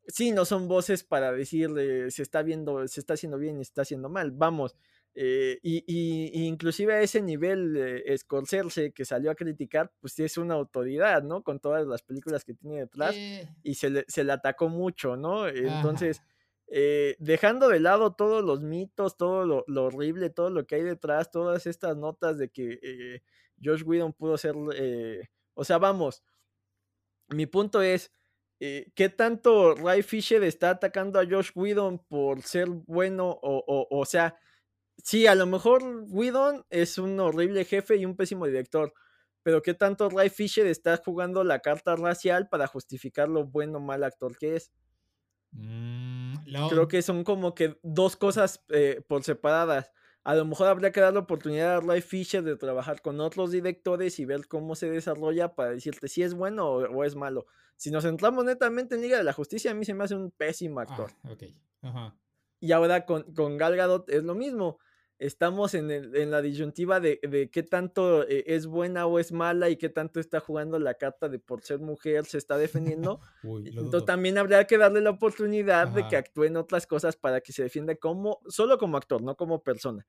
sí, 0.07 0.33
no 0.33 0.45
son 0.45 0.68
voces 0.68 1.05
para 1.05 1.33
decirle 1.33 2.11
se 2.11 2.23
está 2.23 2.43
viendo, 2.43 2.87
se 2.89 3.01
está 3.01 3.14
haciendo 3.14 3.39
bien 3.39 3.61
y 3.61 3.64
se 3.64 3.71
está 3.71 3.83
haciendo 3.83 4.09
mal. 4.09 4.31
Vamos, 4.31 4.77
eh, 5.14 5.59
y, 5.62 6.47
inclusive 6.47 6.95
a 6.95 7.03
ese 7.03 7.21
nivel, 7.21 7.77
eh, 7.77 8.16
Scorsese, 8.16 8.93
que 8.93 9.05
salió 9.05 9.31
a 9.31 9.35
criticar, 9.35 9.93
pues 10.01 10.12
sí 10.12 10.23
es 10.23 10.39
una 10.39 10.55
autoridad, 10.55 11.23
¿no? 11.23 11.43
Con 11.43 11.59
todas 11.59 11.87
las 11.87 12.03
películas 12.03 12.45
que 12.45 12.55
tiene 12.55 12.79
detrás, 12.81 13.14
eh. 13.16 13.49
y 13.62 13.75
se 13.75 13.91
le, 13.91 14.05
se 14.07 14.23
le, 14.23 14.33
atacó 14.33 14.68
mucho, 14.68 15.16
¿no? 15.16 15.49
Entonces, 15.49 16.23
dejando 17.18 17.68
de 17.68 17.81
lado 17.81 18.12
todos 18.14 18.45
los 18.45 18.62
mitos, 18.62 19.16
todo 19.16 19.45
lo, 19.45 19.85
horrible, 19.85 20.31
todo 20.31 20.51
lo 20.51 20.66
que 20.66 20.77
hay 20.77 20.83
detrás, 20.83 21.31
todas 21.31 21.66
estas 21.66 21.97
notas 21.97 22.39
de 22.39 22.49
que 22.49 23.21
Josh 23.62 23.83
Whedon 23.83 24.12
pudo 24.12 24.39
ser, 24.39 24.55
o 25.55 25.65
sea, 25.65 25.79
vamos, 25.79 26.23
mi 27.29 27.47
punto 27.47 27.83
es, 27.83 28.13
¿qué 28.59 29.09
tanto 29.17 29.75
Ray 29.75 30.03
Fisher 30.03 30.43
está 30.43 30.71
atacando 30.71 31.19
a 31.19 31.27
Josh 31.27 31.51
Whedon 31.55 31.99
por 32.09 32.43
ser 32.43 32.69
bueno 32.69 33.31
o, 33.31 33.65
o, 33.67 33.87
o 33.91 34.05
sea, 34.05 34.39
sí, 35.03 35.27
a 35.27 35.35
lo 35.35 35.47
mejor 35.47 35.83
Whedon 36.09 36.65
es 36.71 36.99
un 36.99 37.19
horrible 37.21 37.65
jefe 37.65 37.97
y 37.97 38.05
un 38.05 38.17
pésimo 38.17 38.47
director, 38.47 38.93
pero 39.43 39.63
¿qué 39.63 39.75
tanto 39.75 40.11
Ray 40.11 40.29
Fisher 40.29 40.67
está 40.67 40.97
jugando 40.99 41.45
la 41.45 41.61
carta 41.61 41.97
racial 41.97 42.49
para 42.49 42.67
justificar 42.67 43.29
lo 43.29 43.47
bueno 43.47 43.79
o 43.79 43.81
mal 43.81 44.05
actor 44.05 44.37
que 44.37 44.57
es? 44.57 44.73
Mm, 45.53 46.35
Creo 46.69 46.89
que 46.89 47.03
son 47.03 47.25
como 47.25 47.55
que 47.55 47.79
dos 47.83 48.17
cosas 48.17 48.65
eh, 48.69 49.03
por 49.09 49.25
separadas. 49.25 49.93
A 50.23 50.35
lo 50.35 50.45
mejor 50.45 50.68
habría 50.68 50.93
que 50.93 51.01
dar 51.01 51.14
la 51.14 51.21
oportunidad 51.21 51.77
a 51.77 51.81
Ray 51.81 52.03
Fisher 52.03 52.43
de 52.43 52.57
trabajar 52.57 53.01
con 53.01 53.21
otros 53.21 53.51
directores 53.51 54.18
y 54.18 54.27
ver 54.27 54.47
cómo 54.49 54.75
se 54.75 54.91
desarrolla 54.91 55.55
para 55.55 55.71
decirte 55.71 56.09
si 56.09 56.23
es 56.23 56.35
bueno 56.35 56.68
o, 56.68 57.05
es 57.05 57.16
malo. 57.16 57.47
Si 57.77 57.91
nos 57.91 58.05
centramos 58.05 58.45
netamente 58.45 58.95
en 58.95 59.01
Liga 59.01 59.16
de 59.16 59.25
la 59.25 59.33
Justicia, 59.33 59.71
a 59.71 59.75
mí 59.75 59.85
se 59.85 59.95
me 59.95 60.05
hace 60.05 60.14
un 60.14 60.31
pésimo 60.31 60.81
actor. 60.81 61.11
Ah, 61.83 62.14
y 62.61 62.73
ahora 62.73 63.07
con, 63.07 63.33
con 63.35 63.57
Gal 63.57 63.77
Gadot 63.77 64.11
es 64.11 64.23
lo 64.23 64.35
mismo 64.35 64.79
estamos 65.21 65.75
en, 65.75 66.31
la 66.31 66.41
disyuntiva 66.41 66.99
de, 66.99 67.51
qué 67.53 67.62
tanto 67.62 68.27
eh, 68.27 68.45
es 68.47 68.66
buena 68.66 69.07
o 69.07 69.18
es 69.18 69.33
mala 69.33 69.68
y 69.68 69.77
qué 69.77 69.91
tanto 69.91 70.18
está 70.18 70.41
jugando 70.41 70.79
la 70.79 70.95
carta 70.95 71.29
de 71.29 71.39
por 71.39 71.62
ser 71.62 71.79
mujer 71.79 72.25
se 72.25 72.39
está 72.39 72.57
defendiendo. 72.57 73.21
Entonces 73.43 74.07
también 74.07 74.39
habría 74.39 74.66
que 74.66 74.79
darle 74.79 75.03
la 75.03 75.11
oportunidad 75.11 75.89
de 75.89 76.09
que 76.09 76.16
actúe 76.16 76.45
en 76.45 76.57
otras 76.57 76.87
cosas 76.87 77.16
para 77.16 77.43
que 77.43 77.53
se 77.53 77.62
defienda 77.62 77.95
como, 77.97 78.41
solo 78.49 78.79
como 78.79 78.97
actor, 78.97 79.23
no 79.23 79.37
como 79.37 79.62
persona. 79.62 80.07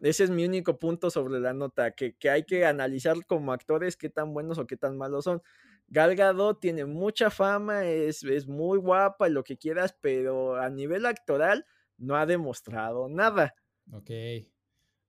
Ese 0.00 0.24
es 0.24 0.30
mi 0.30 0.44
único 0.44 0.78
punto 0.78 1.10
sobre 1.10 1.40
la 1.40 1.52
nota, 1.52 1.90
que, 1.90 2.14
hay 2.30 2.44
que 2.44 2.64
analizar 2.64 3.16
como 3.26 3.52
actores 3.52 3.96
qué 3.96 4.08
tan 4.08 4.32
buenos 4.32 4.58
o 4.58 4.66
qué 4.66 4.76
tan 4.76 4.96
malos 4.96 5.24
son. 5.24 5.42
Gal 5.88 6.16
tiene 6.60 6.84
mucha 6.84 7.28
fama, 7.28 7.84
es, 7.84 8.22
es 8.22 8.46
muy 8.46 8.78
guapa, 8.78 9.28
lo 9.28 9.42
que 9.42 9.58
quieras, 9.58 9.96
pero 10.00 10.56
a 10.56 10.70
nivel 10.70 11.06
actoral 11.06 11.66
no 11.98 12.16
ha 12.16 12.24
demostrado 12.24 13.08
nada. 13.08 13.54
Ok. 13.92 14.10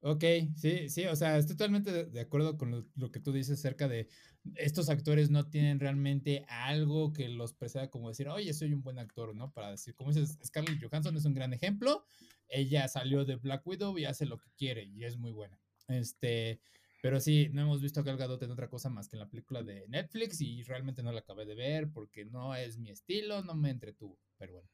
Ok, 0.08 0.24
sí, 0.56 0.88
sí, 0.90 1.06
o 1.08 1.16
sea, 1.16 1.38
estoy 1.40 1.56
totalmente 1.56 2.06
de 2.06 2.20
acuerdo 2.22 2.58
con 2.58 2.88
lo, 2.96 3.12
que 3.12 3.20
tú 3.20 3.32
dices 3.32 3.58
acerca 3.58 3.88
de 3.88 4.08
estos 4.54 4.90
actores 4.90 5.32
no 5.32 5.50
tienen 5.50 5.80
realmente 5.80 6.46
algo 6.48 7.12
que 7.12 7.28
los 7.28 7.54
preceda 7.54 7.90
como 7.90 8.10
decir, 8.10 8.30
oye, 8.30 8.54
soy 8.54 8.72
un 8.72 8.84
buen 8.84 9.00
actor, 9.00 9.36
¿no? 9.36 9.52
Para 9.52 9.72
decir, 9.72 9.96
como 9.96 10.14
dices, 10.14 10.38
Scarlett 10.46 10.80
Johansson 10.80 11.18
es 11.18 11.26
un 11.26 11.34
gran 11.34 11.54
ejemplo, 11.54 12.06
ella 12.48 12.88
salió 12.88 13.26
de 13.26 13.38
Black 13.38 13.66
Widow 13.66 13.98
y 13.98 14.06
hace 14.06 14.28
lo 14.28 14.38
que 14.38 14.52
quiere 14.56 14.84
y 14.84 15.06
es 15.06 15.18
muy 15.18 15.32
buena. 15.32 15.60
Este, 15.88 16.60
pero 17.02 17.20
sí, 17.20 17.50
no 17.52 17.62
hemos 17.62 17.82
visto 17.82 18.00
a 18.00 18.04
Gal 18.04 18.18
Gadot 18.18 18.44
en 18.44 18.52
otra 18.52 18.70
cosa 18.70 18.90
más 18.92 19.10
que 19.10 19.16
en 19.16 19.22
la 19.22 19.30
película 19.30 19.64
de 19.64 19.88
Netflix 19.88 20.40
y 20.40 20.62
realmente 20.62 21.02
no 21.02 21.12
la 21.12 21.22
acabé 21.22 21.48
de 21.48 21.56
ver 21.56 21.90
porque 21.92 22.26
no 22.26 22.54
es 22.54 22.78
mi 22.78 22.92
estilo, 22.92 23.42
no 23.42 23.56
me 23.56 23.72
entretuvo, 23.72 24.20
pero 24.38 24.54
bueno. 24.54 24.70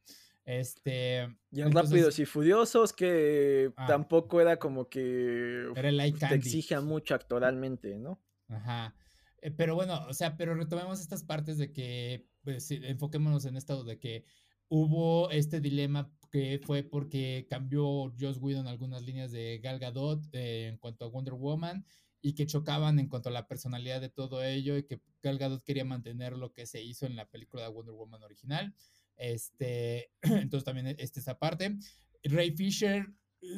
Este. 0.46 1.28
Y 1.52 1.62
en 1.62 1.72
Rápidos 1.72 2.18
y 2.20 2.26
Furiosos, 2.26 2.94
que 2.94 3.72
ah. 3.76 3.86
tampoco 3.88 4.42
era 4.42 4.58
como 4.58 4.90
que 4.90 5.72
te 5.74 6.36
exige 6.36 6.80
mucho 6.80 7.16
actoralmente, 7.16 7.98
¿no? 7.98 8.20
Ajá. 8.48 8.96
Eh, 9.42 9.52
pero 9.52 9.76
bueno, 9.76 10.06
o 10.08 10.14
sea, 10.14 10.38
pero 10.38 10.56
retomemos 10.56 11.00
estas 11.00 11.24
partes 11.24 11.58
de 11.58 11.72
que, 11.72 12.28
pues, 12.44 12.70
enfoquémonos 12.72 13.46
en 13.46 13.58
esto 13.58 13.84
de 13.84 14.00
que 14.00 14.26
hubo 14.70 15.30
este 15.32 15.60
dilema 15.60 16.12
que 16.32 16.62
fue 16.64 16.84
porque 16.84 17.46
cambió 17.50 18.14
Joss 18.20 18.38
Whedon 18.38 18.68
algunas 18.68 19.04
líneas 19.04 19.32
de 19.32 19.60
Gal 19.62 19.80
Gadot 19.80 20.24
eh, 20.32 20.68
en 20.68 20.78
cuanto 20.78 21.06
a 21.06 21.10
Wonder 21.10 21.34
Woman 21.34 21.86
y 22.22 22.34
que 22.36 22.46
chocaban 22.46 23.00
en 23.00 23.10
cuanto 23.10 23.30
a 23.30 23.34
la 23.34 23.48
personalidad 23.48 24.00
de 24.00 24.10
todo 24.10 24.44
ello 24.44 24.78
y 24.78 24.84
que 24.84 25.02
Gal 25.22 25.38
Gadot 25.38 25.64
quería 25.64 25.84
mantener 25.84 26.38
lo 26.38 26.54
que 26.54 26.66
se 26.66 26.82
hizo 26.82 27.06
en 27.06 27.16
la 27.16 27.30
película 27.30 27.64
de 27.64 27.70
Wonder 27.70 27.94
Woman 27.94 28.24
original. 28.24 28.74
Este, 29.22 30.12
entonces 30.24 30.66
también 30.66 30.88
esta 30.88 31.20
esa 31.20 31.38
parte. 31.38 31.78
Ray 32.24 32.52
Fisher, 32.52 33.08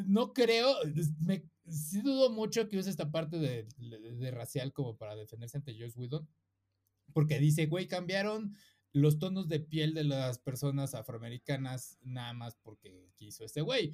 no 0.05 0.33
creo, 0.33 0.75
me, 1.21 1.45
sí 1.65 2.01
dudo 2.01 2.29
mucho 2.29 2.67
que 2.67 2.77
use 2.77 2.89
esta 2.89 3.09
parte 3.11 3.37
de, 3.37 3.67
de, 3.77 4.31
racial 4.31 4.73
como 4.73 4.97
para 4.97 5.15
defenderse 5.15 5.57
ante 5.57 5.73
Josh 5.73 5.93
Whedon, 5.95 6.27
porque 7.13 7.39
dice, 7.39 7.65
güey, 7.67 7.87
cambiaron 7.87 8.55
los 8.91 9.19
tonos 9.19 9.47
de 9.47 9.61
piel 9.61 9.93
de 9.93 10.03
las 10.03 10.37
personas 10.37 10.95
afroamericanas 10.95 11.97
nada 12.01 12.33
más 12.33 12.55
porque 12.61 13.09
quiso 13.15 13.45
este 13.45 13.61
güey. 13.61 13.93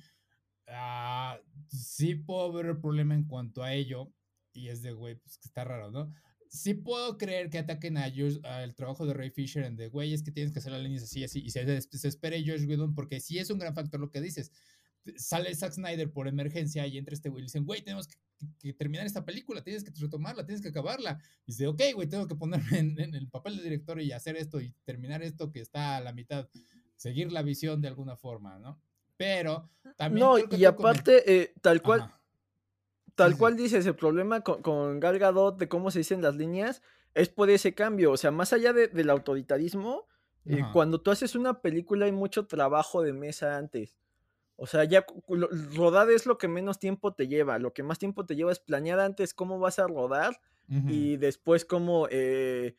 Ah, 0.67 1.39
sí 1.67 2.15
puedo 2.15 2.51
ver 2.51 2.65
el 2.65 2.79
problema 2.79 3.13
en 3.13 3.25
cuanto 3.25 3.63
a 3.63 3.73
ello, 3.73 4.11
y 4.53 4.69
es 4.69 4.81
de, 4.81 4.91
güey, 4.91 5.15
pues 5.15 5.37
que 5.37 5.47
está 5.47 5.63
raro, 5.63 5.91
¿no? 5.91 6.11
Sí 6.49 6.73
puedo 6.73 7.17
creer 7.17 7.49
que 7.49 7.59
ataquen 7.59 7.97
a 7.97 8.05
al 8.43 8.75
trabajo 8.75 9.05
de 9.05 9.13
Ray 9.13 9.29
Fisher 9.29 9.63
en 9.63 9.75
de, 9.75 9.87
güey, 9.87 10.13
es 10.13 10.23
que 10.23 10.31
tienes 10.31 10.51
que 10.51 10.59
hacer 10.59 10.71
las 10.71 10.81
líneas 10.81 11.03
así, 11.03 11.23
así, 11.23 11.39
y 11.39 11.51
se, 11.51 11.81
se 11.81 12.07
espere 12.07 12.43
Josh 12.45 12.65
Whedon, 12.65 12.95
porque 12.95 13.19
sí 13.19 13.37
es 13.37 13.49
un 13.49 13.59
gran 13.59 13.75
factor 13.75 13.99
lo 13.99 14.09
que 14.09 14.19
dices. 14.19 14.51
Sale 15.15 15.55
Zack 15.55 15.73
Snyder 15.73 16.11
por 16.11 16.27
emergencia 16.27 16.85
y 16.85 16.97
entra 16.97 17.13
este 17.13 17.29
güey 17.29 17.43
y 17.43 17.45
dicen, 17.45 17.65
güey, 17.65 17.81
tenemos 17.83 18.07
que, 18.07 18.73
terminar 18.73 19.05
esta 19.05 19.25
película, 19.25 19.63
tienes 19.63 19.83
que 19.83 19.91
retomarla, 19.97 20.45
tienes 20.45 20.61
que 20.61 20.69
acabarla. 20.69 21.19
Y 21.45 21.51
dice, 21.51 21.67
ok, 21.67 21.81
güey, 21.93 22.09
tengo 22.09 22.27
que 22.27 22.35
ponerme 22.35 22.79
en, 22.79 23.15
el 23.15 23.29
papel 23.29 23.57
de 23.57 23.63
director 23.63 24.01
y 24.01 24.11
hacer 24.11 24.35
esto 24.35 24.59
y 24.59 24.73
terminar 24.83 25.21
esto 25.23 25.51
que 25.51 25.61
está 25.61 25.97
a 25.97 26.01
la 26.01 26.13
mitad, 26.13 26.49
seguir 26.95 27.31
la 27.31 27.43
visión 27.43 27.79
de 27.79 27.87
alguna 27.87 28.17
forma, 28.17 28.57
¿no? 28.59 28.81
Pero 29.17 29.69
también... 29.97 30.25
No, 30.25 30.35
y 30.37 30.65
aparte, 30.65 31.41
eh, 31.41 31.53
tal 31.61 31.81
cual, 31.81 32.11
Tal 33.19 33.37
cual 33.37 33.57
dices, 33.57 33.85
el 33.85 33.95
problema 33.95 34.39
con, 34.41 34.61
con, 34.61 34.99
Gal 35.01 35.19
Gadot 35.19 35.57
de 35.57 35.67
cómo 35.67 35.91
se 35.91 35.99
dicen 35.99 36.21
las 36.21 36.35
líneas 36.35 36.81
es 37.13 37.27
por 37.27 37.49
ese 37.49 37.73
cambio. 37.73 38.11
O 38.13 38.17
sea, 38.17 38.31
más 38.31 38.53
allá 38.53 38.71
del 38.71 39.09
autoritarismo, 39.09 40.07
eh, 40.45 40.63
cuando 40.71 41.01
tú 41.01 41.11
haces 41.11 41.35
una 41.35 41.61
película 41.61 42.05
hay 42.05 42.13
mucho 42.13 42.47
trabajo 42.47 43.01
de 43.01 43.11
mesa 43.11 43.57
antes. 43.57 43.97
O 44.55 44.67
sea, 44.67 44.85
ya 44.85 45.05
rodar 45.75 46.09
es 46.09 46.25
lo 46.25 46.37
que 46.37 46.47
menos 46.47 46.79
tiempo 46.79 47.13
te 47.13 47.27
lleva. 47.27 47.59
Lo 47.59 47.73
que 47.73 47.83
más 47.83 47.99
tiempo 47.99 48.25
te 48.25 48.37
lleva 48.37 48.53
es 48.53 48.59
planear 48.59 49.01
antes 49.01 49.33
cómo 49.33 49.59
vas 49.59 49.79
a 49.79 49.87
rodar 49.87 50.39
y 50.87 51.17
después 51.17 51.65
cómo 51.65 52.07
eh, 52.11 52.77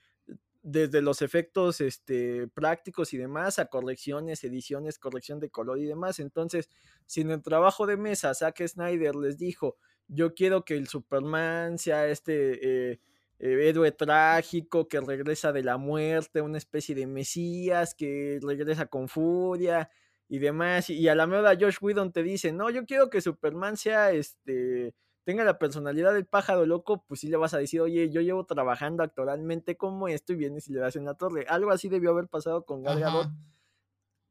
desde 0.63 1.03
los 1.03 1.23
efectos 1.23 1.81
este, 1.81 2.49
prácticos 2.49 3.13
y 3.13 3.19
demás 3.19 3.59
a 3.59 3.67
correcciones, 3.67 4.45
ediciones, 4.45 4.99
corrección 4.99 5.39
de 5.39 5.51
color 5.51 5.79
y 5.79 5.85
demás. 5.85 6.19
Entonces, 6.19 6.71
si 7.05 7.23
en 7.23 7.31
el 7.31 7.43
trabajo 7.43 7.87
de 7.87 7.97
mesa 7.97 8.33
Zack 8.35 8.67
Snyder 8.67 9.17
les 9.17 9.39
dijo, 9.39 9.77
yo 10.11 10.35
quiero 10.35 10.65
que 10.65 10.77
el 10.77 10.89
Superman 10.89 11.79
sea 11.79 12.09
este 12.09 12.93
eh, 12.93 13.01
eh, 13.39 13.69
héroe 13.69 13.93
trágico 13.93 14.89
que 14.89 15.01
regresa 15.01 15.53
de 15.53 15.63
la 15.63 15.79
muerte, 15.79 16.43
una 16.43 16.59
especie 16.59 16.95
de 16.95 17.07
mesías 17.07 17.95
que 17.95 18.39
regresa 18.43 18.87
con 18.87 19.09
furia 19.09 19.89
y 20.29 20.39
demás, 20.39 20.91
y 20.91 21.09
a 21.09 21.15
la 21.15 21.27
mejor 21.27 21.59
Josh 21.61 21.79
Whedon 21.81 22.13
te 22.13 22.23
dice, 22.23 22.53
no, 22.53 22.71
yo 22.71 22.85
quiero 22.87 23.11
que 23.11 23.21
Superman 23.21 23.77
sea 23.77 24.13
este 24.13 24.95
tenga 25.25 25.45
la 25.45 25.59
personalidad 25.59 26.13
del 26.13 26.27
pájaro 26.27 26.67
loco, 26.67 27.05
pues 27.07 27.21
sí 27.21 27.29
le 27.29 27.37
vas 27.37 27.55
a 27.55 27.59
decir, 27.59 27.81
oye, 27.81 28.11
yo 28.11 28.21
llevo 28.21 28.47
trabajando 28.47 29.03
actualmente 29.03 29.77
como 29.77 30.09
esto 30.09 30.33
y 30.33 30.37
vienes 30.37 30.67
y 30.69 30.73
le 30.73 30.81
das 30.81 30.97
una 30.97 31.15
torre. 31.15 31.47
Algo 31.49 31.71
así 31.71 31.89
debió 31.89 32.11
haber 32.11 32.27
pasado 32.27 32.65
con 32.65 32.83
Gal 32.83 32.99
Gadot. 32.99 33.29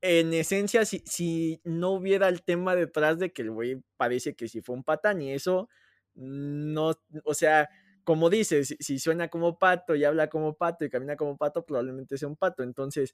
En 0.02 0.34
esencia, 0.34 0.86
si, 0.86 1.04
si 1.06 1.62
no 1.64 1.92
hubiera 1.92 2.30
el 2.30 2.44
tema 2.44 2.76
detrás 2.76 3.20
de 3.20 3.32
que 3.34 3.42
el 3.42 3.52
güey 3.52 3.82
parece 3.98 4.36
que 4.36 4.48
si 4.48 4.62
fue 4.62 4.76
un 4.76 4.84
patán 4.84 5.22
y 5.22 5.34
eso, 5.34 5.70
no, 6.16 6.94
o 7.26 7.34
sea, 7.34 7.70
como 8.10 8.32
dices, 8.32 8.76
si, 8.80 8.98
suena 8.98 9.28
como 9.28 9.60
pato 9.60 9.94
y 9.94 10.04
habla 10.04 10.30
como 10.30 10.56
pato 10.56 10.84
y 10.84 10.90
camina 10.90 11.16
como 11.16 11.38
pato, 11.38 11.64
probablemente 11.64 12.18
sea 12.18 12.28
un 12.28 12.36
pato. 12.36 12.64
Entonces, 12.64 13.14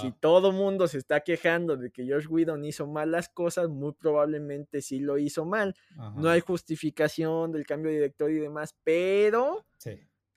si 0.00 0.10
todo 0.10 0.50
mundo 0.50 0.88
se 0.88 0.98
está 0.98 1.20
quejando 1.20 1.76
de 1.76 1.92
que 1.92 2.10
Josh 2.10 2.26
Whedon 2.28 2.64
hizo 2.64 2.88
mal 2.88 3.12
las 3.12 3.28
cosas, 3.28 3.68
muy 3.68 3.92
probablemente 3.92 4.82
sí 4.82 4.98
lo 4.98 5.16
hizo 5.18 5.44
mal. 5.44 5.76
No 6.16 6.28
hay 6.28 6.40
justificación 6.40 7.52
del 7.52 7.66
cambio 7.66 7.92
de 7.92 7.98
director 7.98 8.32
y 8.32 8.40
demás, 8.40 8.74
pero 8.82 9.64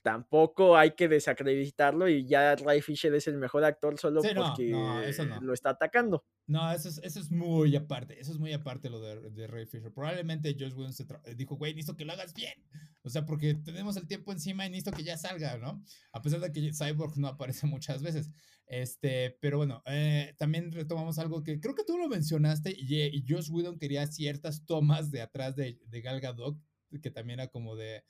tampoco 0.05 0.77
hay 0.77 0.91
que 0.91 1.07
desacreditarlo 1.07 2.07
y 2.07 2.27
ya 2.27 2.55
Ray 2.57 2.79
Fisher 2.79 3.11
es 3.15 3.27
el 3.27 3.39
mejor 3.39 3.63
actor 3.63 3.97
solo 3.97 4.21
porque 4.21 4.69
lo 4.69 5.51
está 5.51 5.71
atacando. 5.71 6.23
No, 6.45 6.71
eso 6.71 6.89
es, 6.89 6.99
eso 6.99 7.19
es 7.19 7.31
muy 7.31 7.75
aparte, 7.75 8.21
eso 8.21 8.31
es 8.31 8.37
muy 8.37 8.53
aparte 8.53 8.91
lo 8.91 8.99
de, 9.01 9.47
Ray 9.47 9.65
Fisher. 9.65 9.91
Probablemente 9.91 10.55
Josh 10.59 10.75
se 10.91 11.07
dijo, 11.35 11.55
güey, 11.55 11.73
necesito 11.73 11.97
que 11.97 12.05
lo 12.05 12.13
hagas 12.13 12.35
bien. 12.35 12.53
O 13.01 13.09
sea, 13.09 13.25
porque 13.25 13.55
tenemos 13.55 13.97
el 13.97 14.07
tiempo 14.07 14.31
encima 14.31 14.67
y 14.67 14.69
necesito 14.69 14.95
que 14.95 15.03
ya 15.03 15.17
salga, 15.17 15.57
¿no? 15.57 15.83
A 16.11 16.21
pesar 16.21 16.39
de 16.39 16.51
que 16.51 16.71
Cyborg 16.71 17.17
no 17.17 17.27
aparece 17.27 17.65
muchas 17.65 18.03
veces. 18.03 18.29
Este, 18.67 19.39
pero 19.41 19.57
bueno, 19.57 19.81
eh, 19.87 20.35
también 20.37 20.71
retomamos 20.71 21.17
algo 21.17 21.41
que 21.41 21.59
creo 21.59 21.73
que 21.73 21.83
tú 21.83 21.97
lo 21.97 22.07
mencionaste 22.07 22.75
y, 22.77 22.95
y 23.05 23.25
Josh 23.27 23.49
Whedon 23.49 23.79
quería 23.79 24.05
ciertas 24.05 24.67
tomas 24.67 25.09
de 25.09 25.21
atrás 25.21 25.55
de, 25.55 25.79
de 25.87 26.01
Gal 26.01 26.21
Gadot, 26.21 26.59
que 27.01 27.09
también 27.09 27.39
era 27.39 27.49
como 27.49 27.75
de 27.75 28.03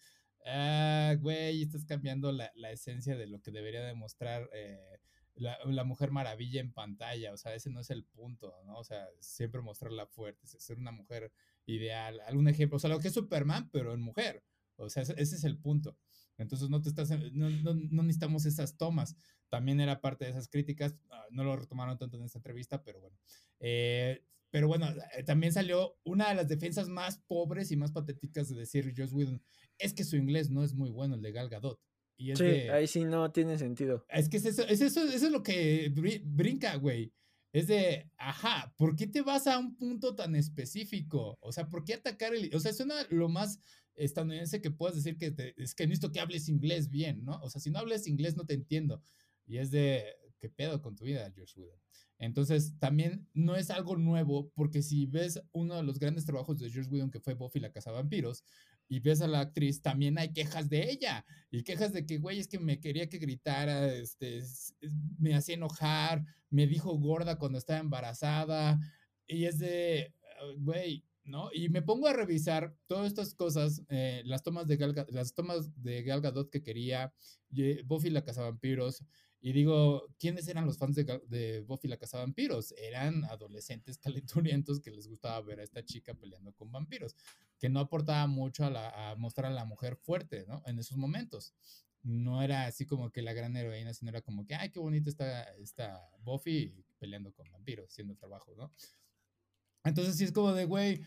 ah, 0.46 1.16
güey, 1.20 1.64
estás 1.64 1.86
cambiando 1.86 2.32
la, 2.32 2.52
la, 2.56 2.72
esencia 2.72 3.16
de 3.16 3.28
lo 3.28 3.41
que 3.41 3.52
debería 3.52 3.84
demostrar 3.84 4.50
eh, 4.54 5.00
la, 5.36 5.58
la, 5.66 5.84
Mujer 5.84 6.12
Maravilla 6.12 6.62
en 6.62 6.72
pantalla. 6.74 7.34
O 7.34 7.38
sea, 7.38 7.54
ese 7.56 7.70
no 7.70 7.80
es 7.80 7.89
el 7.89 8.04
punto, 8.06 8.54
¿no? 8.66 8.78
O 8.78 8.84
sea, 8.84 9.08
siempre 9.20 9.62
mostrarla 9.62 10.06
fuerte, 10.08 10.48
ser 10.48 10.78
una 10.78 10.91
mujer 10.91 11.32
ideal. 11.66 12.22
Algún 12.28 12.48
ejemplo, 12.48 12.78
o 12.78 12.80
sea, 12.80 12.89
lo 12.89 13.00
que 13.00 13.10
es 13.10 13.14
Superman, 13.14 13.70
pero 13.72 13.93
en 13.93 14.02
mujer. 14.02 14.43
O 14.78 14.89
sea, 14.89 15.04
ese, 15.04 15.22
es 15.22 15.43
el 15.43 15.58
punto. 15.58 15.98
Entonces 16.38 16.70
no 16.70 16.82
te 16.82 16.89
estás, 16.89 17.10
no, 17.10 17.50
no, 17.50 17.74
no, 17.74 18.04
necesitamos 18.04 18.46
esas 18.46 18.78
tomas. 18.78 19.16
También 19.50 19.80
era 19.80 20.02
parte 20.02 20.26
de 20.26 20.32
esas 20.32 20.50
críticas. 20.50 20.96
Ah, 21.10 21.26
no 21.32 21.43
lo 21.43 21.56
retomaron 21.56 21.98
tanto 21.98 22.18
en 22.18 22.24
esta 22.24 22.39
entrevista, 22.39 22.84
pero 22.84 23.00
bueno. 23.00 23.18
Eh, 23.60 24.24
pero 24.56 24.70
bueno, 24.70 24.88
eh, 25.18 25.24
también 25.26 25.51
salió 25.51 25.97
una 26.06 26.30
de 26.30 26.36
las 26.36 26.47
defensas 26.47 26.88
más 26.88 27.18
pobres 27.28 27.72
y 27.72 27.76
más 27.76 27.91
patéticas 27.91 28.47
de 28.47 28.56
decir 28.56 28.93
Joss 28.95 29.12
Whedon, 29.12 29.43
es 29.78 29.93
que 29.93 30.06
su 30.06 30.16
inglés 30.16 30.49
no 30.49 30.64
es 30.64 30.74
muy 30.74 30.91
bueno, 30.91 31.16
el 31.16 31.22
de 31.22 31.34
Gal 31.34 31.49
Gadot. 31.49 31.78
Y 32.16 32.34
sí, 32.38 32.45
ahí 32.45 32.88
sí 32.88 33.03
no 33.03 33.34
tiene 33.34 33.58
sentido. 33.58 34.06
Es 34.08 34.30
que 34.30 34.38
es 34.38 34.45
eso, 34.45 34.62
es 34.62 34.80
eso, 34.80 35.03
eso 35.03 35.26
es 35.26 35.32
lo 35.34 35.43
que 35.43 35.91
brinca, 36.24 36.78
güey. 36.78 37.12
Es 37.51 37.68
de, 37.68 38.10
ajá, 38.16 38.74
¿por 38.78 38.95
qué 38.95 39.08
te 39.08 39.22
vas 39.24 39.45
a 39.45 39.60
un 39.60 39.76
punto 39.76 40.16
tan 40.16 40.38
específico? 40.38 41.38
O 41.41 41.51
sea, 41.51 41.68
¿por 41.68 41.84
qué 41.84 41.95
atacar 41.95 42.34
el... 42.34 42.49
O 42.56 42.60
sea, 42.62 42.72
suena 42.72 42.95
lo 43.10 43.28
más 43.28 43.60
estadounidense 43.95 44.62
que 44.62 44.72
puedas 44.72 44.95
decir 44.95 45.18
que 45.18 45.36
es 45.58 45.76
que 45.76 45.86
necesito 45.86 46.14
que 46.14 46.22
hables 46.22 46.47
inglés 46.47 46.89
bien, 46.89 47.26
¿no? 47.26 47.41
O 47.41 47.49
sea, 47.49 47.60
si 47.60 47.72
no 47.72 47.80
hables 47.80 48.08
inglés 48.08 48.38
no 48.38 48.45
te 48.45 48.53
entiendo. 48.53 49.01
Y 49.45 49.58
es 49.58 49.70
de, 49.70 50.16
¿qué 50.39 50.47
pedo 50.47 50.82
con 50.82 50.95
tu 50.95 51.03
vida, 51.03 51.30
George 51.36 51.60
Whedon? 51.60 51.85
Entonces, 52.18 52.78
también 52.80 53.28
no 53.34 53.55
es 53.55 53.70
algo 53.70 53.97
nuevo, 53.97 54.51
porque 54.55 54.82
si 54.82 55.05
ves 55.05 55.41
uno 55.51 55.76
de 55.76 55.84
los 55.84 55.99
grandes 55.99 56.26
trabajos 56.26 56.59
de 56.59 56.70
George 56.70 56.89
Whedon, 56.89 57.11
que 57.11 57.20
fue 57.20 57.34
Buffy 57.34 57.59
la 57.59 57.72
Casa 57.72 57.91
Vampiros, 57.91 58.43
y 58.88 58.99
ves 58.99 59.22
a 59.22 59.28
la 59.28 59.39
actriz, 59.39 59.82
también 59.82 60.18
hay 60.18 60.32
quejas 60.32 60.70
de 60.70 60.89
ella, 60.89 61.26
y 61.51 61.63
quejas 61.63 61.91
de 61.91 62.05
que, 62.05 62.18
güey, 62.18 62.39
es 62.39 62.47
que 62.47 62.59
me 62.59 62.80
quería 62.80 63.09
que 63.09 63.18
gritara, 63.18 63.93
este, 63.93 64.41
me 65.18 65.36
hacía 65.36 65.55
enojar, 65.55 66.24
me 66.49 66.68
dijo 66.68 66.97
gorda 66.97 67.38
cuando 67.38 67.57
estaba 67.57 67.80
embarazada, 67.80 68.80
y 69.28 69.45
es 69.45 69.59
de, 69.59 70.13
güey, 70.59 71.03
¿no? 71.24 71.49
Y 71.51 71.70
me 71.70 71.82
pongo 71.82 72.07
a 72.07 72.13
revisar 72.13 72.76
todas 72.88 73.07
estas 73.07 73.34
cosas, 73.34 73.82
eh, 73.89 74.22
las 74.26 74.43
tomas 74.43 74.68
de 74.68 74.78
Gal, 74.78 75.05
las 75.09 75.34
tomas 75.34 75.72
de 75.82 76.03
Gal 76.03 76.22
Gadot 76.22 76.49
que 76.49 76.61
quería, 76.61 77.13
Buffy 77.86 78.09
la 78.09 78.24
Casa 78.24 78.43
Vampiros, 78.43 79.03
y 79.46 79.54
digo, 79.54 80.08
¿quiénes 80.18 80.48
eran 80.48 80.66
los 80.66 80.80
fans 80.80 80.96
de, 80.96 81.64
Buffy 81.68 81.88
la 81.88 81.98
Casa 81.98 82.18
Vampiros? 82.18 82.74
Eran 82.80 83.26
adolescentes 83.26 84.00
calenturientos 84.00 84.80
que 84.80 84.89
les 84.89 85.08
gustaba 85.08 85.39
ver 85.41 85.60
a 85.60 85.64
esta 85.64 85.86
chica 85.86 86.16
peleando 86.16 86.52
con 86.54 86.72
vampiros, 86.72 87.16
que 87.60 87.70
no 87.70 87.80
aportaba 87.80 88.26
mucho 88.26 88.66
a, 88.66 89.16
mostrar 89.20 89.52
a 89.52 89.54
la 89.54 89.64
mujer 89.64 89.98
fuerte, 89.98 90.46
¿no? 90.48 90.64
En 90.66 90.80
esos 90.80 90.98
momentos. 90.98 91.54
No 92.02 92.41
era 92.41 92.66
así 92.66 92.88
como 92.88 93.12
que 93.12 93.22
la 93.22 93.34
gran 93.34 93.56
heroína, 93.56 93.93
sino 93.93 94.10
era 94.10 94.22
como 94.22 94.48
que, 94.48 94.56
ay, 94.56 94.72
qué 94.72 94.80
bonita 94.80 95.12
está 95.12 95.43
esta 95.58 96.02
Buffy 96.22 96.84
peleando 96.98 97.32
con 97.32 97.48
vampiros, 97.52 97.91
haciendo 97.91 98.16
trabajo, 98.16 98.56
¿no? 98.56 98.74
Entonces 99.84 100.18
sí 100.18 100.24
es 100.24 100.32
como 100.32 100.54
de, 100.54 100.66
güey, 100.66 101.02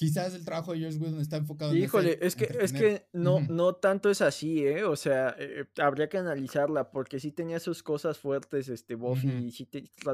quizás 0.00 0.32
el 0.34 0.46
trabajo 0.46 0.72
de 0.72 0.82
Josh 0.82 0.96
Whedon 0.98 1.20
está 1.20 1.36
enfocado 1.36 1.72
en 1.72 1.76
Híjole, 1.76 2.18
es 2.22 2.34
que 2.34 2.48
es 2.58 2.72
que 2.72 3.04
no 3.12 3.40
no 3.50 3.74
tanto 3.74 4.08
es 4.08 4.22
así, 4.22 4.66
¿eh? 4.66 4.82
O 4.82 4.96
sea, 4.96 5.36
eh, 5.38 5.66
habría 5.76 6.08
que 6.08 6.16
analizarla 6.16 6.90
porque 6.90 7.20
sí 7.20 7.32
tenía 7.32 7.60
sus 7.60 7.82
cosas 7.82 8.16
fuertes 8.16 8.70
este 8.70 8.94
Buffy, 8.94 9.28
y 9.28 9.50
sí 9.50 9.68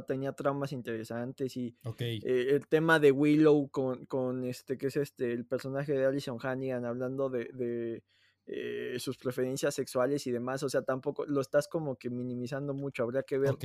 tenía 0.09 0.33
tramas 0.33 0.73
interesantes 0.73 1.57
y 1.57 1.77
eh, 2.01 2.49
el 2.51 2.67
tema 2.67 2.99
de 2.99 3.13
Willow 3.13 3.69
con, 3.71 4.07
con 4.07 4.43
este 4.43 4.77
que 4.77 4.89
es 4.89 4.97
este 4.97 5.33
el 5.33 5.47
personaje 5.47 5.93
de 5.93 6.05
Alison 6.05 6.39
Hannigan 6.43 6.85
hablando 6.85 7.31
de, 7.31 7.45
de 7.55 8.03
eh, 8.49 8.97
sus 9.01 9.19
preferencias 9.19 9.75
sexuales 9.75 10.27
y 10.27 10.31
demás, 10.31 10.63
o 10.63 10.69
sea, 10.69 10.83
tampoco 10.83 11.27
lo 11.27 11.41
estás 11.41 11.67
como 11.67 11.97
que 11.97 12.11
minimizando 12.11 12.75
mucho, 12.75 13.03
habría 13.03 13.25
que 13.25 13.39
ver 13.39 13.57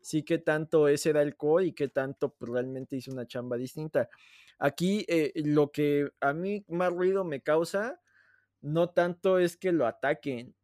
sí 0.00 0.22
que 0.22 0.38
tanto 0.38 0.86
ese 0.86 1.10
era 1.10 1.22
el 1.22 1.36
core 1.36 1.66
y 1.66 1.72
qué 1.72 1.88
tanto 1.88 2.34
pues, 2.34 2.52
realmente 2.52 2.94
hizo 2.96 3.10
una 3.10 3.26
chamba 3.26 3.56
distinta. 3.56 4.08
Aquí 4.60 5.04
eh, 5.08 5.32
lo 5.34 5.72
que 5.72 6.10
a 6.20 6.32
mí 6.32 6.64
más 6.68 6.92
ruido 6.92 7.24
me 7.24 7.40
causa, 7.40 8.00
no 8.60 8.90
tanto 8.90 9.40
es 9.40 9.56
que 9.56 9.72
lo 9.72 9.86
ataquen, 9.86 10.54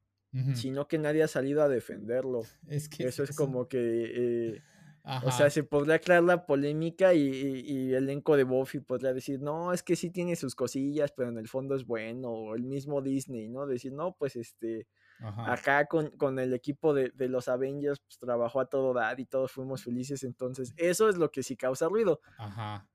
sino 0.55 0.89
que 0.89 0.99
nadie 0.99 1.23
ha 1.23 1.29
salido 1.29 1.63
a 1.63 1.69
defenderlo. 1.69 2.43
Es 2.67 2.89
que 2.89 3.05
eso 3.05 3.23
es, 3.23 3.37
como 3.37 3.69
que... 3.69 4.57
Eh, 4.57 4.63
o 5.05 5.31
sea, 5.31 5.51
se 5.51 5.63
podría 5.65 6.01
crear 6.01 6.23
la 6.23 6.47
polémica 6.47 7.13
y, 7.15 7.93
el 7.93 8.05
elenco 8.05 8.37
de 8.37 8.45
Buffy 8.45 8.81
podría 8.81 9.13
decir, 9.13 9.41
no, 9.41 9.73
es 9.73 9.83
que 9.83 9.97
sí 9.97 10.11
tiene 10.11 10.35
sus 10.37 10.55
cosillas, 10.55 11.13
pero 11.13 11.29
en 11.29 11.39
el 11.39 11.49
fondo 11.49 11.75
es 11.75 11.85
bueno, 11.85 12.31
o 12.31 12.55
el 12.55 12.63
mismo 12.63 13.03
Disney, 13.03 13.49
¿no? 13.49 13.67
Decir, 13.67 13.93
no, 13.93 14.17
pues 14.17 14.37
este, 14.37 14.87
acá 15.21 15.87
con, 15.87 16.11
con, 16.17 16.39
el 16.39 16.55
equipo 16.55 16.95
de, 16.95 17.11
de, 17.11 17.29
los 17.29 17.49
Avengers, 17.49 18.01
pues 18.01 18.19
trabajó 18.19 18.61
a 18.61 18.67
todo 18.67 18.95
dar 18.95 19.21
y 19.21 19.27
todos 19.27 19.53
fuimos 19.53 19.83
felices, 19.85 20.25
entonces 20.25 20.73
eso 20.77 21.09
es 21.09 21.17
lo 21.17 21.31
que 21.31 21.43
sí 21.43 21.57
causa 21.57 21.89
ruido. 21.89 22.21
Ajá. 22.39 22.89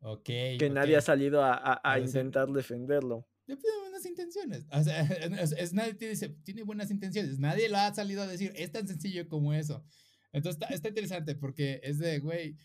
Ok. 0.00 0.24
Que 0.24 0.70
nadie 0.72 0.96
ha 0.96 1.00
salido 1.00 1.42
a, 1.42 1.80
a, 1.82 1.98
intentar 1.98 2.48
defenderlo. 2.48 3.26
Tiene 3.46 3.78
buenas 3.80 4.04
intenciones. 4.06 4.66
O 4.70 4.82
sea, 4.82 5.00
es, 5.58 5.72
nadie 5.72 5.94
dice, 5.94 6.28
tiene 6.44 6.62
buenas 6.62 6.90
intenciones. 6.90 7.38
Nadie 7.38 7.68
lo 7.68 7.78
ha 7.78 7.92
salido 7.92 8.22
a 8.22 8.26
decir, 8.26 8.52
es 8.54 8.70
tan 8.70 8.86
sencillo 8.86 9.28
como 9.28 9.54
eso. 9.54 9.84
Entonces 10.32 10.60
está, 10.60 10.74
está 10.74 10.88
interesante 10.88 11.34
porque 11.34 11.80
es 11.82 11.98
de, 11.98 12.18
güey, 12.18 12.56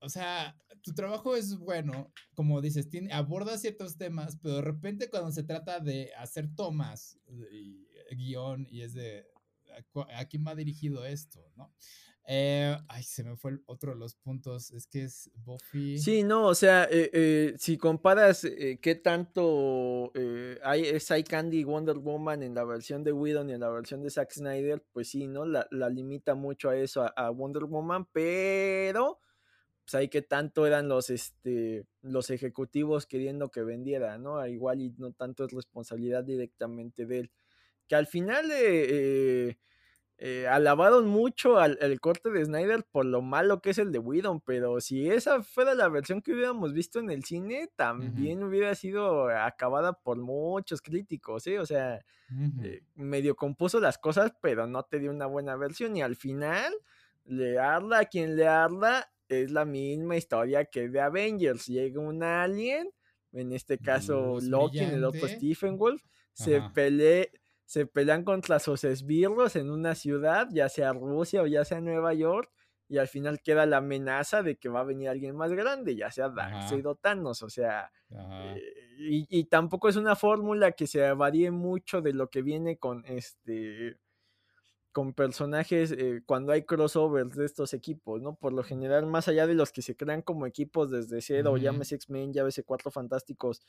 o 0.00 0.08
sea, 0.08 0.56
tu 0.82 0.94
trabajo 0.94 1.36
es 1.36 1.56
bueno, 1.58 2.12
como 2.34 2.60
dices, 2.60 2.88
tiene, 2.88 3.12
aborda 3.12 3.58
ciertos 3.58 3.96
temas, 3.96 4.38
pero 4.40 4.56
de 4.56 4.62
repente 4.62 5.10
cuando 5.10 5.32
se 5.32 5.42
trata 5.42 5.80
de 5.80 6.12
hacer 6.16 6.54
tomas 6.54 7.18
y 7.50 7.88
guion 8.14 8.66
y 8.70 8.82
es 8.82 8.94
de, 8.94 9.26
¿a, 10.14 10.24
quién 10.26 10.44
va 10.46 10.54
dirigido 10.54 11.04
esto? 11.04 11.44
¿no? 11.56 11.74
Eh, 12.30 12.76
ay, 12.88 13.02
se 13.04 13.24
me 13.24 13.36
fue 13.38 13.58
otro 13.64 13.92
de 13.92 13.98
los 13.98 14.14
puntos. 14.14 14.70
Es 14.72 14.86
que 14.86 15.04
es 15.04 15.30
Buffy. 15.34 15.98
Sí, 15.98 16.22
no, 16.22 16.48
o 16.48 16.54
sea, 16.54 16.84
eh, 16.84 17.08
eh, 17.14 17.54
si 17.56 17.78
comparas 17.78 18.46
qué 18.82 18.94
tanto 18.96 20.12
hay, 20.62 20.82
es 20.82 21.10
Hay 21.10 21.24
Candy 21.24 21.64
Wonder 21.64 21.96
Woman 21.96 22.42
en 22.42 22.54
la 22.54 22.64
versión 22.64 23.02
de 23.02 23.12
Whedon 23.12 23.48
y 23.48 23.54
en 23.54 23.60
la 23.60 23.70
versión 23.70 24.02
de 24.02 24.10
Zack 24.10 24.30
Snyder, 24.32 24.84
pues 24.92 25.08
sí, 25.08 25.26
¿no? 25.26 25.46
La, 25.46 25.66
limita 25.88 26.34
mucho 26.34 26.68
a 26.68 26.76
eso, 26.76 27.10
a, 27.16 27.30
Wonder 27.30 27.64
Woman, 27.64 28.06
pero 28.12 29.20
pues 29.84 29.94
ahí 29.94 30.08
que 30.08 30.20
tanto 30.20 30.66
eran 30.66 30.86
los, 30.86 31.08
este, 31.08 31.86
los 32.02 32.28
ejecutivos 32.28 33.06
queriendo 33.06 33.50
que 33.50 33.62
vendiera, 33.62 34.18
¿no? 34.18 34.46
Igual 34.46 34.82
y 34.82 34.90
no 34.98 35.12
tanto 35.12 35.46
es 35.46 35.52
responsabilidad 35.52 36.24
directamente 36.24 37.06
de 37.06 37.20
él. 37.20 37.30
Que 37.88 37.94
al 37.94 38.06
final, 38.06 38.50
eh, 38.52 39.56
eh, 40.20 40.48
alabaron 40.48 41.06
mucho 41.06 41.58
al, 41.58 41.78
el 41.80 42.00
corte 42.00 42.30
de 42.30 42.44
Snyder 42.44 42.84
por 42.90 43.06
lo 43.06 43.22
malo 43.22 43.62
que 43.62 43.70
es 43.70 43.78
el 43.78 43.92
de 43.92 44.00
Whedon, 44.00 44.40
pero 44.40 44.80
si 44.80 45.08
esa 45.08 45.44
fuera 45.44 45.74
la 45.76 45.88
versión 45.88 46.22
que 46.22 46.32
hubiéramos 46.32 46.72
visto 46.72 46.98
en 46.98 47.10
el 47.10 47.22
cine, 47.22 47.70
también 47.76 48.42
hubiera 48.42 48.74
sido 48.74 49.28
acabada 49.28 49.92
por 49.92 50.18
muchos 50.18 50.82
críticos, 50.82 51.46
¿eh? 51.46 51.60
O 51.60 51.66
sea, 51.66 52.04
eh, 52.62 52.82
medio 52.96 53.36
compuso 53.36 53.78
las 53.78 53.96
cosas, 53.96 54.32
pero 54.42 54.66
no 54.66 54.82
te 54.82 54.98
dio 54.98 55.12
una 55.12 55.26
buena 55.26 55.54
versión 55.54 55.96
y 55.96 56.02
al 56.02 56.16
final, 56.16 56.74
le 57.24 57.60
a 57.60 57.80
quien 58.10 58.34
le 58.34 58.48
arda, 58.48 59.12
es 59.28 59.52
la 59.52 59.64
misma 59.64 60.16
historia 60.16 60.64
que 60.64 60.88
de 60.88 61.00
Avengers. 61.00 61.66
Llega 61.66 62.00
un 62.00 62.24
alien, 62.24 62.90
en 63.32 63.52
este 63.52 63.78
caso 63.78 64.38
Loki, 64.40 64.80
en 64.80 64.94
el 64.94 65.04
otro 65.04 65.28
Stephen 65.28 65.78
Wolf, 65.78 66.02
se 66.32 66.60
pelea 66.74 67.26
se 67.68 67.84
pelean 67.84 68.24
contra 68.24 68.58
sus 68.60 68.82
esbirros 68.84 69.54
en 69.54 69.70
una 69.70 69.94
ciudad, 69.94 70.48
ya 70.50 70.70
sea 70.70 70.94
Rusia 70.94 71.42
o 71.42 71.46
ya 71.46 71.66
sea 71.66 71.82
Nueva 71.82 72.14
York, 72.14 72.50
y 72.88 72.96
al 72.96 73.08
final 73.08 73.42
queda 73.42 73.66
la 73.66 73.76
amenaza 73.76 74.42
de 74.42 74.56
que 74.56 74.70
va 74.70 74.80
a 74.80 74.84
venir 74.84 75.10
alguien 75.10 75.36
más 75.36 75.52
grande, 75.52 75.94
ya 75.94 76.10
sea 76.10 76.30
Darkseid 76.30 76.88
o 76.88 76.94
Thanos, 76.94 77.42
o 77.42 77.50
sea, 77.50 77.92
eh, 78.08 78.62
y, 78.96 79.26
y, 79.28 79.44
tampoco 79.44 79.90
es 79.90 79.96
una 79.96 80.16
fórmula 80.16 80.72
que 80.72 80.86
se 80.86 81.12
varíe 81.12 81.50
mucho 81.50 82.00
de 82.00 82.14
lo 82.14 82.30
que 82.30 82.40
viene 82.40 82.78
con 82.78 83.04
este 83.04 83.98
con 84.98 85.14
personajes 85.14 85.92
eh, 85.92 86.22
cuando 86.26 86.50
hay 86.50 86.62
crossovers 86.62 87.36
de 87.36 87.44
estos 87.44 87.72
equipos, 87.72 88.20
¿no? 88.20 88.34
Por 88.34 88.52
lo 88.52 88.64
general, 88.64 89.06
más 89.06 89.28
allá 89.28 89.46
de 89.46 89.54
los 89.54 89.70
que 89.70 89.80
se 89.80 89.94
crean 89.94 90.22
como 90.22 90.44
equipos 90.44 90.90
desde 90.90 91.20
cero, 91.20 91.56
llámese 91.56 91.94
X-Men, 91.94 92.32
llámese 92.32 92.64
Cuatro 92.64 92.90
Fantásticos, 92.90 93.62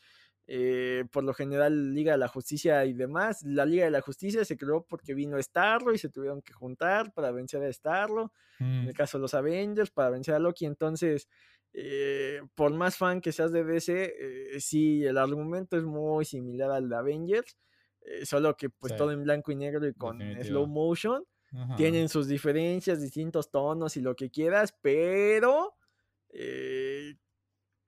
eh, 0.48 1.06
por 1.12 1.24
lo 1.24 1.36
general 1.36 1.94
Liga 1.94 2.14
de 2.14 2.18
la 2.18 2.30
Justicia 2.30 2.84
y 2.86 2.94
demás, 2.94 3.44
la 3.44 3.64
Liga 3.68 3.86
de 3.86 3.92
la 3.92 4.02
Justicia 4.02 4.44
se 4.44 4.58
creó 4.58 4.84
porque 4.90 5.14
vino 5.14 5.40
Starro 5.40 5.94
y 5.94 6.00
se 6.00 6.10
tuvieron 6.10 6.42
que 6.42 6.52
juntar 6.52 7.14
para 7.14 7.30
vencer 7.30 7.62
a 7.62 7.72
Starro, 7.72 8.34
en 8.60 8.88
el 8.88 8.90
mm. 8.90 8.94
caso 8.94 9.20
de 9.20 9.22
los 9.22 9.36
Avengers, 9.36 9.92
para 9.92 10.10
vencer 10.10 10.34
a 10.34 10.40
Loki, 10.40 10.66
entonces... 10.66 11.30
Eh, 11.72 12.42
por 12.56 12.74
más 12.74 12.98
fan 12.98 13.22
que 13.22 13.32
seas 13.32 13.52
de 13.52 13.64
DC, 13.64 14.58
sí, 14.60 15.06
el 15.06 15.20
argumento 15.20 15.78
es 15.78 15.84
muy 15.84 16.26
similar 16.26 16.72
al 16.72 16.90
de 16.90 16.96
Avengers, 16.96 17.56
eh, 18.10 18.26
solo 18.26 18.58
que 18.58 18.70
pues 18.72 18.96
todo 18.98 19.12
en 19.12 19.24
blanco 19.24 19.52
y 19.52 19.56
negro 19.56 19.88
y 19.88 19.94
con 19.94 20.20
slow 20.44 20.66
motion. 20.66 21.24
Tienen 21.78 22.10
sus 22.10 22.28
diferencias, 22.28 23.02
distintos 23.02 23.50
tonos 23.50 23.98
y 23.98 24.02
lo 24.02 24.16
que 24.16 24.30
quieras, 24.30 24.76
pero 24.84 25.76
eh, 26.30 27.16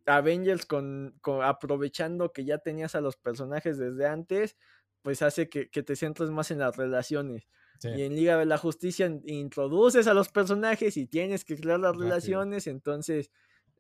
Avengers 0.08 0.66
con, 0.66 1.14
aprovechando 1.44 2.34
que 2.34 2.44
ya 2.44 2.58
tenías 2.58 2.96
a 2.96 3.02
los 3.02 3.18
personajes 3.18 3.78
desde 3.78 4.08
antes, 4.08 4.58
pues 5.04 5.22
hace 5.22 5.48
que, 5.48 5.68
te 5.68 5.96
centres 5.96 6.32
más 6.32 6.50
en 6.50 6.58
las 6.60 6.76
relaciones. 6.76 7.48
Y 7.84 8.04
en 8.04 8.16
Liga 8.16 8.38
de 8.38 8.46
la 8.46 8.58
Justicia 8.58 9.12
introduces 9.26 10.08
a 10.08 10.16
los 10.16 10.30
personajes 10.30 10.98
y 10.98 11.06
tienes 11.06 11.46
que 11.46 11.56
crear 11.56 11.80
las 11.80 11.96
relaciones, 11.96 12.66
entonces 12.66 13.32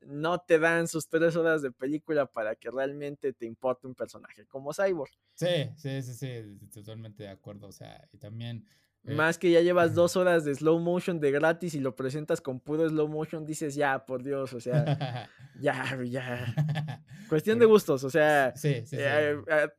no 0.05 0.39
te 0.39 0.59
dan 0.59 0.87
sus 0.87 1.07
tres 1.07 1.35
horas 1.35 1.61
de 1.61 1.71
película 1.71 2.25
para 2.25 2.55
que 2.55 2.69
realmente 2.69 3.33
te 3.33 3.45
importe 3.45 3.87
un 3.87 3.95
personaje 3.95 4.45
como 4.45 4.73
Cyborg. 4.73 5.11
Sí, 5.33 5.69
sí, 5.77 6.01
sí, 6.01 6.13
sí, 6.13 6.67
totalmente 6.73 7.23
de 7.23 7.29
acuerdo. 7.29 7.67
O 7.67 7.71
sea, 7.71 8.07
y 8.11 8.17
también. 8.17 8.65
Eh, 9.03 9.15
Más 9.15 9.37
que 9.39 9.49
ya 9.49 9.61
llevas 9.61 9.95
dos 9.95 10.15
horas 10.15 10.45
de 10.45 10.53
slow 10.53 10.79
motion 10.79 11.19
de 11.19 11.31
gratis 11.31 11.73
y 11.73 11.79
lo 11.79 11.95
presentas 11.95 12.39
con 12.39 12.59
puro 12.59 12.87
slow 12.87 13.07
motion, 13.07 13.45
dices 13.45 13.73
ya, 13.73 14.05
por 14.05 14.23
Dios, 14.23 14.53
o 14.53 14.59
sea, 14.59 15.27
ya, 15.59 15.97
ya. 16.03 16.53
Cuestión 17.29 17.57
de 17.57 17.65
gustos, 17.65 18.03
o 18.03 18.09
sea, 18.11 18.55
sí, 18.55 18.85
sí, 18.85 18.97
eh, 18.99 19.41
eh, 19.47 19.69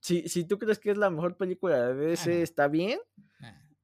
si, 0.00 0.28
si, 0.28 0.44
tú 0.44 0.58
crees 0.58 0.80
que 0.80 0.90
es 0.90 0.98
la 0.98 1.10
mejor 1.10 1.36
película 1.36 1.92
de 1.92 2.14
ese, 2.14 2.42
está 2.42 2.66
bien 2.66 2.98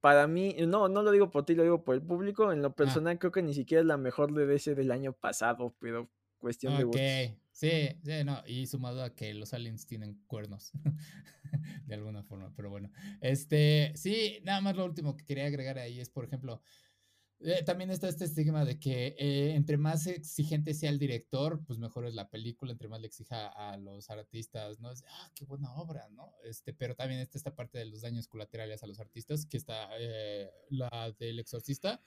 para 0.01 0.26
mí, 0.26 0.55
no, 0.66 0.88
no 0.88 1.03
lo 1.03 1.11
digo 1.11 1.30
por 1.30 1.44
ti, 1.44 1.55
lo 1.55 1.62
digo 1.62 1.82
por 1.82 1.94
el 1.94 2.03
público. 2.03 2.53
En 2.53 2.62
lo 2.62 2.68
ah. 2.68 2.74
personal, 2.74 3.18
creo 3.18 3.32
que 3.32 3.42
ni 3.42 3.55
siquiera 3.55 3.80
es 3.80 3.86
la 3.86 3.96
mejor 3.96 4.32
de 4.32 4.46
DC 4.46 4.74
del 4.74 4.90
año 4.90 5.12
pasado, 5.12 5.74
pero 5.80 6.11
cuestión 6.38 6.76
de 6.76 6.84
gustos. 6.84 7.03
Sí, 7.51 7.88
sí, 8.05 8.24
no, 8.24 8.40
y 8.46 8.66
sumado 8.68 9.03
a 9.03 9.14
que 9.14 9.34
los 9.34 9.53
aliens 9.53 9.84
tienen 9.84 10.22
cuernos 10.28 10.70
de 11.86 11.94
alguna 11.94 12.22
forma, 12.22 12.53
pero 12.55 12.70
bueno. 12.70 12.92
Este, 13.20 13.92
sí, 13.96 14.38
nada 14.44 14.61
más 14.61 14.76
lo 14.76 14.84
último 14.84 15.16
que 15.16 15.24
quería 15.24 15.46
agregar 15.46 15.78
ahí 15.78 15.99
es, 15.99 16.09
por 16.09 16.24
ejemplo, 16.24 16.62
eh, 17.41 17.62
también 17.64 17.91
está 17.91 18.09
este 18.09 18.24
estigma 18.24 18.64
de 18.64 18.80
que 18.80 19.14
eh, 19.18 19.55
entre 19.55 19.76
más 19.76 20.07
exigente 20.07 20.74
sea 20.74 20.91
el 20.91 20.99
director, 20.99 21.62
pues 21.64 21.78
mejor 21.78 22.07
es 22.07 22.14
la 22.14 22.28
película, 22.28 22.72
entre 22.72 22.89
más 22.89 23.01
le 23.01 23.07
exija 23.07 23.49
a 23.49 23.76
los 23.76 24.11
artistas, 24.11 24.80
¿no? 24.80 24.91
Es, 24.91 25.05
ah, 25.09 25.30
qué 25.34 25.45
buena 25.45 25.72
obra, 25.74 26.09
¿no? 26.11 26.34
Este, 26.45 26.72
pero 26.72 26.97
también 26.97 27.20
está 27.20 27.39
esta 27.39 27.55
parte 27.55 27.78
de 27.78 27.86
los 27.86 28.03
daños 28.03 28.26
colaterales 28.26 28.82
a 28.82 28.89
los 28.89 28.99
artistas, 28.99 29.47
que 29.47 29.57
está 29.57 29.89
eh, 29.99 30.51
la 30.70 31.14
del 31.18 31.39
exorcista, 31.39 32.03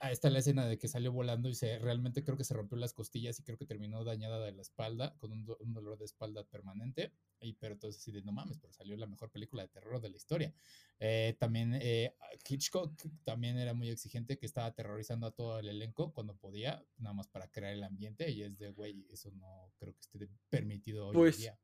Ahí 0.00 0.12
está 0.12 0.30
la 0.30 0.38
escena 0.38 0.66
de 0.66 0.78
que 0.78 0.88
salió 0.88 1.12
volando 1.12 1.48
y 1.48 1.54
se 1.54 1.78
realmente 1.78 2.22
creo 2.22 2.36
que 2.36 2.44
se 2.44 2.54
rompió 2.54 2.78
las 2.78 2.94
costillas 2.94 3.38
y 3.38 3.42
creo 3.42 3.58
que 3.58 3.66
terminó 3.66 4.04
dañada 4.04 4.44
de 4.44 4.52
la 4.52 4.62
espalda, 4.62 5.16
con 5.18 5.32
un, 5.32 5.74
dolor 5.74 5.98
de 5.98 6.04
espalda 6.04 6.44
permanente. 6.44 7.12
Y, 7.40 7.54
pero 7.54 7.74
entonces 7.74 8.00
así 8.00 8.12
de 8.12 8.22
no 8.22 8.32
mames, 8.32 8.58
pero 8.58 8.72
salió 8.72 8.96
la 8.96 9.06
mejor 9.06 9.30
película 9.30 9.62
de 9.62 9.68
terror 9.68 10.00
de 10.00 10.08
la 10.08 10.16
historia. 10.16 10.54
Eh, 11.00 11.36
también 11.38 11.74
eh, 11.74 12.14
Hitchcock 12.48 12.94
también 13.24 13.58
era 13.58 13.74
muy 13.74 13.90
exigente, 13.90 14.38
que 14.38 14.46
estaba 14.46 14.68
aterrorizando 14.68 15.26
a 15.26 15.32
todo 15.32 15.58
el 15.58 15.68
elenco 15.68 16.12
cuando 16.12 16.36
podía, 16.36 16.84
nada 16.96 17.14
más 17.14 17.28
para 17.28 17.48
crear 17.50 17.72
el 17.72 17.82
ambiente. 17.82 18.30
Y 18.30 18.42
es 18.42 18.58
de, 18.58 18.70
güey, 18.70 19.06
eso 19.10 19.30
no 19.32 19.72
creo 19.78 19.92
que 19.94 20.00
esté 20.00 20.28
permitido 20.48 21.08
hoy 21.08 21.14
en 21.14 21.20
pues 21.20 21.38
día. 21.38 21.58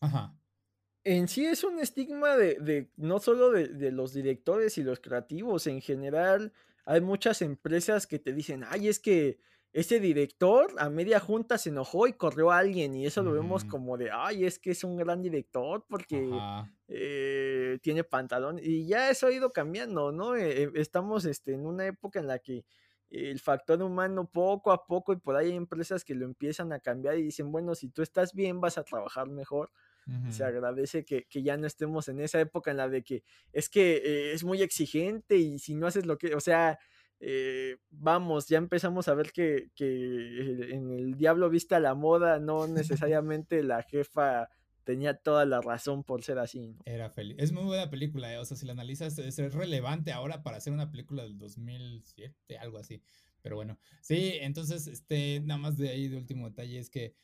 Ajá 0.00 0.36
en 1.04 1.26
sí 1.26 1.44
es 1.44 1.64
un 1.64 1.80
estigma 1.80 2.36
de, 2.36 2.60
de 2.60 2.90
no 2.96 3.18
solo 3.18 3.50
de, 3.50 3.66
de, 3.66 3.90
los 3.90 4.12
directores 4.12 4.78
y 4.78 4.84
los 4.84 5.00
creativos, 5.00 5.66
en 5.66 5.80
general 5.80 6.52
hay 6.84 7.00
muchas 7.00 7.42
empresas 7.42 8.06
que 8.06 8.18
te 8.18 8.32
dicen, 8.32 8.64
ay, 8.68 8.88
es 8.88 8.98
que 8.98 9.38
ese 9.72 10.00
director 10.00 10.70
a 10.78 10.90
media 10.90 11.18
junta 11.18 11.56
se 11.56 11.70
enojó 11.70 12.06
y 12.06 12.12
corrió 12.12 12.50
a 12.50 12.58
alguien 12.58 12.94
y 12.94 13.06
eso 13.06 13.22
lo 13.22 13.32
vemos 13.32 13.64
como 13.64 13.96
de, 13.96 14.10
ay, 14.12 14.44
es 14.44 14.58
que 14.58 14.72
es 14.72 14.84
un 14.84 14.96
gran 14.96 15.22
director 15.22 15.86
porque 15.88 16.28
eh, 16.88 17.78
tiene 17.82 18.04
pantalón 18.04 18.58
y 18.62 18.86
ya 18.86 19.08
eso 19.08 19.28
ha 19.28 19.32
ido 19.32 19.50
cambiando, 19.50 20.12
¿no? 20.12 20.36
Eh, 20.36 20.70
estamos 20.74 21.24
este, 21.24 21.54
en 21.54 21.64
una 21.64 21.86
época 21.86 22.20
en 22.20 22.26
la 22.26 22.38
que 22.38 22.66
el 23.08 23.40
factor 23.40 23.82
humano 23.82 24.28
poco 24.30 24.72
a 24.72 24.86
poco 24.86 25.12
y 25.12 25.16
por 25.16 25.36
ahí 25.36 25.50
hay 25.50 25.56
empresas 25.56 26.04
que 26.04 26.14
lo 26.14 26.26
empiezan 26.26 26.72
a 26.72 26.80
cambiar 26.80 27.16
y 27.16 27.22
dicen, 27.22 27.50
bueno, 27.50 27.74
si 27.74 27.88
tú 27.88 28.02
estás 28.02 28.34
bien 28.34 28.60
vas 28.60 28.76
a 28.76 28.84
trabajar 28.84 29.28
mejor 29.28 29.70
se 30.30 30.44
agradece 30.44 31.04
que, 31.04 31.26
ya 31.42 31.56
no 31.56 31.66
estemos 31.66 32.08
en 32.08 32.20
esa 32.20 32.40
época 32.40 32.70
en 32.70 32.76
la 32.76 32.88
de 32.88 33.02
que 33.02 33.22
es 33.52 33.68
que 33.68 33.96
eh, 33.96 34.32
es 34.32 34.44
muy 34.44 34.62
exigente 34.62 35.36
y 35.36 35.58
si 35.58 35.74
no 35.74 35.86
haces 35.86 36.06
lo 36.06 36.18
que, 36.18 36.34
o 36.34 36.40
sea, 36.40 36.78
eh, 37.24 37.76
vamos, 37.90 38.48
ya 38.48 38.58
empezamos 38.58 39.06
a 39.06 39.14
ver 39.14 39.30
que, 39.30 39.68
en 39.78 40.90
el 40.90 41.14
Diablo 41.14 41.48
Vista 41.50 41.78
la 41.78 41.94
moda, 41.94 42.40
no 42.40 42.66
necesariamente 43.06 43.62
la 43.62 43.82
jefa 43.82 44.48
tenía 44.82 45.14
toda 45.14 45.46
la 45.46 45.60
razón 45.60 46.02
por 46.02 46.24
ser 46.24 46.40
así. 46.40 46.76
Era 46.84 47.08
feliz. 47.10 47.36
Es 47.38 47.52
muy 47.52 47.62
buena 47.62 47.88
película, 47.88 48.32
eh, 48.32 48.38
o 48.38 48.44
sea, 48.44 48.56
si 48.56 48.66
la 48.66 48.72
analizas, 48.72 49.16
es, 49.18 49.36
relevante 49.54 50.10
ahora 50.10 50.42
para 50.42 50.56
hacer 50.56 50.72
una 50.72 50.90
película 50.90 51.22
del 51.22 51.38
2007, 51.38 52.58
algo 52.58 52.78
así. 52.78 53.00
Pero 53.40 53.54
bueno, 53.54 53.78
sí, 54.00 54.38
entonces, 54.40 54.88
este, 54.88 55.40
nada 55.40 55.58
más 55.58 55.76
de 55.76 55.90
ahí 55.90 56.08
de 56.08 56.16
último 56.16 56.48
detalle 56.48 56.78
es 56.78 56.90
que 56.90 57.14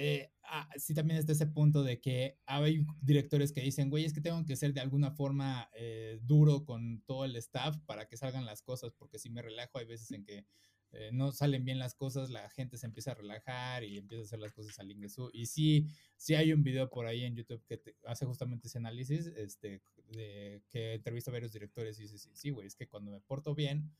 eh, 0.00 0.30
ah, 0.44 0.68
sí 0.76 0.94
también 0.94 1.18
está 1.18 1.32
ese 1.32 1.46
punto 1.46 1.82
de 1.82 2.00
que 2.00 2.38
hay 2.46 2.86
directores 3.00 3.52
que 3.52 3.60
dicen, 3.60 3.90
güey, 3.90 4.04
es 4.04 4.12
que 4.12 4.20
tengo 4.20 4.44
que 4.44 4.56
ser 4.56 4.72
de 4.72 4.80
alguna 4.80 5.10
forma 5.10 5.68
eh, 5.74 6.20
duro 6.22 6.64
con 6.64 7.02
todo 7.02 7.24
el 7.24 7.34
staff 7.36 7.76
para 7.86 8.06
que 8.06 8.16
salgan 8.16 8.46
las 8.46 8.62
cosas, 8.62 8.92
porque 8.92 9.18
si 9.18 9.28
me 9.28 9.42
relajo 9.42 9.78
hay 9.78 9.86
veces 9.86 10.12
en 10.12 10.24
que 10.24 10.46
eh, 10.92 11.10
no 11.12 11.32
salen 11.32 11.64
bien 11.64 11.78
las 11.78 11.94
cosas, 11.94 12.30
la 12.30 12.48
gente 12.50 12.78
se 12.78 12.86
empieza 12.86 13.10
a 13.10 13.14
relajar 13.14 13.84
y 13.84 13.98
empieza 13.98 14.22
a 14.22 14.24
hacer 14.24 14.38
las 14.38 14.52
cosas 14.52 14.78
al 14.78 14.90
ingreso. 14.90 15.30
Y 15.32 15.46
sí, 15.46 15.86
sí 16.16 16.34
hay 16.34 16.52
un 16.52 16.62
video 16.62 16.88
por 16.88 17.06
ahí 17.06 17.24
en 17.24 17.34
YouTube 17.34 17.64
que 17.66 17.80
hace 18.06 18.24
justamente 18.24 18.68
ese 18.68 18.78
análisis, 18.78 19.26
este, 19.26 19.82
de, 20.12 20.62
que 20.70 20.94
entrevista 20.94 21.30
a 21.30 21.32
varios 21.32 21.52
directores 21.52 21.98
y 21.98 22.02
dice, 22.02 22.18
sí, 22.18 22.30
sí, 22.34 22.50
güey, 22.50 22.66
es 22.66 22.74
que 22.74 22.88
cuando 22.88 23.10
me 23.10 23.20
porto 23.20 23.54
bien, 23.54 23.90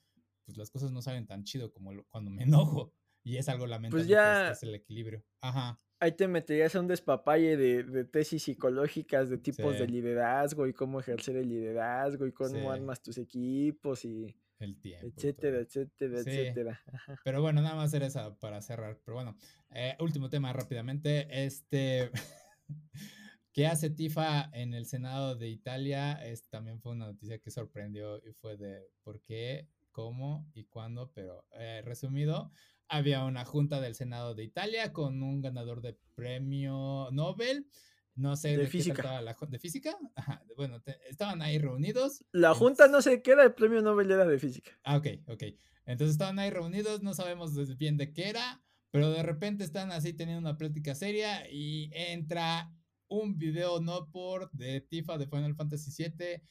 pues 0.44 0.56
las 0.56 0.70
cosas 0.70 0.92
no 0.92 1.02
salen 1.02 1.26
tan 1.26 1.44
chido 1.44 1.70
como 1.70 1.90
cuando 2.08 2.30
me 2.30 2.44
enojo. 2.44 2.92
Y 3.28 3.36
es 3.36 3.46
algo 3.50 3.64
pues 3.64 3.70
lamentable. 3.70 4.04
Pues 4.04 4.08
ya... 4.08 4.52
es 4.52 4.62
el 4.62 4.74
equilibrio. 4.74 5.22
Ajá. 5.42 5.78
Ahí 6.00 6.12
te 6.12 6.26
meterías 6.28 6.74
a 6.74 6.80
un 6.80 6.86
despapalle 6.86 7.58
de, 7.58 8.04
tesis 8.04 8.44
psicológicas 8.44 9.28
de 9.28 9.36
tipos 9.36 9.78
de 9.78 9.86
liderazgo 9.86 10.66
y 10.66 10.72
cómo 10.72 11.00
ejercer 11.00 11.36
el 11.36 11.48
liderazgo 11.48 12.26
y 12.26 12.32
cómo 12.32 12.70
armas 12.70 13.02
tus 13.02 13.18
equipos 13.18 14.04
y 14.06 14.34
el 14.60 14.80
tiempo. 14.80 15.08
Etcétera, 15.08 15.58
etcétera, 15.58 16.20
etcétera. 16.20 16.80
Pero 17.24 17.42
bueno, 17.42 17.60
nada 17.60 17.74
más 17.74 17.92
era 17.92 18.06
esa 18.06 18.34
para 18.38 18.62
cerrar. 18.62 18.98
Pero 19.04 19.16
bueno, 19.16 19.36
eh, 19.74 19.94
último 20.00 20.30
tema 20.30 20.52
rápidamente. 20.52 21.26
Este. 21.44 22.10
¿Qué 23.52 23.66
hace 23.66 23.90
Tifa 23.90 24.48
en 24.52 24.72
el 24.72 24.86
Senado 24.86 25.34
de 25.34 25.48
Italia? 25.48 26.12
Es, 26.24 26.48
también 26.48 26.80
fue 26.80 26.92
una 26.92 27.06
noticia 27.06 27.40
que 27.40 27.50
sorprendió 27.50 28.18
y 28.24 28.32
fue 28.32 28.56
de 28.56 28.88
por 29.02 29.20
qué, 29.20 29.68
cómo 29.90 30.48
y 30.54 30.64
cuándo, 30.64 31.10
pero 31.12 31.44
eh, 31.58 31.82
resumido, 31.84 32.52
había 32.88 33.24
una 33.24 33.44
junta 33.44 33.80
del 33.80 33.94
Senado 33.94 34.34
de 34.34 34.44
Italia 34.44 34.92
con 34.92 35.22
un 35.22 35.40
ganador 35.40 35.80
de 35.82 35.98
premio 36.14 37.08
Nobel. 37.12 37.66
No 38.14 38.34
sé 38.36 38.48
De 38.48 38.56
de, 38.56 38.64
qué 38.64 38.68
física. 38.70 39.22
la 39.22 39.36
¿De 39.48 39.58
física? 39.58 39.96
Ajá, 40.16 40.42
bueno, 40.56 40.80
te- 40.82 40.98
estaban 41.08 41.40
ahí 41.40 41.58
reunidos. 41.58 42.24
La 42.32 42.54
junta 42.54 42.88
no 42.88 43.02
sé 43.02 43.22
qué 43.22 43.32
era, 43.32 43.44
el 43.44 43.54
premio 43.54 43.82
Nobel 43.82 44.10
era 44.10 44.24
de 44.26 44.38
física. 44.38 44.72
Ah, 44.82 44.96
ok, 44.96 45.06
ok. 45.28 45.42
Entonces 45.86 46.12
estaban 46.12 46.38
ahí 46.38 46.50
reunidos, 46.50 47.02
no 47.02 47.14
sabemos 47.14 47.54
bien 47.78 47.96
de 47.96 48.12
qué 48.12 48.28
era, 48.28 48.62
pero 48.90 49.10
de 49.10 49.22
repente 49.22 49.64
están 49.64 49.90
así 49.92 50.12
teniendo 50.12 50.40
una 50.40 50.58
plática 50.58 50.94
seria 50.94 51.50
y 51.50 51.90
entra 51.94 52.72
un 53.08 53.38
video 53.38 53.80
no 53.80 54.10
por 54.10 54.50
de 54.52 54.80
Tifa 54.82 55.16
de 55.16 55.26
Final 55.26 55.54
Fantasy 55.54 55.90
VII 55.90 56.42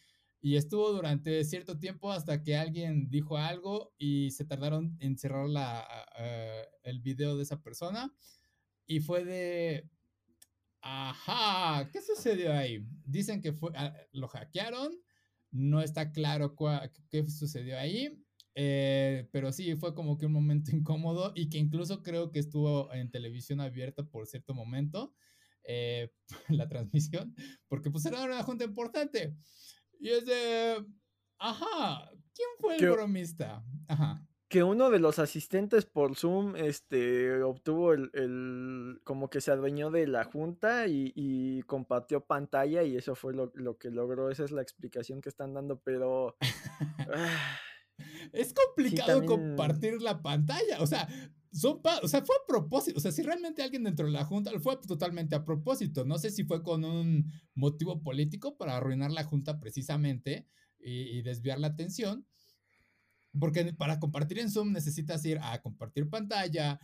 y 0.42 0.56
estuvo 0.56 0.92
durante 0.92 1.44
cierto 1.44 1.80
tiempo 1.80 2.12
hasta 2.12 2.44
que 2.44 2.56
alguien 2.58 3.10
dijo 3.10 3.38
algo 3.38 3.94
y 3.98 4.32
se 4.32 4.46
tardaron 4.46 4.96
en 5.00 5.18
cerrar 5.18 5.48
la, 5.50 5.86
eh, 6.20 6.66
el 6.84 7.02
video 7.02 7.36
de 7.38 7.44
esa 7.44 7.62
persona 7.62 8.14
y 8.88 9.00
fue 9.02 9.26
de... 9.26 9.90
Ajá, 10.82 11.90
¿qué 11.92 12.02
sucedió 12.02 12.54
ahí? 12.54 12.86
Dicen 13.06 13.42
que 13.42 13.52
fue, 13.52 13.72
ah, 13.76 13.94
lo 14.14 14.28
hackearon, 14.28 14.92
no 15.52 15.82
está 15.82 16.12
claro 16.12 16.56
cua- 16.56 16.92
qué 17.10 17.28
sucedió 17.28 17.78
ahí, 17.78 18.24
eh, 18.56 19.28
pero 19.32 19.52
sí 19.52 19.76
fue 19.76 19.94
como 19.94 20.18
que 20.18 20.26
un 20.28 20.34
momento 20.34 20.72
incómodo 20.76 21.34
y 21.36 21.50
que 21.50 21.58
incluso 21.58 22.04
creo 22.04 22.32
que 22.32 22.40
estuvo 22.40 22.94
en 22.94 23.12
televisión 23.12 23.60
abierta 23.60 24.04
por 24.08 24.28
cierto 24.28 24.54
momento 24.54 25.14
eh, 25.64 26.12
la 26.50 26.68
transmisión, 26.70 27.36
porque 27.68 27.92
pues 27.92 28.06
era 28.06 28.24
una 28.24 28.44
junta 28.44 28.64
importante. 28.64 29.36
Y 30.00 30.10
es 30.10 30.26
de, 30.26 30.86
ajá, 31.40 32.10
¿quién 32.34 32.48
fue 32.60 32.76
el 32.76 32.80
Que- 32.80 32.90
bromista? 32.90 33.64
Ajá. 33.88 34.24
Que 34.50 34.64
uno 34.64 34.90
de 34.90 35.00
los 35.00 35.20
asistentes 35.20 35.86
por 35.86 36.16
Zoom, 36.16 36.56
este, 36.56 37.42
obtuvo 37.44 37.92
el, 37.92 38.10
el- 38.14 39.02
como 39.04 39.30
que 39.30 39.42
se 39.42 39.52
adueñó 39.52 39.92
de 39.92 40.08
la 40.08 40.24
junta 40.24 40.88
y, 40.88 41.12
y 41.16 41.64
compartió 41.64 42.24
pantalla 42.26 42.84
y 42.84 42.96
eso 42.96 43.14
fue 43.14 43.34
lo, 43.34 43.52
lo 43.56 43.78
que 43.78 43.92
logró. 43.92 44.30
Esa 44.30 44.46
es 44.46 44.52
la 44.52 44.62
explicación 44.62 45.20
que 45.20 45.28
están 45.28 45.54
dando, 45.54 45.82
pero... 45.82 46.38
ah, 47.14 47.58
Es 48.32 48.54
complicado 48.54 49.20
también- 49.20 49.28
compartir 49.48 50.02
la 50.02 50.22
pantalla. 50.22 50.78
O 50.82 50.88
sea, 50.88 51.10
son 51.52 51.82
o 52.04 52.08
sea, 52.08 52.22
fue 52.24 52.36
a 52.36 52.48
propósito. 52.48 52.98
O 52.98 53.02
sea, 53.02 53.12
si 53.12 53.22
realmente 53.22 53.62
alguien 53.62 53.84
dentro 53.84 54.06
de 54.06 54.12
la 54.12 54.26
junta 54.26 54.52
fue 54.60 54.78
totalmente 54.78 55.36
a 55.36 55.46
propósito. 55.46 56.06
No 56.06 56.18
sé 56.18 56.32
si 56.32 56.44
fue 56.44 56.64
con 56.64 56.84
un 56.84 57.32
motivo 57.56 58.02
político 58.02 58.58
para 58.58 58.78
arruinar 58.78 59.12
la 59.12 59.24
junta 59.24 59.60
precisamente 59.60 60.48
y, 60.80 61.18
y 61.18 61.22
desviar 61.22 61.60
la 61.60 61.68
atención. 61.68 62.26
Porque 63.40 63.74
para 63.74 64.00
compartir 64.00 64.40
en 64.40 64.50
Zoom 64.50 64.72
necesitas 64.72 65.24
ir 65.26 65.40
a 65.42 65.62
compartir 65.62 66.10
pantalla, 66.10 66.80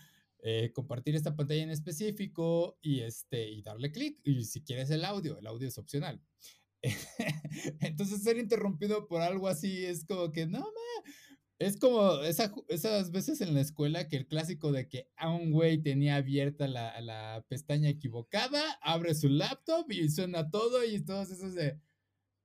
eh, 0.46 0.74
compartir 0.74 1.16
esta 1.16 1.38
pantalla 1.38 1.64
en 1.64 1.70
específico 1.70 2.78
y, 2.82 3.00
este, 3.00 3.50
y 3.50 3.62
darle 3.62 3.94
clic. 3.94 4.20
Y 4.26 4.44
si 4.44 4.62
quieres 4.62 4.90
el 4.90 5.06
audio, 5.06 5.40
el 5.40 5.48
audio 5.48 5.70
es 5.70 5.78
opcional. 5.78 6.22
Entonces 7.80 8.22
ser 8.22 8.38
interrumpido 8.38 9.08
por 9.08 9.22
algo 9.22 9.48
así 9.48 9.86
es 9.86 10.04
como 10.04 10.34
que 10.34 10.46
no, 10.46 10.60
ma, 10.60 11.12
es 11.60 11.78
como 11.78 12.22
esa 12.22 12.54
esas 12.70 13.12
veces 13.12 13.42
en 13.42 13.54
la 13.54 13.62
escuela 13.62 14.08
que 14.10 14.18
el 14.18 14.28
clásico 14.28 14.72
de 14.72 14.88
que 14.90 15.10
a 15.16 15.30
un 15.32 15.52
güey 15.52 15.82
tenía 15.82 16.18
abierta 16.18 16.68
la, 16.68 17.00
la 17.02 17.46
pestaña 17.50 17.90
equivocada, 17.90 18.62
abre 18.82 19.16
su 19.16 19.30
laptop 19.30 19.90
y 19.92 20.10
suena 20.10 20.50
todo 20.52 20.84
y 20.84 21.04
todos 21.06 21.32
esos 21.32 21.56
de, 21.56 21.80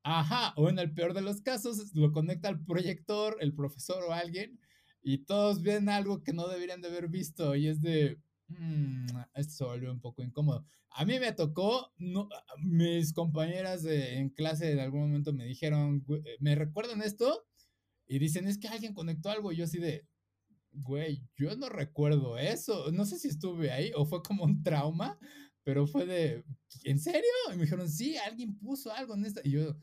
ajá, 0.02 0.54
o 0.56 0.68
en 0.68 0.78
el 0.78 0.92
peor 0.94 1.14
de 1.14 1.22
los 1.22 1.42
casos 1.42 1.94
lo 1.94 2.12
conecta 2.12 2.48
al 2.48 2.64
proyector, 2.64 3.36
el 3.40 3.54
profesor 3.54 4.04
o 4.04 4.12
alguien 4.12 4.60
y 5.02 5.18
todos 5.18 5.62
ven 5.62 5.88
algo 5.88 6.22
que 6.22 6.32
no 6.32 6.48
deberían 6.48 6.80
de 6.82 6.88
haber 6.88 7.08
visto 7.08 7.54
y 7.56 7.68
es 7.68 7.80
de, 7.82 8.20
"Mm, 8.48 9.06
esto 9.34 9.66
volvió 9.66 9.92
un 9.92 10.00
poco 10.00 10.22
incómodo. 10.22 10.66
A 10.90 11.04
mí 11.04 11.18
me 11.20 11.32
tocó, 11.32 11.92
no, 11.98 12.28
mis 12.58 13.12
compañeras 13.12 13.82
de- 13.82 14.18
en 14.18 14.30
clase 14.30 14.72
en 14.72 14.80
algún 14.80 15.02
momento 15.02 15.32
me 15.32 15.44
dijeron, 15.46 16.02
"Güey, 16.06 16.22
eh, 16.26 16.36
¿me 16.40 16.54
recuerdan 16.54 17.02
esto? 17.02 17.46
Y 18.08 18.18
dicen, 18.18 18.48
es 18.48 18.58
que 18.58 18.68
alguien 18.68 18.94
conectó 18.94 19.30
algo. 19.30 19.52
Y 19.52 19.56
yo 19.56 19.64
así 19.64 19.78
de, 19.78 20.06
güey, 20.72 21.22
yo 21.36 21.54
no 21.56 21.68
recuerdo 21.68 22.38
eso. 22.38 22.90
No 22.92 23.04
sé 23.04 23.18
si 23.18 23.28
estuve 23.28 23.70
ahí 23.70 23.92
o 23.94 24.04
fue 24.06 24.22
como 24.22 24.44
un 24.44 24.62
trauma, 24.62 25.18
pero 25.62 25.86
fue 25.86 26.06
de, 26.06 26.44
¿en 26.84 26.98
serio? 26.98 27.30
Y 27.52 27.56
me 27.56 27.62
dijeron, 27.64 27.88
sí, 27.88 28.16
alguien 28.16 28.58
puso 28.58 28.90
algo 28.92 29.14
en 29.14 29.26
esta. 29.26 29.40
Y 29.44 29.50
yo, 29.52 29.76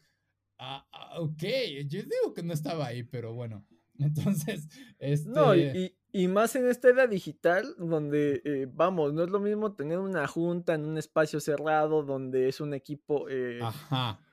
ah, 0.57 0.88
ah, 0.91 1.21
ok, 1.21 1.43
yo 1.88 2.01
digo 2.01 2.34
que 2.36 2.43
no 2.43 2.53
estaba 2.53 2.88
ahí, 2.88 3.03
pero 3.03 3.34
bueno. 3.34 3.65
Entonces, 3.99 4.67
este... 4.99 5.30
No, 5.30 5.55
y, 5.55 5.61
y- 5.78 5.95
y 6.11 6.30
más 6.30 6.55
en 6.55 6.65
esta 6.69 6.88
era 6.89 7.07
digital, 7.07 7.76
donde, 7.78 8.41
eh, 8.45 8.67
vamos, 8.73 9.11
no 9.13 9.21
es 9.26 9.30
lo 9.30 9.41
mismo 9.41 9.76
tener 9.76 9.99
una 9.99 10.26
junta 10.28 10.73
en 10.73 10.86
un 10.86 10.97
espacio 10.97 11.41
cerrado, 11.41 12.03
donde 12.03 12.47
es 12.47 12.61
un 12.61 12.73
equipo, 12.73 13.28
eh, 13.30 13.59
Ajá, 13.61 14.24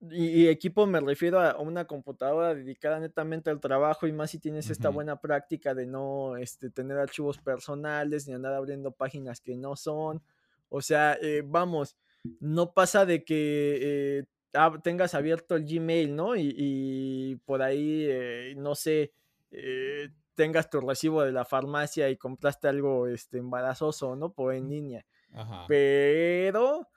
y, 0.00 0.26
y 0.26 0.48
equipo 0.48 0.86
me 0.86 1.00
refiero 1.00 1.40
a 1.40 1.58
una 1.58 1.86
computadora 1.86 2.54
dedicada 2.54 3.00
netamente 3.00 3.50
al 3.50 3.60
trabajo, 3.60 4.06
y 4.06 4.12
más 4.12 4.30
si 4.30 4.38
tienes 4.38 4.70
esta 4.70 4.88
buena 4.90 5.20
práctica 5.20 5.74
de 5.74 5.86
no 5.86 6.36
este, 6.36 6.70
tener 6.70 6.98
archivos 6.98 7.38
personales, 7.38 8.28
ni 8.28 8.34
andar 8.34 8.54
abriendo 8.54 8.92
páginas 8.92 9.40
que 9.40 9.56
no 9.56 9.76
son. 9.76 10.22
O 10.68 10.82
sea, 10.82 11.18
eh, 11.20 11.42
vamos, 11.44 11.96
no 12.40 12.72
pasa 12.72 13.06
de 13.06 13.24
que 13.24 13.78
eh, 13.80 14.24
tengas 14.82 15.14
abierto 15.14 15.56
el 15.56 15.64
Gmail, 15.64 16.14
¿no? 16.14 16.36
Y, 16.36 16.54
y 16.56 17.36
por 17.44 17.62
ahí, 17.62 18.06
eh, 18.08 18.54
no 18.56 18.74
sé, 18.74 19.12
tengas 20.34 20.70
tu 20.70 20.80
recibo 20.80 21.22
de 21.22 21.32
la 21.32 21.44
farmacia 21.44 22.08
y 22.10 22.16
compraste 22.16 22.68
algo 22.68 23.08
este, 23.08 23.38
embarazoso, 23.38 24.14
¿no? 24.14 24.32
Por 24.32 24.54
en 24.54 24.68
línea. 24.68 25.06
ajá. 25.32 25.64
Pero, 25.66 26.88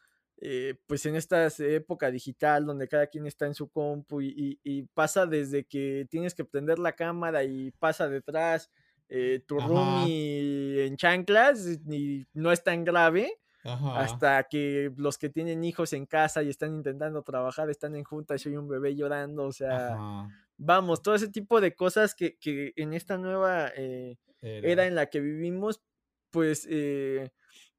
eh, 0.41 0.75
pues 0.87 1.05
en 1.05 1.15
esta 1.15 1.47
época 1.59 2.11
digital 2.11 2.65
donde 2.65 2.87
cada 2.87 3.07
quien 3.07 3.27
está 3.27 3.45
en 3.45 3.53
su 3.55 3.69
compu 3.69 4.21
y, 4.21 4.29
y- 4.35 4.59
y 4.63 4.83
pasa 4.93 5.25
desde 5.27 5.65
que 5.65 6.07
tienes 6.09 6.33
que 6.35 6.45
prender 6.45 6.79
la 6.79 6.93
cámara 6.93 7.43
y 7.43 7.71
pasa 7.71 8.09
detrás 8.09 8.71
eh, 9.09 9.43
tu 9.47 9.59
Ajá. 9.59 9.67
roomie 9.67 10.85
en 10.87 10.97
chanclas 10.97 11.67
y 11.89 12.25
no 12.33 12.51
es 12.51 12.63
tan 12.63 12.83
grave 12.85 13.39
Ajá. 13.63 13.91
hasta 13.93 14.43
que 14.49 14.91
los 14.97 15.17
que 15.17 15.29
tienen 15.29 15.63
hijos 15.63 15.93
en 15.93 16.05
casa 16.05 16.43
y 16.43 16.49
están 16.49 16.75
intentando 16.75 17.23
trabajar 17.23 17.69
están 17.69 17.95
en 17.95 18.03
juntas 18.05 18.45
y 18.45 18.49
hay 18.49 18.57
un 18.57 18.67
bebé 18.69 18.95
llorando, 18.95 19.45
o 19.45 19.51
sea, 19.51 19.95
Ajá. 19.95 20.31
vamos, 20.57 21.01
todo 21.01 21.15
ese 21.15 21.29
tipo 21.29 21.61
de 21.61 21.75
cosas 21.75 22.15
que, 22.15 22.37
que 22.37 22.73
en 22.75 22.93
esta 22.93 23.17
nueva 23.17 23.71
eh, 23.75 24.17
era 24.41 24.87
en 24.87 24.95
la 24.95 25.07
que 25.07 25.19
vivimos, 25.21 25.81
pues 26.31 26.67
eh, 26.69 27.31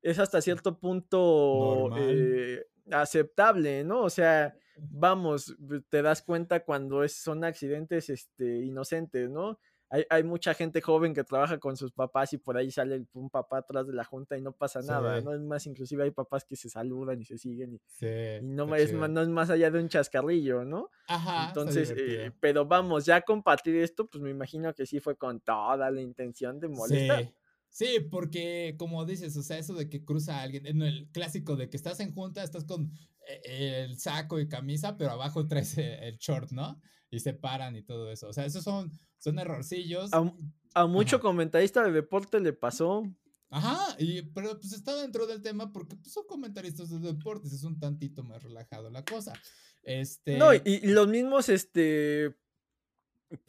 es 0.02 0.18
hasta 0.18 0.40
cierto 0.42 0.78
punto 0.78 1.92
eh, 1.96 2.66
aceptable, 2.90 3.84
¿no? 3.84 4.02
O 4.02 4.10
sea, 4.10 4.54
vamos, 4.88 5.56
te 5.88 6.02
das 6.02 6.22
cuenta 6.22 6.64
cuando 6.64 7.04
es, 7.04 7.14
son 7.14 7.44
accidentes 7.44 8.10
este, 8.10 8.60
inocentes, 8.64 9.30
¿no? 9.30 9.58
Hay, 9.90 10.04
hay 10.10 10.24
mucha 10.24 10.54
gente 10.54 10.80
joven 10.80 11.14
que 11.14 11.22
trabaja 11.24 11.58
con 11.58 11.76
sus 11.76 11.92
papás 11.92 12.32
y 12.32 12.38
por 12.38 12.56
ahí 12.56 12.70
sale 12.70 12.94
el- 12.96 13.08
un 13.12 13.28
papá 13.30 13.58
atrás 13.58 13.86
de 13.86 13.92
la 13.92 14.04
junta 14.04 14.38
y 14.38 14.42
no 14.42 14.52
pasa 14.52 14.82
nada. 14.82 15.20
¿no? 15.20 15.34
Es 15.34 15.40
más, 15.42 15.66
inclusive 15.66 16.04
hay 16.04 16.10
papás 16.12 16.44
que 16.46 16.56
se 16.56 16.70
saludan 16.70 17.20
y 17.20 17.24
se 17.26 17.36
siguen 17.38 17.74
y, 17.74 17.80
Sí, 17.86 18.06
y 18.38 18.46
no, 18.46 18.74
es, 18.74 18.92
ma- 18.92 19.08
no 19.08 19.20
es 19.22 19.28
más 19.28 19.50
allá 19.50 19.70
de 19.70 19.80
un 19.80 19.88
chascarrillo, 19.88 20.64
¿no? 20.64 20.90
Ajá, 21.06 21.46
Entonces, 21.46 21.92
eh, 21.96 22.32
pero 22.40 22.66
vamos, 22.66 23.06
ya 23.06 23.20
compartir 23.22 23.76
esto, 23.76 24.08
pues 24.08 24.22
me 24.22 24.30
imagino 24.30 24.74
que 24.74 24.86
sí 24.86 25.00
fue 25.00 25.16
con 25.16 25.40
toda 25.40 25.90
la 25.90 26.00
intención 26.00 26.58
de 26.60 26.68
molestar. 26.68 27.24
Sí, 27.24 27.34
sí, 27.72 27.98
porque 28.10 28.76
como 28.78 29.04
dices, 29.04 29.36
o 29.36 29.42
sea, 29.42 29.58
eso 29.58 29.74
de 29.74 29.88
que 29.88 30.04
cruza 30.04 30.40
alguien, 30.40 30.66
en 30.66 30.82
el 30.82 31.08
clásico 31.10 31.56
de 31.56 31.68
que 31.68 31.76
estás 31.76 31.98
en 31.98 32.14
junta, 32.14 32.44
estás 32.44 32.64
con 32.64 32.92
eh, 33.26 33.84
el 33.84 33.98
saco 33.98 34.38
y 34.38 34.48
camisa, 34.48 34.96
pero 34.96 35.10
abajo 35.10 35.48
traes 35.48 35.76
eh, 35.78 36.06
el 36.06 36.18
short, 36.18 36.52
¿no? 36.52 36.80
Y 37.10 37.18
se 37.18 37.34
paran 37.34 37.74
y 37.74 37.82
todo 37.82 38.12
eso. 38.12 38.28
O 38.28 38.32
sea, 38.32 38.46
esos 38.46 38.62
son, 38.62 38.92
son 39.18 39.38
errorcillos. 39.38 40.12
A, 40.12 40.32
a 40.74 40.86
mucho 40.86 41.16
Ajá. 41.16 41.22
comentarista 41.22 41.82
de 41.82 41.92
deporte 41.92 42.38
le 42.38 42.52
pasó. 42.52 43.02
Ajá, 43.50 43.96
y, 43.98 44.22
pero 44.22 44.58
pues 44.58 44.72
está 44.72 44.96
dentro 44.96 45.26
del 45.26 45.42
tema 45.42 45.72
porque 45.72 45.96
pues, 45.96 46.12
son 46.12 46.24
comentaristas 46.26 46.88
de 46.88 47.00
deportes, 47.00 47.52
es 47.52 47.64
un 47.64 47.78
tantito 47.78 48.22
más 48.22 48.42
relajado 48.42 48.88
la 48.88 49.04
cosa. 49.04 49.34
Este. 49.82 50.38
No, 50.38 50.54
y, 50.54 50.60
y 50.64 50.86
los 50.86 51.08
mismos 51.08 51.48
este 51.48 52.34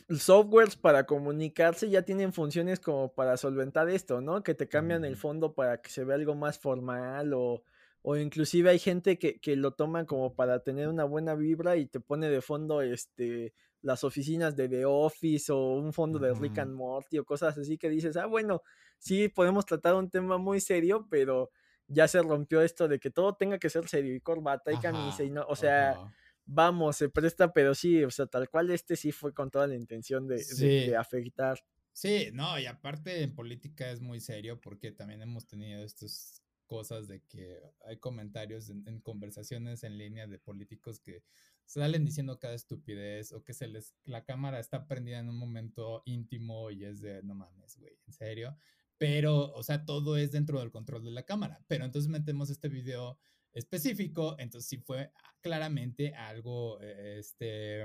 softwares 0.09 0.75
para 0.75 1.05
comunicarse 1.05 1.89
ya 1.89 2.03
tienen 2.03 2.33
funciones 2.33 2.79
como 2.79 3.13
para 3.13 3.37
solventar 3.37 3.89
esto, 3.89 4.21
¿no? 4.21 4.43
Que 4.43 4.53
te 4.55 4.67
cambian 4.67 5.05
el 5.05 5.17
fondo 5.17 5.53
para 5.53 5.81
que 5.81 5.89
se 5.89 6.03
vea 6.03 6.15
algo 6.15 6.35
más 6.35 6.59
formal 6.59 7.33
o, 7.33 7.63
o 8.01 8.17
inclusive 8.17 8.69
hay 8.69 8.79
gente 8.79 9.17
que, 9.17 9.39
que 9.39 9.55
lo 9.55 9.71
toma 9.71 10.05
como 10.05 10.35
para 10.35 10.59
tener 10.63 10.87
una 10.89 11.05
buena 11.05 11.35
vibra 11.35 11.77
y 11.77 11.85
te 11.87 11.99
pone 11.99 12.29
de 12.29 12.41
fondo 12.41 12.81
este 12.81 13.53
las 13.81 14.05
oficinas 14.05 14.55
de 14.55 14.69
The 14.69 14.85
Office 14.85 15.51
o 15.51 15.73
un 15.75 15.91
fondo 15.91 16.17
de 16.17 16.33
Rick 16.33 16.59
and 16.59 16.73
Morty 16.73 17.17
o 17.19 17.25
cosas 17.25 17.57
así 17.57 17.77
que 17.77 17.89
dices, 17.89 18.15
ah, 18.15 18.27
bueno, 18.27 18.61
sí 18.97 19.27
podemos 19.27 19.65
tratar 19.65 19.95
un 19.95 20.09
tema 20.09 20.37
muy 20.37 20.61
serio, 20.61 21.05
pero 21.09 21.51
ya 21.87 22.07
se 22.07 22.21
rompió 22.21 22.61
esto 22.61 22.87
de 22.87 22.99
que 22.99 23.11
todo 23.11 23.35
tenga 23.35 23.59
que 23.59 23.69
ser 23.69 23.87
serio 23.89 24.15
y 24.15 24.21
corbata 24.21 24.71
y 24.71 24.79
camisa 24.79 25.23
y 25.23 25.31
no, 25.31 25.45
o 25.47 25.55
sea, 25.57 25.91
ajá. 25.91 26.13
Vamos, 26.45 26.97
se 26.97 27.09
presta, 27.09 27.53
pero 27.53 27.75
sí, 27.75 28.03
o 28.03 28.11
sea, 28.11 28.25
tal 28.27 28.49
cual 28.49 28.69
este 28.71 28.95
sí 28.95 29.11
fue 29.11 29.33
con 29.33 29.51
toda 29.51 29.67
la 29.67 29.75
intención 29.75 30.27
de, 30.27 30.45
de- 30.45 30.81
de 30.81 30.95
Sí. 30.95 30.97
afectar. 30.97 31.59
Sí, 31.95 32.29
no, 32.33 32.59
y 32.59 32.65
aparte 32.65 33.21
en 33.21 33.35
política 33.35 33.91
es 33.91 34.01
muy 34.01 34.19
serio 34.19 34.59
porque 34.59 34.91
también 34.91 35.21
hemos 35.21 35.45
tenido 35.47 35.83
estas 35.83 36.43
cosas 36.65 37.07
de 37.07 37.21
que 37.27 37.59
hay 37.85 37.97
comentarios 37.99 38.69
en, 38.69 38.99
conversaciones 39.01 39.83
en 39.83 39.97
línea 39.97 40.25
de 40.27 40.39
políticos 40.39 40.99
que 40.99 41.23
salen 41.65 42.03
diciendo 42.03 42.39
cada 42.39 42.55
estupidez 42.55 43.31
o 43.31 43.43
que 43.43 43.53
se 43.53 43.67
les 43.67 43.95
la 44.05 44.25
cámara 44.25 44.59
está 44.59 44.87
prendida 44.87 45.19
en 45.19 45.29
un 45.29 45.37
momento 45.37 46.01
íntimo 46.05 46.71
y 46.71 46.83
es 46.85 46.99
de 47.01 47.21
no 47.23 47.35
mames, 47.35 47.77
güey, 47.77 47.99
en 48.07 48.13
serio. 48.13 48.57
Pero, 48.97 49.51
o 49.53 49.61
sea, 49.63 49.85
todo 49.85 50.17
es 50.17 50.31
dentro 50.31 50.59
del 50.59 50.71
control 50.71 51.03
de 51.03 51.11
la 51.11 51.23
cámara. 51.23 51.63
Pero 51.67 51.85
entonces 51.85 52.09
metemos 52.09 52.49
este 52.49 52.69
video 52.69 53.19
específico, 53.53 54.35
entonces 54.39 54.69
sí 54.69 54.77
fue 54.77 55.11
claramente 55.41 56.13
algo, 56.13 56.81
eh, 56.81 57.17
este, 57.19 57.83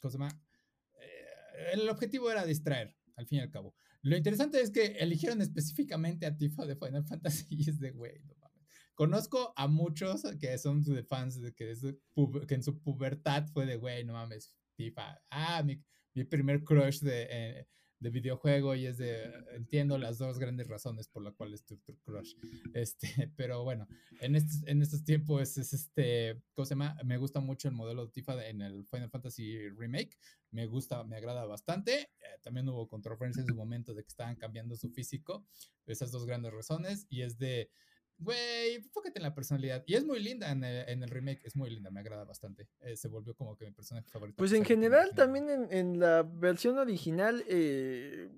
¿cómo 0.00 0.10
se 0.10 0.18
llama? 0.18 0.42
Eh, 1.00 1.72
el 1.74 1.88
objetivo 1.88 2.30
era 2.30 2.44
distraer, 2.44 2.96
al 3.16 3.26
fin 3.26 3.38
y 3.38 3.42
al 3.42 3.50
cabo. 3.50 3.74
Lo 4.02 4.16
interesante 4.16 4.60
es 4.60 4.70
que 4.70 4.96
eligieron 4.98 5.40
específicamente 5.40 6.26
a 6.26 6.36
Tifa 6.36 6.66
de 6.66 6.76
Final 6.76 7.06
Fantasy 7.06 7.46
y 7.50 7.70
es 7.70 7.78
de, 7.78 7.92
güey, 7.92 8.20
no 8.24 8.34
mames. 8.36 8.68
Conozco 8.94 9.52
a 9.56 9.66
muchos 9.66 10.22
que 10.38 10.56
son 10.58 10.82
de 10.82 11.02
fans 11.04 11.40
de 11.40 11.52
que, 11.52 11.74
que 12.46 12.54
en 12.54 12.62
su 12.62 12.80
pubertad 12.80 13.46
fue 13.52 13.66
de, 13.66 13.76
güey, 13.76 14.04
no 14.04 14.12
mames, 14.12 14.52
Tifa. 14.76 15.20
Ah, 15.30 15.62
mi, 15.62 15.82
mi 16.14 16.24
primer 16.24 16.62
crush 16.62 17.00
de, 17.00 17.26
eh, 17.30 17.68
de 18.04 18.10
videojuego 18.10 18.74
y 18.74 18.84
es 18.84 18.98
de, 18.98 19.32
entiendo 19.54 19.96
las 19.96 20.18
dos 20.18 20.38
grandes 20.38 20.68
razones 20.68 21.08
por 21.08 21.22
las 21.22 21.34
cuales 21.34 21.64
tu, 21.64 21.80
crush. 22.02 22.34
Este, 22.74 23.08
pero 23.36 23.64
bueno, 23.64 23.88
en 24.20 24.36
estos, 24.36 24.62
en 24.66 24.82
estos 24.82 25.04
tiempos 25.04 25.56
es 25.56 25.72
este, 25.72 26.38
¿cómo 26.52 26.66
se 26.66 26.74
llama? 26.74 26.98
Me 27.02 27.16
gusta 27.16 27.40
mucho 27.40 27.66
el 27.66 27.74
modelo 27.74 28.04
de 28.04 28.12
Tifa 28.12 28.46
en 28.46 28.60
el 28.60 28.84
Final 28.84 29.08
Fantasy 29.08 29.70
Remake. 29.70 30.18
Me 30.50 30.66
gusta, 30.66 31.02
me 31.04 31.16
agrada 31.16 31.46
bastante. 31.46 32.10
Eh, 32.20 32.38
también 32.42 32.68
hubo 32.68 32.86
controversia 32.88 33.40
en 33.40 33.48
su 33.48 33.54
momento 33.54 33.94
de 33.94 34.02
que 34.02 34.08
estaban 34.08 34.36
cambiando 34.36 34.76
su 34.76 34.90
físico. 34.90 35.46
Esas 35.86 36.12
dos 36.12 36.26
grandes 36.26 36.52
razones. 36.52 37.06
Y 37.08 37.22
es 37.22 37.38
de, 37.38 37.70
güey, 38.18 38.76
enfócate 38.76 39.18
en 39.18 39.22
la 39.22 39.34
personalidad. 39.34 39.82
Y 39.86 39.94
es 39.94 40.04
muy 40.04 40.20
linda 40.20 40.50
en 40.50 40.64
el, 40.64 41.08
remake, 41.08 41.40
es 41.44 41.56
muy 41.56 41.70
linda, 41.70 41.90
me 41.90 42.00
agrada 42.00 42.24
bastante. 42.24 42.68
Eh, 42.80 42.96
se 42.96 43.08
volvió 43.08 43.34
como 43.34 43.56
que 43.56 43.64
mi 43.66 43.72
personaje 43.72 44.08
favorito. 44.08 44.36
Pues 44.36 44.52
en 44.52 44.64
general, 44.64 45.10
también 45.14 45.68
en, 45.70 45.98
la 45.98 46.22
versión 46.22 46.78
original, 46.78 47.44
eh, 47.48 48.30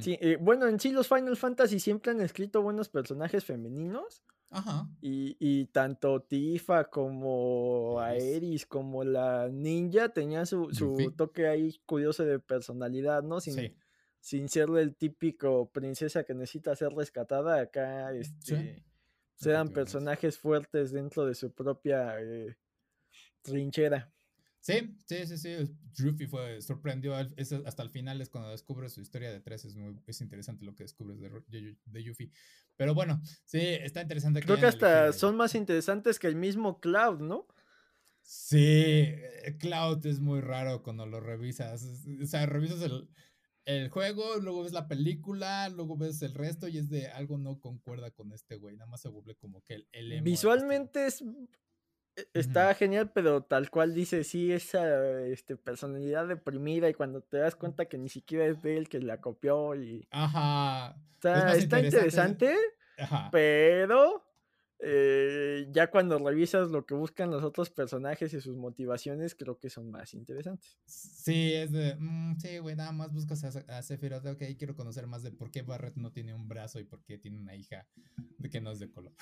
sí, 0.00 0.18
eh, 0.20 0.38
bueno, 0.40 0.66
en 0.66 0.80
sí 0.80 0.90
los 0.90 1.08
Final 1.08 1.36
Fantasy 1.36 1.80
siempre 1.80 2.12
han 2.12 2.20
escrito 2.20 2.62
buenos 2.62 2.88
personajes 2.88 3.44
femeninos. 3.44 4.22
Ajá. 4.54 4.86
Y, 5.00 5.64
tanto 5.66 6.20
Tifa 6.20 6.90
como 6.90 7.98
Aeris 8.00 8.66
como 8.66 9.02
la 9.02 9.48
ninja 9.48 10.10
tenían 10.10 10.46
su, 10.46 10.68
toque 11.16 11.48
ahí 11.48 11.80
curioso 11.86 12.24
de 12.24 12.38
personalidad, 12.38 13.22
¿no? 13.22 13.40
sí 13.40 13.74
sin 14.22 14.48
ser 14.48 14.68
el 14.78 14.94
típico 14.94 15.68
princesa 15.72 16.22
que 16.22 16.32
necesita 16.32 16.76
ser 16.76 16.92
rescatada, 16.92 17.60
acá 17.60 18.14
este, 18.14 18.84
sean 19.34 19.70
personajes 19.70 20.38
fuertes 20.38 20.92
dentro 20.92 21.26
de 21.26 21.34
su 21.34 21.52
propia 21.52 22.20
eh, 22.20 22.56
trinchera. 23.42 24.12
Sí, 24.60 24.96
sí, 25.06 25.26
sí, 25.26 25.38
sí. 25.38 25.76
Ruffy 25.98 26.28
fue, 26.28 26.62
sorprendió 26.62 27.16
hasta 27.16 27.82
el 27.82 27.90
final, 27.90 28.20
es 28.20 28.28
cuando 28.28 28.50
descubres 28.50 28.92
su 28.92 29.00
historia 29.00 29.32
de 29.32 29.40
tres, 29.40 29.64
es 29.64 29.74
muy 29.74 30.00
es 30.06 30.20
interesante 30.20 30.64
lo 30.64 30.76
que 30.76 30.84
descubres 30.84 31.18
de, 31.18 31.76
de, 31.84 32.04
Yuffie. 32.04 32.30
Pero 32.76 32.94
bueno, 32.94 33.20
sí, 33.44 33.58
está 33.60 34.02
interesante. 34.02 34.40
Creo 34.40 34.56
que, 34.56 34.66
hasta 34.66 35.12
son 35.12 35.36
más 35.36 35.56
interesantes 35.56 36.20
que 36.20 36.28
el 36.28 36.36
mismo 36.36 36.78
Cloud, 36.78 37.18
¿no? 37.18 37.48
Sí, 38.22 38.60
eh, 38.60 39.56
Cloud 39.58 40.06
es 40.06 40.20
muy 40.20 40.40
raro 40.40 40.84
cuando 40.84 41.06
lo 41.06 41.18
revisas. 41.18 41.82
O 42.22 42.26
sea, 42.26 42.46
revisas 42.46 42.80
el, 42.82 43.08
el 43.64 43.88
juego, 43.90 44.36
luego 44.36 44.64
ves 44.64 44.72
la 44.72 44.88
película, 44.88 45.68
luego 45.68 45.96
ves 45.96 46.22
el 46.22 46.34
resto 46.34 46.68
y 46.68 46.78
es 46.78 46.90
de 46.90 47.08
algo 47.08 47.38
no 47.38 47.60
concuerda 47.60 48.10
con 48.10 48.32
este 48.32 48.56
güey, 48.56 48.76
nada 48.76 48.90
más 48.90 49.00
se 49.00 49.08
vuelve 49.08 49.34
como 49.36 49.62
que 49.62 49.74
el, 49.74 49.88
el 49.92 50.22
Visualmente 50.22 51.06
es 51.06 51.22
e, 52.16 52.26
está 52.34 52.74
genial, 52.74 53.10
pero 53.12 53.42
tal 53.42 53.70
cual 53.70 53.94
dice, 53.94 54.24
sí, 54.24 54.52
esa 54.52 55.20
este, 55.22 55.56
personalidad 55.56 56.26
deprimida 56.26 56.88
y 56.88 56.94
cuando 56.94 57.22
te 57.22 57.38
das 57.38 57.56
cuenta 57.56 57.86
que 57.86 57.98
ni 57.98 58.08
siquiera 58.08 58.46
es 58.46 58.62
de 58.62 58.76
él 58.76 58.88
que 58.88 59.00
la 59.00 59.20
copió 59.20 59.74
y... 59.74 60.06
Ajá. 60.10 60.96
Está, 61.14 61.54
está 61.54 61.80
interesante, 61.80 62.56
Ajá. 62.98 63.28
pero 63.30 64.24
eh, 64.84 65.68
ya 65.70 65.90
cuando 65.90 66.18
revisas 66.18 66.70
lo 66.70 66.84
que 66.84 66.94
buscan 66.94 67.30
los 67.30 67.44
otros 67.44 67.70
personajes 67.70 68.34
y 68.34 68.40
sus 68.40 68.56
motivaciones, 68.56 69.34
creo 69.34 69.58
que 69.58 69.70
son 69.70 69.90
más 69.90 70.12
interesantes. 70.12 70.76
Sí, 70.84 71.52
es 71.54 71.70
de, 71.70 71.94
mm, 71.96 72.38
sí, 72.38 72.58
güey, 72.58 72.74
nada 72.74 72.92
más 72.92 73.12
buscas 73.12 73.44
a, 73.44 73.78
a 73.78 73.82
Sephiroth, 73.82 74.26
ok, 74.26 74.42
quiero 74.58 74.74
conocer 74.74 75.06
más 75.06 75.22
de 75.22 75.30
por 75.30 75.50
qué 75.50 75.62
Barret 75.62 75.96
no 75.96 76.12
tiene 76.12 76.34
un 76.34 76.48
brazo 76.48 76.80
y 76.80 76.84
por 76.84 77.04
qué 77.04 77.16
tiene 77.16 77.38
una 77.38 77.54
hija 77.54 77.86
de 78.38 78.50
que 78.50 78.60
no 78.60 78.72
es 78.72 78.80
de 78.80 78.90
color. 78.90 79.14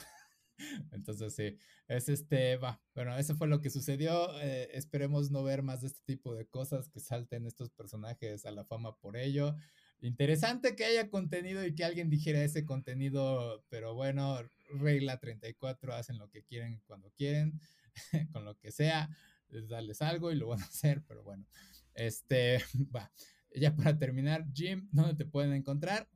Entonces, 0.93 1.35
sí, 1.35 1.57
es 1.89 2.09
este, 2.09 2.57
va, 2.57 2.81
bueno, 2.95 3.17
eso 3.17 3.35
fue 3.37 3.49
lo 3.49 3.61
que 3.61 3.71
sucedió. 3.71 4.41
Eh, 4.41 4.69
esperemos 4.73 5.31
no 5.31 5.43
ver 5.43 5.63
más 5.63 5.81
de 5.81 5.89
este 5.89 6.01
tipo 6.05 6.35
de 6.35 6.47
cosas 6.47 6.89
que 6.89 7.01
salten 7.01 7.47
estos 7.47 7.71
personajes 7.71 8.47
a 8.47 8.51
la 8.51 8.65
fama 8.65 8.97
por 8.97 9.17
ello. 9.17 9.57
Interesante 10.03 10.75
que 10.77 10.85
haya 10.85 11.11
contenido 11.11 11.65
y 11.65 11.75
que 11.75 11.85
alguien 11.85 12.09
dijera 12.09 12.43
ese 12.43 12.65
contenido, 12.65 13.65
pero 13.69 13.95
bueno, 13.95 14.39
regla 14.79 15.19
34, 15.19 15.95
hacen 15.95 16.19
lo 16.19 16.31
que 16.31 16.43
quieren 16.43 16.81
cuando 16.87 17.11
quieren, 17.11 17.61
con 18.33 18.45
lo 18.45 18.57
que 18.59 18.73
sea, 18.73 19.11
les 19.49 19.69
darles 19.69 20.01
algo 20.01 20.33
y 20.33 20.37
lo 20.37 20.49
van 20.49 20.63
a 20.63 20.65
hacer, 20.65 21.03
pero 21.07 21.23
bueno, 21.23 21.47
este, 21.95 22.59
va. 22.95 23.11
Ya 23.55 23.75
para 23.75 23.99
terminar, 23.99 24.47
Jim, 24.55 24.89
¿dónde 24.93 25.15
te 25.15 25.27
pueden 25.27 25.53
encontrar? 25.53 26.09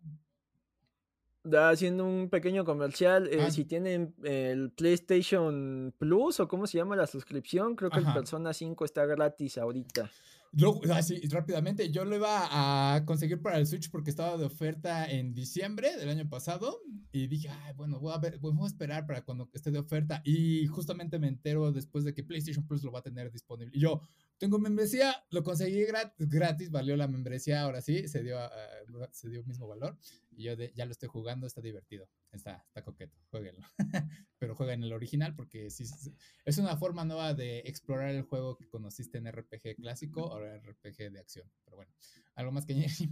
haciendo 1.52 2.06
un 2.06 2.30
pequeño 2.30 2.64
comercial. 2.64 3.28
Eh, 3.30 3.38
ah. 3.42 3.50
Si 3.50 3.64
tienen 3.64 4.14
el 4.22 4.70
PlayStation 4.70 5.94
Plus 5.98 6.40
o 6.40 6.48
cómo 6.48 6.66
se 6.66 6.78
llama 6.78 6.96
la 6.96 7.06
suscripción, 7.06 7.76
creo 7.76 7.90
que 7.90 7.98
el 7.98 8.12
Persona 8.12 8.52
5 8.52 8.84
está 8.84 9.04
gratis 9.04 9.58
ahorita. 9.58 10.10
Luego, 10.56 10.80
así 10.92 11.20
rápidamente, 11.28 11.90
yo 11.90 12.04
lo 12.04 12.16
iba 12.16 12.94
a 12.94 13.04
conseguir 13.04 13.42
para 13.42 13.58
el 13.58 13.66
Switch 13.66 13.90
porque 13.90 14.10
estaba 14.10 14.36
de 14.36 14.44
oferta 14.44 15.10
en 15.10 15.34
diciembre 15.34 15.96
del 15.96 16.08
año 16.08 16.28
pasado 16.28 16.80
y 17.12 17.26
dije, 17.26 17.48
bueno, 17.76 17.98
voy 17.98 18.12
a 18.14 18.66
esperar 18.66 19.06
para 19.06 19.24
cuando 19.24 19.50
esté 19.52 19.70
de 19.70 19.78
oferta 19.78 20.22
y 20.24 20.66
justamente 20.66 21.18
me 21.18 21.28
entero 21.28 21.72
después 21.72 22.04
de 22.04 22.14
que 22.14 22.22
PlayStation 22.22 22.66
Plus 22.66 22.82
lo 22.84 22.92
va 22.92 23.00
a 23.00 23.02
tener 23.02 23.32
disponible. 23.32 23.72
Y 23.76 23.80
yo, 23.80 24.00
tengo 24.44 24.58
membresía, 24.58 25.24
lo 25.30 25.42
conseguí 25.42 25.86
gratis, 25.86 26.28
gratis 26.28 26.70
valió 26.70 26.98
la 26.98 27.08
membresía, 27.08 27.62
ahora 27.62 27.80
sí, 27.80 28.08
se 28.08 28.22
dio, 28.22 28.36
uh, 28.36 29.06
se 29.10 29.30
dio 29.30 29.42
mismo 29.44 29.66
valor. 29.66 29.96
Y 30.32 30.42
yo 30.42 30.52
ya 30.52 30.84
lo 30.84 30.92
estoy 30.92 31.08
jugando, 31.08 31.46
está 31.46 31.62
divertido, 31.62 32.06
está, 32.30 32.62
está 32.66 32.82
coqueto, 32.82 33.16
jueguenlo. 33.30 33.66
Pero 34.38 34.54
jueguen 34.54 34.84
el 34.84 34.92
original 34.92 35.34
porque 35.34 35.68
es 35.68 36.58
una 36.58 36.76
forma 36.76 37.06
nueva 37.06 37.32
de 37.32 37.60
explorar 37.60 38.10
el 38.10 38.20
juego 38.20 38.54
que 38.58 38.68
conociste 38.68 39.16
en 39.16 39.32
RPG 39.32 39.76
clásico, 39.76 40.30
ahora 40.30 40.58
RPG 40.58 41.10
de 41.10 41.20
acción. 41.20 41.50
Pero 41.64 41.78
bueno, 41.78 41.92
algo 42.34 42.52
más 42.52 42.66
que 42.66 42.74
añadir. 42.74 43.08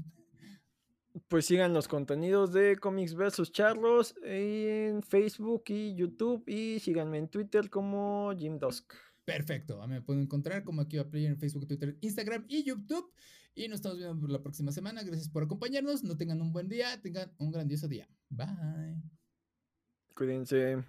Pues 1.28 1.46
sigan 1.46 1.72
los 1.72 1.88
contenidos 1.88 2.52
de 2.52 2.76
Comics 2.76 3.14
vs. 3.14 3.52
Charlos 3.52 4.14
en 4.22 5.02
Facebook 5.02 5.64
y 5.68 5.94
YouTube 5.94 6.46
y 6.46 6.78
síganme 6.80 7.16
en 7.16 7.28
Twitter 7.28 7.70
como 7.70 8.34
Jim 8.36 8.58
Dusk. 8.58 8.92
Perfecto. 9.24 9.86
Me 9.86 10.02
pueden 10.02 10.22
encontrar 10.22 10.64
como 10.64 10.82
aquí 10.82 10.98
a 10.98 11.08
Player 11.08 11.30
en 11.30 11.38
Facebook, 11.38 11.66
Twitter, 11.66 11.96
Instagram 12.00 12.44
y 12.48 12.64
YouTube. 12.64 13.12
Y 13.54 13.68
nos 13.68 13.76
estamos 13.76 13.98
viendo 13.98 14.26
la 14.28 14.42
próxima 14.42 14.72
semana. 14.72 15.02
Gracias 15.02 15.28
por 15.28 15.42
acompañarnos. 15.42 16.02
No 16.02 16.16
tengan 16.16 16.40
un 16.40 16.52
buen 16.52 16.68
día, 16.68 17.00
tengan 17.02 17.32
un 17.38 17.52
grandioso 17.52 17.86
día. 17.86 18.08
Bye. 18.30 19.02
Cuídense. 20.14 20.84